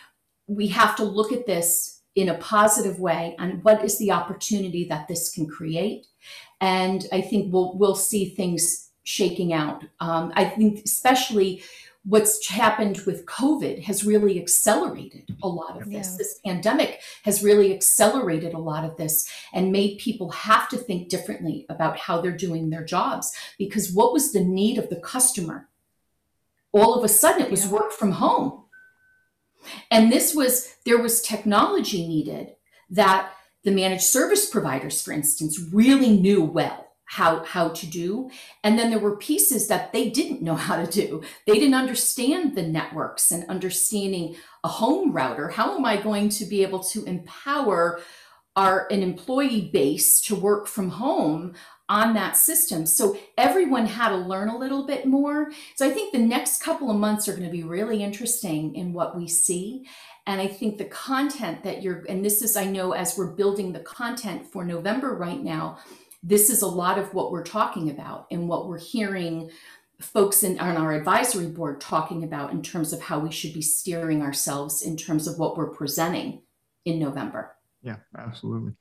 we 0.47 0.69
have 0.69 0.95
to 0.97 1.05
look 1.05 1.33
at 1.33 1.47
this 1.47 2.03
in 2.14 2.29
a 2.29 2.39
positive 2.39 2.99
way 2.99 3.35
and 3.39 3.62
what 3.62 3.85
is 3.85 3.99
the 3.99 4.12
opportunity 4.12 4.87
that 4.89 5.09
this 5.09 5.35
can 5.35 5.47
create. 5.47 6.07
And 6.61 7.05
I 7.12 7.21
think 7.21 7.53
we'll, 7.53 7.77
we'll 7.77 7.97
see 7.97 8.31
things 8.31 8.91
shaking 9.03 9.53
out. 9.53 9.85
Um, 10.01 10.33
I 10.35 10.45
think 10.45 10.83
especially 10.85 11.62
what's 12.07 12.46
happened 12.48 13.00
with 13.00 13.26
COVID 13.26 13.82
has 13.82 14.04
really 14.04 14.40
accelerated 14.40 15.36
a 15.42 15.48
lot 15.48 15.80
of 15.80 15.90
this. 15.90 16.11
Yeah. 16.12 16.16
This 16.18 16.40
pandemic 16.44 17.00
has 17.24 17.42
really 17.42 17.74
accelerated 17.74 18.54
a 18.54 18.59
lot 18.59 18.84
of 18.84 18.96
this 18.96 19.28
and 19.52 19.72
made 19.72 19.98
people 19.98 20.30
have 20.30 20.68
to 20.68 20.76
think 20.76 21.09
differently 21.09 21.66
about 21.68 21.98
how 21.98 22.20
they're 22.20 22.36
doing 22.36 22.70
their 22.70 22.84
jobs. 22.84 23.32
Because 23.59 23.92
what 23.92 24.12
was 24.12 24.32
the 24.32 24.44
need 24.44 24.78
of 24.78 24.88
the 24.88 25.00
customer? 25.00 25.68
All 26.70 26.94
of 26.94 27.02
a 27.02 27.09
sudden, 27.09 27.42
it 27.42 27.50
was 27.50 27.66
yeah. 27.66 27.72
work 27.72 27.90
from 27.90 28.12
home. 28.12 28.62
And 29.90 30.12
this 30.12 30.32
was, 30.32 30.76
there 30.84 31.02
was 31.02 31.20
technology 31.20 32.07
needed 32.07 32.54
that 32.88 33.32
the 33.64 33.72
managed 33.72 34.04
service 34.04 34.48
providers, 34.48 35.02
for 35.02 35.11
instance, 35.11 35.59
really 35.72 36.16
knew 36.16 36.44
well 36.44 36.86
how 37.07 37.44
how 37.44 37.68
to 37.68 37.86
do. 37.86 38.30
And 38.62 38.78
then 38.78 38.90
there 38.90 38.98
were 38.98 39.16
pieces 39.16 39.68
that 39.68 39.92
they 39.92 40.11
didn't 40.11 40.42
know 40.42 40.57
how 40.57 40.76
to 40.84 40.90
do. 40.90 41.22
They 41.46 41.54
didn't 41.54 41.74
understand 41.74 42.54
the 42.54 42.62
networks 42.62 43.30
and 43.30 43.48
understanding 43.48 44.36
a 44.64 44.68
home 44.68 45.12
router. 45.12 45.48
How 45.48 45.76
am 45.76 45.84
i 45.84 45.96
going 45.96 46.28
to 46.30 46.44
be 46.44 46.62
able 46.62 46.80
to 46.80 47.04
empower 47.04 48.00
our 48.57 48.88
an 48.90 49.02
employee 49.02 49.70
base 49.72 50.20
to 50.22 50.34
work 50.34 50.66
from 50.66 50.90
home 50.90 51.54
on 51.88 52.14
that 52.14 52.36
system? 52.36 52.84
So 52.86 53.16
everyone 53.38 53.86
had 53.86 54.09
to 54.09 54.16
learn 54.16 54.48
a 54.48 54.59
little 54.59 54.84
bit 54.84 55.07
more. 55.07 55.52
So 55.76 55.86
i 55.88 55.90
think 55.90 56.12
the 56.12 56.18
next 56.18 56.61
couple 56.61 56.90
of 56.90 56.96
months 56.96 57.28
are 57.28 57.36
going 57.36 57.48
to 57.48 57.57
be 57.57 57.62
really 57.62 58.02
interesting 58.02 58.74
in 58.74 58.92
what 58.92 59.16
we 59.16 59.28
see. 59.28 59.86
And 60.26 60.40
i 60.40 60.48
think 60.48 60.76
the 60.76 60.86
content 60.86 61.62
that 61.62 61.82
you're 61.84 62.04
and 62.09 62.24
this 62.24 62.42
is 62.42 62.57
i 62.57 62.64
know 62.64 62.92
as 62.92 63.16
we're 63.16 63.32
building 63.32 63.72
the 63.72 63.78
content 63.78 64.44
for 64.44 64.64
november 64.64 65.14
right 65.14 65.40
now 65.40 65.78
this 66.27 66.51
is 66.51 66.62
a 66.62 66.66
lot 66.66 66.99
of 66.99 67.14
what 67.14 67.31
we're 67.31 67.45
talking 67.45 67.89
about 67.89 68.27
and 68.33 68.49
what 68.49 68.66
we're 68.66 68.81
hearing 68.81 69.49
folks 70.01 70.43
in, 70.43 70.59
on 70.59 70.77
our 70.77 70.93
advisory 70.93 71.47
board 71.47 71.81
talking 71.81 72.24
about 72.24 72.51
in 72.51 72.62
terms 72.62 72.93
of 72.93 73.01
how 73.01 73.18
we 73.18 73.31
should 73.31 73.55
be 73.55 73.62
steering 73.62 74.22
ourselves 74.22 74.83
in 74.83 74.97
terms 74.97 75.29
of 75.29 75.39
what 75.39 75.57
we're 75.57 75.70
presenting 75.70 76.43
in 76.85 76.99
November. 76.99 77.57
Yeah, 77.83 77.97
absolutely. 78.18 78.72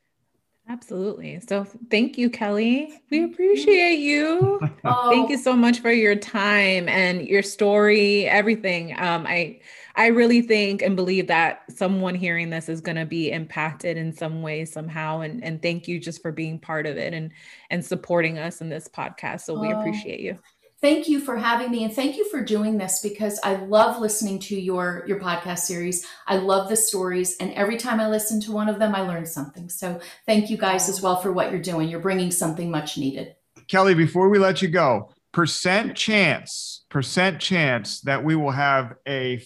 Absolutely. 0.67 1.39
So 1.47 1.67
thank 1.91 2.17
you, 2.17 2.31
Kelly. 2.31 2.99
We 3.11 3.23
appreciate 3.23 3.99
you. 3.99 4.59
Oh. 4.83 5.09
Thank 5.11 5.29
you 5.29 5.37
so 5.37 5.55
much 5.55 5.79
for 5.79 5.91
your 5.91 6.15
time 6.15 6.89
and 6.89 7.21
your 7.27 7.43
story, 7.43 8.25
everything. 8.25 8.99
Um, 8.99 9.27
I 9.27 9.59
I 9.97 10.07
really 10.07 10.41
think 10.41 10.81
and 10.81 10.95
believe 10.95 11.27
that 11.27 11.63
someone 11.73 12.15
hearing 12.15 12.49
this 12.49 12.67
is 12.67 12.81
going 12.81 12.97
to 12.97 13.05
be 13.05 13.31
impacted 13.31 13.97
in 13.97 14.11
some 14.11 14.41
way 14.41 14.65
somehow. 14.65 15.21
And 15.21 15.43
and 15.43 15.61
thank 15.61 15.87
you 15.87 15.99
just 15.99 16.21
for 16.21 16.31
being 16.31 16.59
part 16.59 16.85
of 16.85 16.97
it 16.97 17.13
and 17.13 17.31
and 17.69 17.83
supporting 17.83 18.37
us 18.37 18.61
in 18.61 18.69
this 18.69 18.87
podcast. 18.87 19.41
So 19.41 19.59
we 19.59 19.73
oh. 19.73 19.79
appreciate 19.79 20.19
you. 20.19 20.37
thank 20.81 21.07
you 21.07 21.19
for 21.19 21.37
having 21.37 21.71
me 21.71 21.83
and 21.83 21.93
thank 21.93 22.17
you 22.17 22.29
for 22.29 22.43
doing 22.43 22.77
this 22.77 22.99
because 23.01 23.39
I 23.43 23.55
love 23.55 23.99
listening 23.99 24.39
to 24.41 24.59
your 24.59 25.03
your 25.07 25.19
podcast 25.19 25.59
series. 25.59 26.05
I 26.27 26.35
love 26.35 26.69
the 26.69 26.75
stories 26.75 27.37
and 27.39 27.53
every 27.53 27.77
time 27.77 27.99
I 27.99 28.07
listen 28.07 28.41
to 28.41 28.51
one 28.51 28.69
of 28.69 28.79
them 28.79 28.93
I 28.93 29.01
learn 29.01 29.25
something. 29.25 29.69
So 29.69 29.99
thank 30.25 30.49
you 30.49 30.57
guys 30.57 30.89
as 30.89 31.01
well 31.01 31.15
for 31.15 31.31
what 31.31 31.51
you're 31.51 31.61
doing. 31.61 31.89
You're 31.89 32.01
bringing 32.01 32.31
something 32.31 32.69
much 32.69 32.97
needed. 32.97 33.35
Kelly, 33.67 33.95
before 33.95 34.29
we 34.29 34.37
let 34.37 34.61
you 34.61 34.67
go, 34.67 35.09
percent 35.31 35.95
chance, 35.95 36.85
percent 36.89 37.41
chance 37.41 38.01
that 38.01 38.23
we 38.23 38.35
will 38.35 38.51
have 38.51 38.93
a 39.07 39.43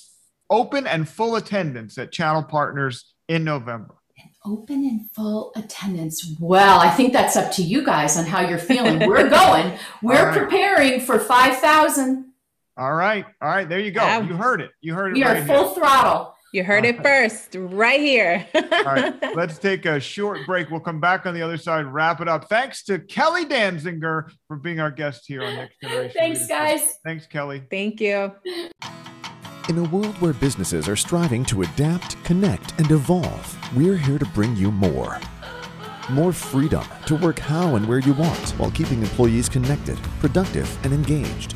open 0.50 0.88
and 0.88 1.08
full 1.08 1.36
attendance 1.36 1.97
at 1.97 2.12
Channel 2.12 2.43
Partners 2.43 3.14
in 3.28 3.43
November 3.43 3.95
open 4.45 4.86
and 4.86 5.10
full 5.12 5.52
attendance. 5.56 6.36
Well, 6.39 6.80
I 6.80 6.89
think 6.89 7.14
that's 7.14 7.36
up 7.36 7.52
to 7.54 7.62
you 7.64 7.84
guys 7.86 8.18
on 8.18 8.26
how 8.26 8.41
you're 8.41 8.58
feeling. 8.58 9.00
We're 9.08 9.30
going. 9.30 9.78
We're 10.02 10.26
right. 10.26 10.38
preparing 10.38 11.02
for 11.02 11.20
5,000. 11.20 12.26
All 12.78 12.93
right. 12.93 13.26
All 13.41 13.50
right. 13.50 13.68
There 13.68 13.80
you 13.80 13.91
go. 13.91 14.02
Yeah. 14.02 14.22
You 14.22 14.36
heard 14.36 14.62
it. 14.62 14.72
You 14.82 14.93
heard 14.93 15.12
it. 15.12 15.16
We 15.16 15.24
right 15.24 15.38
are 15.38 15.45
full 15.45 15.66
here. 15.66 15.76
throttle. 15.76 16.36
You 16.52 16.64
heard 16.64 16.84
it 16.84 17.04
first, 17.04 17.56
right 17.60 18.00
here. 18.00 18.47
All 18.56 18.84
right. 18.86 19.14
Let's 19.36 19.60
take 19.60 19.86
a 19.86 20.00
short 20.00 20.39
break. 20.47 20.72
We'll 20.72 20.80
come 20.80 21.00
back 21.00 21.28
on 21.28 21.36
the 21.36 21.43
other 21.43 21.58
side, 21.58 21.86
wrap 21.86 22.22
it 22.22 22.28
up. 22.28 22.50
Thanks 22.50 22.84
to 22.86 22.97
Kelly 22.97 23.45
Danziger 23.45 24.32
for 24.47 24.58
being 24.58 24.80
our 24.80 24.89
guest 24.89 25.26
here 25.28 25.43
on 25.43 25.54
Next 25.54 25.80
Generation. 25.80 26.16
Thanks, 26.18 26.47
guys. 26.47 26.82
Thanks, 27.06 27.28
Kelly. 27.28 27.62
Thank 27.70 28.02
you. 28.02 28.32
In 29.70 29.78
a 29.78 29.89
world 29.89 30.20
where 30.20 30.34
businesses 30.34 30.89
are 30.89 30.95
striving 30.95 31.45
to 31.45 31.61
adapt, 31.61 32.22
connect, 32.24 32.74
and 32.80 32.89
evolve, 32.89 33.76
we're 33.76 33.97
here 33.97 34.17
to 34.17 34.26
bring 34.26 34.55
you 34.55 34.72
more. 34.72 35.20
More 36.09 36.34
freedom 36.34 36.84
to 37.05 37.15
work 37.15 37.38
how 37.38 37.76
and 37.76 37.88
where 37.88 37.99
you 37.99 38.13
want 38.13 38.49
while 38.57 38.72
keeping 38.72 39.03
employees 39.03 39.47
connected, 39.47 39.99
productive, 40.22 40.67
and 40.84 40.91
engaged. 40.91 41.53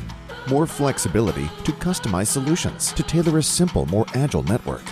More 0.48 0.64
flexibility 0.64 1.48
to 1.64 1.72
customize 1.72 2.28
solutions 2.28 2.92
to 2.92 3.02
tailor 3.02 3.38
a 3.38 3.42
simple, 3.42 3.84
more 3.86 4.06
agile 4.14 4.44
network. 4.44 4.84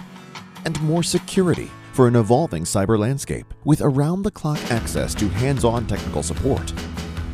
And 0.65 0.83
more 0.83 1.05
security 1.05 1.71
for 1.93 2.09
an 2.09 2.17
evolving 2.17 2.65
cyber 2.65 2.99
landscape 2.99 3.55
with 3.63 3.83
around 3.83 4.23
the 4.23 4.33
clock 4.33 4.59
access 4.73 5.15
to 5.15 5.29
hands 5.29 5.65
on 5.65 5.87
technical 5.87 6.25
support. 6.25 6.73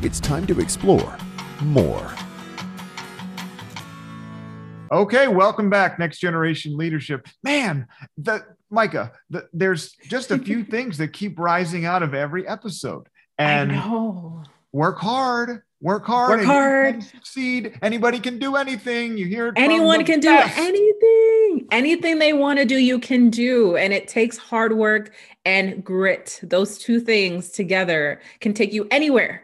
It's 0.02 0.20
time 0.20 0.46
to 0.48 0.60
explore 0.60 1.16
more. 1.62 2.12
Okay, 4.90 5.28
welcome 5.28 5.68
back, 5.68 5.98
Next 5.98 6.18
Generation 6.18 6.76
Leadership. 6.76 7.26
Man, 7.42 7.86
the 8.16 8.44
Micah, 8.70 9.12
the, 9.28 9.46
there's 9.52 9.92
just 9.92 10.30
a 10.30 10.38
few 10.38 10.64
things 10.64 10.98
that 10.98 11.12
keep 11.12 11.38
rising 11.38 11.84
out 11.84 12.02
of 12.02 12.14
every 12.14 12.48
episode. 12.48 13.06
And 13.38 13.70
work 14.72 14.98
hard, 14.98 15.62
work 15.80 16.06
hard, 16.06 16.38
work 16.38 16.46
hard, 16.46 17.02
succeed. 17.02 17.78
Anybody 17.82 18.18
can 18.18 18.38
do 18.38 18.56
anything. 18.56 19.16
You 19.18 19.26
hear 19.26 19.52
anyone 19.56 20.04
can 20.04 20.20
best. 20.20 20.56
do 20.56 20.62
anything. 20.62 21.68
Anything 21.70 22.18
they 22.18 22.32
want 22.32 22.58
to 22.58 22.64
do, 22.64 22.76
you 22.76 22.98
can 22.98 23.30
do. 23.30 23.76
And 23.76 23.92
it 23.92 24.08
takes 24.08 24.38
hard 24.38 24.76
work 24.76 25.14
and 25.44 25.84
grit. 25.84 26.40
Those 26.42 26.78
two 26.78 26.98
things 26.98 27.50
together 27.50 28.20
can 28.40 28.54
take 28.54 28.72
you 28.72 28.88
anywhere, 28.90 29.42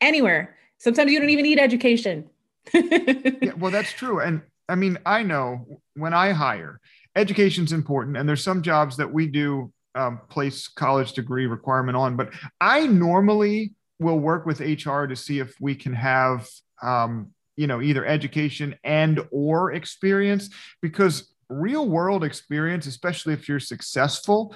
anywhere. 0.00 0.56
Sometimes 0.78 1.10
you 1.10 1.18
don't 1.18 1.30
even 1.30 1.44
need 1.44 1.58
education. 1.58 2.28
yeah, 2.74 3.52
well, 3.58 3.72
that's 3.72 3.92
true. 3.92 4.20
And 4.20 4.42
I 4.68 4.74
mean, 4.74 4.98
I 5.04 5.22
know 5.22 5.80
when 5.94 6.14
I 6.14 6.32
hire, 6.32 6.80
education's 7.16 7.72
important, 7.72 8.16
and 8.16 8.28
there's 8.28 8.44
some 8.44 8.62
jobs 8.62 8.96
that 8.96 9.12
we 9.12 9.26
do 9.26 9.72
um, 9.94 10.20
place 10.28 10.68
college 10.68 11.12
degree 11.12 11.46
requirement 11.46 11.96
on, 11.96 12.16
but 12.16 12.32
I 12.60 12.86
normally 12.86 13.74
will 13.98 14.18
work 14.18 14.46
with 14.46 14.60
HR 14.60 15.06
to 15.06 15.16
see 15.16 15.38
if 15.38 15.54
we 15.60 15.74
can 15.74 15.92
have, 15.94 16.48
um, 16.82 17.30
you 17.56 17.66
know, 17.66 17.82
either 17.82 18.06
education 18.06 18.74
and 18.82 19.20
or 19.30 19.72
experience 19.72 20.50
because 20.80 21.34
real 21.48 21.88
world 21.88 22.24
experience, 22.24 22.86
especially 22.86 23.34
if 23.34 23.48
you're 23.48 23.60
successful, 23.60 24.54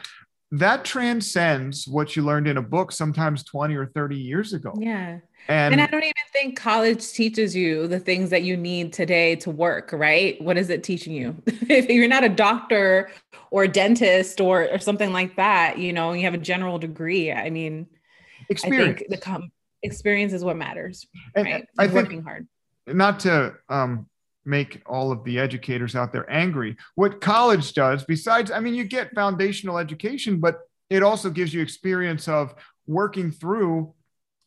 that 0.52 0.84
transcends 0.84 1.88
what 1.88 2.14
you 2.14 2.22
learned 2.22 2.46
in 2.46 2.56
a 2.56 2.62
book 2.62 2.92
sometimes 2.92 3.42
20 3.42 3.74
or 3.74 3.86
30 3.86 4.16
years 4.16 4.52
ago. 4.52 4.72
Yeah. 4.78 5.18
And, 5.48 5.74
and 5.74 5.80
I 5.80 5.86
don't 5.86 6.02
even 6.02 6.14
think 6.32 6.58
college 6.58 7.12
teaches 7.12 7.54
you 7.54 7.86
the 7.88 7.98
things 7.98 8.30
that 8.30 8.42
you 8.42 8.56
need 8.56 8.92
today 8.92 9.36
to 9.36 9.50
work, 9.50 9.90
right? 9.92 10.40
What 10.40 10.56
is 10.56 10.70
it 10.70 10.82
teaching 10.82 11.14
you? 11.14 11.36
if 11.46 11.88
you're 11.88 12.08
not 12.08 12.24
a 12.24 12.28
doctor 12.28 13.10
or 13.50 13.64
a 13.64 13.68
dentist 13.68 14.40
or, 14.40 14.68
or 14.70 14.78
something 14.78 15.12
like 15.12 15.36
that, 15.36 15.78
you 15.78 15.92
know, 15.92 16.12
you 16.12 16.22
have 16.22 16.34
a 16.34 16.38
general 16.38 16.78
degree. 16.78 17.32
I 17.32 17.50
mean, 17.50 17.86
experience. 18.48 18.96
I 18.96 18.98
think 18.98 19.10
the 19.10 19.18
com- 19.18 19.50
experience 19.82 20.32
is 20.32 20.44
what 20.44 20.56
matters. 20.56 21.06
And 21.34 21.44
right? 21.44 21.68
I 21.78 21.86
think 21.86 21.94
working 21.94 22.22
hard. 22.22 22.46
Not 22.86 23.20
to 23.20 23.54
um, 23.68 24.06
make 24.46 24.82
all 24.86 25.12
of 25.12 25.24
the 25.24 25.38
educators 25.38 25.94
out 25.94 26.12
there 26.12 26.30
angry. 26.30 26.76
What 26.94 27.20
college 27.20 27.72
does, 27.72 28.04
besides, 28.04 28.50
I 28.50 28.60
mean, 28.60 28.74
you 28.74 28.84
get 28.84 29.14
foundational 29.14 29.78
education, 29.78 30.40
but 30.40 30.60
it 30.88 31.02
also 31.02 31.30
gives 31.30 31.52
you 31.52 31.60
experience 31.60 32.28
of 32.28 32.54
working 32.86 33.30
through, 33.30 33.92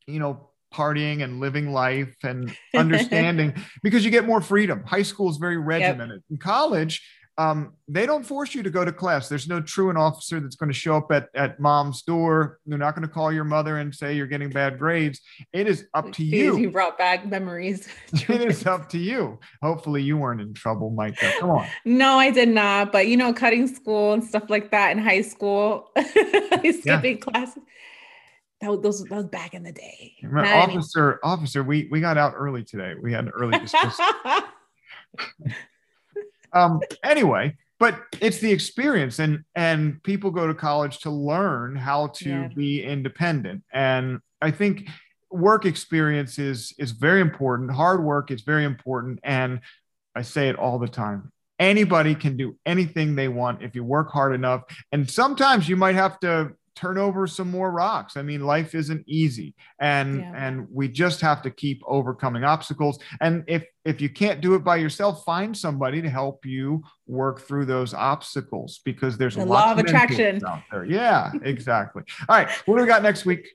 you 0.07 0.19
know, 0.19 0.49
partying 0.73 1.23
and 1.23 1.39
living 1.39 1.71
life 1.71 2.15
and 2.23 2.55
understanding 2.75 3.53
because 3.83 4.05
you 4.05 4.11
get 4.11 4.25
more 4.25 4.41
freedom. 4.41 4.83
High 4.83 5.01
school 5.01 5.29
is 5.29 5.37
very 5.37 5.57
regimented. 5.57 6.21
Yep. 6.29 6.31
In 6.31 6.37
college, 6.37 7.01
um, 7.39 7.71
they 7.87 8.05
don't 8.05 8.25
force 8.25 8.53
you 8.53 8.63
to 8.63 8.69
go 8.69 8.83
to 8.83 8.91
class. 8.91 9.29
There's 9.29 9.47
no 9.47 9.61
truant 9.61 9.97
officer 9.97 10.41
that's 10.41 10.57
going 10.57 10.69
to 10.69 10.77
show 10.77 10.97
up 10.97 11.09
at, 11.09 11.29
at 11.33 11.57
mom's 11.57 12.01
door. 12.01 12.59
They're 12.65 12.77
not 12.77 12.95
going 12.95 13.07
to 13.07 13.13
call 13.13 13.31
your 13.31 13.45
mother 13.45 13.77
and 13.77 13.95
say 13.95 14.13
you're 14.13 14.27
getting 14.27 14.49
bad 14.49 14.77
grades. 14.77 15.21
It 15.53 15.65
is 15.65 15.87
up 15.93 16.11
to 16.11 16.23
you. 16.23 16.57
You 16.57 16.69
brought 16.69 16.97
back 16.97 17.25
memories. 17.25 17.87
it 18.11 18.41
is 18.41 18.65
up 18.65 18.89
to 18.89 18.97
you. 18.97 19.39
Hopefully, 19.63 20.03
you 20.03 20.17
weren't 20.17 20.41
in 20.41 20.53
trouble, 20.53 20.89
Micah. 20.89 21.31
Come 21.39 21.51
on. 21.51 21.67
No, 21.85 22.19
I 22.19 22.29
did 22.29 22.49
not. 22.49 22.91
But 22.91 23.07
you 23.07 23.15
know, 23.15 23.31
cutting 23.31 23.73
school 23.73 24.11
and 24.11 24.21
stuff 24.21 24.49
like 24.49 24.71
that 24.71 24.91
in 24.91 24.97
high 24.97 25.21
school, 25.21 25.91
skipping 25.97 26.83
yeah. 26.83 27.15
classes 27.21 27.63
that 28.59 28.69
was, 28.69 28.81
those, 28.81 29.03
that 29.05 29.15
was 29.15 29.27
back 29.27 29.53
in 29.53 29.63
the 29.63 29.71
day. 29.71 30.15
officer, 30.25 30.99
anymore. 30.99 31.19
officer, 31.23 31.63
we 31.63 31.87
we 31.89 32.01
got 32.01 32.17
out 32.17 32.33
early 32.35 32.65
today. 32.65 32.95
We 33.01 33.13
had 33.13 33.23
an 33.23 33.31
early 33.31 33.57
dismissal. 33.57 34.05
Um. 36.53 36.81
Anyway, 37.03 37.55
but 37.79 38.01
it's 38.21 38.39
the 38.39 38.51
experience, 38.51 39.19
and 39.19 39.43
and 39.55 40.01
people 40.03 40.31
go 40.31 40.47
to 40.47 40.53
college 40.53 40.99
to 40.99 41.09
learn 41.09 41.75
how 41.75 42.07
to 42.07 42.29
yeah. 42.29 42.49
be 42.55 42.83
independent, 42.83 43.63
and 43.71 44.19
I 44.41 44.51
think 44.51 44.87
work 45.31 45.65
experience 45.65 46.39
is 46.39 46.73
is 46.77 46.91
very 46.91 47.21
important. 47.21 47.71
Hard 47.71 48.03
work 48.03 48.31
is 48.31 48.41
very 48.41 48.65
important, 48.65 49.19
and 49.23 49.61
I 50.15 50.21
say 50.21 50.49
it 50.49 50.55
all 50.55 50.79
the 50.79 50.87
time. 50.87 51.31
Anybody 51.59 52.15
can 52.15 52.37
do 52.37 52.55
anything 52.65 53.15
they 53.15 53.27
want 53.27 53.61
if 53.61 53.75
you 53.75 53.83
work 53.83 54.11
hard 54.11 54.33
enough. 54.33 54.63
And 54.91 55.09
sometimes 55.09 55.67
you 55.67 55.75
might 55.75 55.95
have 55.95 56.19
to 56.21 56.51
turn 56.79 56.97
over 56.97 57.27
some 57.27 57.51
more 57.51 57.71
rocks. 57.71 58.15
I 58.15 58.21
mean, 58.21 58.45
life 58.45 58.73
isn't 58.73 59.03
easy 59.05 59.53
and 59.79 60.19
yeah. 60.19 60.31
and 60.35 60.67
we 60.71 60.87
just 60.87 61.19
have 61.19 61.41
to 61.41 61.51
keep 61.51 61.81
overcoming 61.85 62.45
obstacles. 62.45 62.99
And 63.19 63.43
if 63.47 63.65
if 63.83 63.99
you 63.99 64.09
can't 64.09 64.39
do 64.39 64.55
it 64.55 64.63
by 64.63 64.77
yourself, 64.77 65.25
find 65.25 65.55
somebody 65.55 66.01
to 66.01 66.09
help 66.09 66.45
you 66.45 66.83
work 67.05 67.41
through 67.41 67.65
those 67.65 67.93
obstacles 67.93 68.79
because 68.85 69.17
there's 69.17 69.35
the 69.35 69.43
a 69.43 69.45
law 69.45 69.73
of 69.73 69.79
attraction 69.79 70.43
out 70.45 70.61
there. 70.71 70.85
Yeah, 70.85 71.31
exactly. 71.43 72.03
All 72.29 72.37
right, 72.37 72.49
what 72.65 72.77
do 72.77 72.81
we 72.81 72.87
got 72.87 73.03
next 73.03 73.25
week? 73.25 73.49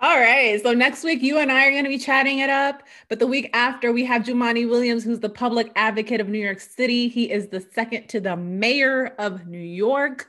All 0.00 0.18
right. 0.18 0.62
So 0.62 0.72
next 0.72 1.02
week, 1.04 1.22
you 1.22 1.38
and 1.38 1.50
I 1.52 1.66
are 1.66 1.70
going 1.70 1.84
to 1.84 1.90
be 1.90 1.98
chatting 1.98 2.38
it 2.38 2.48
up. 2.48 2.84
But 3.08 3.18
the 3.18 3.26
week 3.26 3.50
after, 3.52 3.92
we 3.92 4.04
have 4.04 4.22
Jumaane 4.22 4.68
Williams, 4.68 5.04
who's 5.04 5.20
the 5.20 5.28
public 5.28 5.70
advocate 5.76 6.22
of 6.22 6.28
New 6.28 6.38
York 6.38 6.60
City. 6.60 7.08
He 7.08 7.30
is 7.30 7.48
the 7.48 7.60
second 7.60 8.08
to 8.08 8.20
the 8.20 8.34
mayor 8.34 9.14
of 9.18 9.46
New 9.46 9.58
York. 9.58 10.28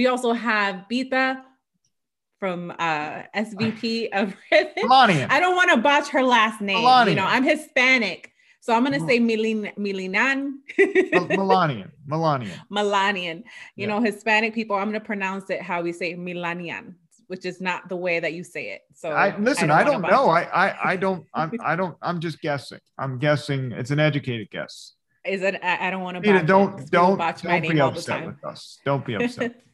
We 0.00 0.06
also 0.06 0.32
have 0.32 0.86
Bita 0.90 1.42
from 2.38 2.70
uh, 2.78 3.24
SVP 3.36 4.08
of 4.14 4.34
Melania. 4.78 5.26
I 5.28 5.38
don't 5.40 5.54
want 5.54 5.72
to 5.72 5.76
botch 5.76 6.08
her 6.08 6.22
last 6.22 6.62
name. 6.62 6.82
Melania. 6.82 7.10
You 7.10 7.20
know, 7.20 7.26
I'm 7.26 7.44
Hispanic. 7.44 8.32
So 8.60 8.72
I'm 8.72 8.82
going 8.82 8.98
to 8.98 9.06
say 9.06 9.20
Milin, 9.20 9.76
Milinan. 9.76 10.52
Melanian. 10.78 11.90
Melanian. 12.08 12.50
Melanian. 12.72 13.36
You 13.40 13.42
yeah. 13.76 13.86
know, 13.88 14.00
Hispanic 14.00 14.54
people, 14.54 14.74
I'm 14.74 14.84
going 14.84 14.94
to 14.94 15.04
pronounce 15.04 15.50
it 15.50 15.60
how 15.60 15.82
we 15.82 15.92
say 15.92 16.14
Milanian, 16.14 16.94
which 17.26 17.44
is 17.44 17.60
not 17.60 17.90
the 17.90 17.96
way 17.96 18.20
that 18.20 18.32
you 18.32 18.42
say 18.42 18.70
it. 18.70 18.80
So 18.94 19.10
I, 19.10 19.36
listen, 19.36 19.70
I 19.70 19.84
don't, 19.84 20.02
I 20.02 20.08
don't 20.08 20.10
know. 20.10 20.30
I, 20.30 20.68
I, 20.68 20.92
I 20.92 20.96
don't, 20.96 21.26
I'm, 21.34 21.52
I 21.62 21.76
don't, 21.76 21.94
I'm 22.00 22.20
just 22.20 22.40
guessing. 22.40 22.80
I'm 22.96 23.18
guessing 23.18 23.72
it's 23.72 23.90
an 23.90 24.00
educated 24.00 24.48
guess. 24.50 24.94
Is 25.24 25.42
it? 25.42 25.56
I, 25.62 25.88
I 25.88 25.90
don't 25.90 26.02
want 26.02 26.16
to. 26.16 26.22
Don't, 26.22 26.46
don't, 26.46 26.90
don't, 26.90 27.18
don't 27.42 27.62
be 27.62 27.80
upset 27.80 28.26
with 28.26 28.44
us. 28.44 28.78
Don't 28.84 29.04
be 29.04 29.14
upset. 29.14 29.60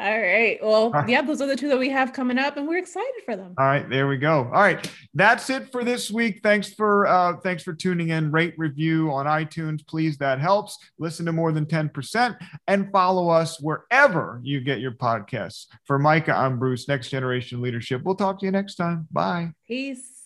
All 0.00 0.18
right. 0.18 0.58
Well, 0.62 0.90
right. 0.92 1.06
yeah, 1.06 1.20
those 1.20 1.42
are 1.42 1.46
the 1.46 1.56
two 1.56 1.68
that 1.68 1.78
we 1.78 1.90
have 1.90 2.14
coming 2.14 2.38
up, 2.38 2.56
and 2.56 2.66
we're 2.66 2.78
excited 2.78 3.22
for 3.26 3.36
them. 3.36 3.54
All 3.58 3.66
right, 3.66 3.86
there 3.86 4.08
we 4.08 4.16
go. 4.16 4.44
All 4.44 4.62
right, 4.62 4.90
that's 5.12 5.50
it 5.50 5.70
for 5.70 5.84
this 5.84 6.10
week. 6.10 6.40
Thanks 6.42 6.72
for 6.72 7.06
uh, 7.06 7.36
thanks 7.42 7.62
for 7.62 7.74
tuning 7.74 8.08
in. 8.08 8.32
Rate 8.32 8.54
review 8.56 9.12
on 9.12 9.26
iTunes, 9.26 9.86
please. 9.86 10.16
That 10.16 10.40
helps. 10.40 10.78
Listen 10.98 11.26
to 11.26 11.32
more 11.32 11.52
than 11.52 11.66
ten 11.66 11.90
percent, 11.90 12.36
and 12.66 12.90
follow 12.90 13.28
us 13.28 13.60
wherever 13.60 14.40
you 14.42 14.62
get 14.62 14.80
your 14.80 14.92
podcasts. 14.92 15.66
For 15.84 15.98
Micah, 15.98 16.34
I'm 16.34 16.58
Bruce. 16.58 16.88
Next 16.88 17.10
Generation 17.10 17.60
Leadership. 17.60 18.02
We'll 18.02 18.14
talk 18.14 18.40
to 18.40 18.46
you 18.46 18.52
next 18.52 18.76
time. 18.76 19.06
Bye. 19.10 19.52
Peace. 19.68 20.19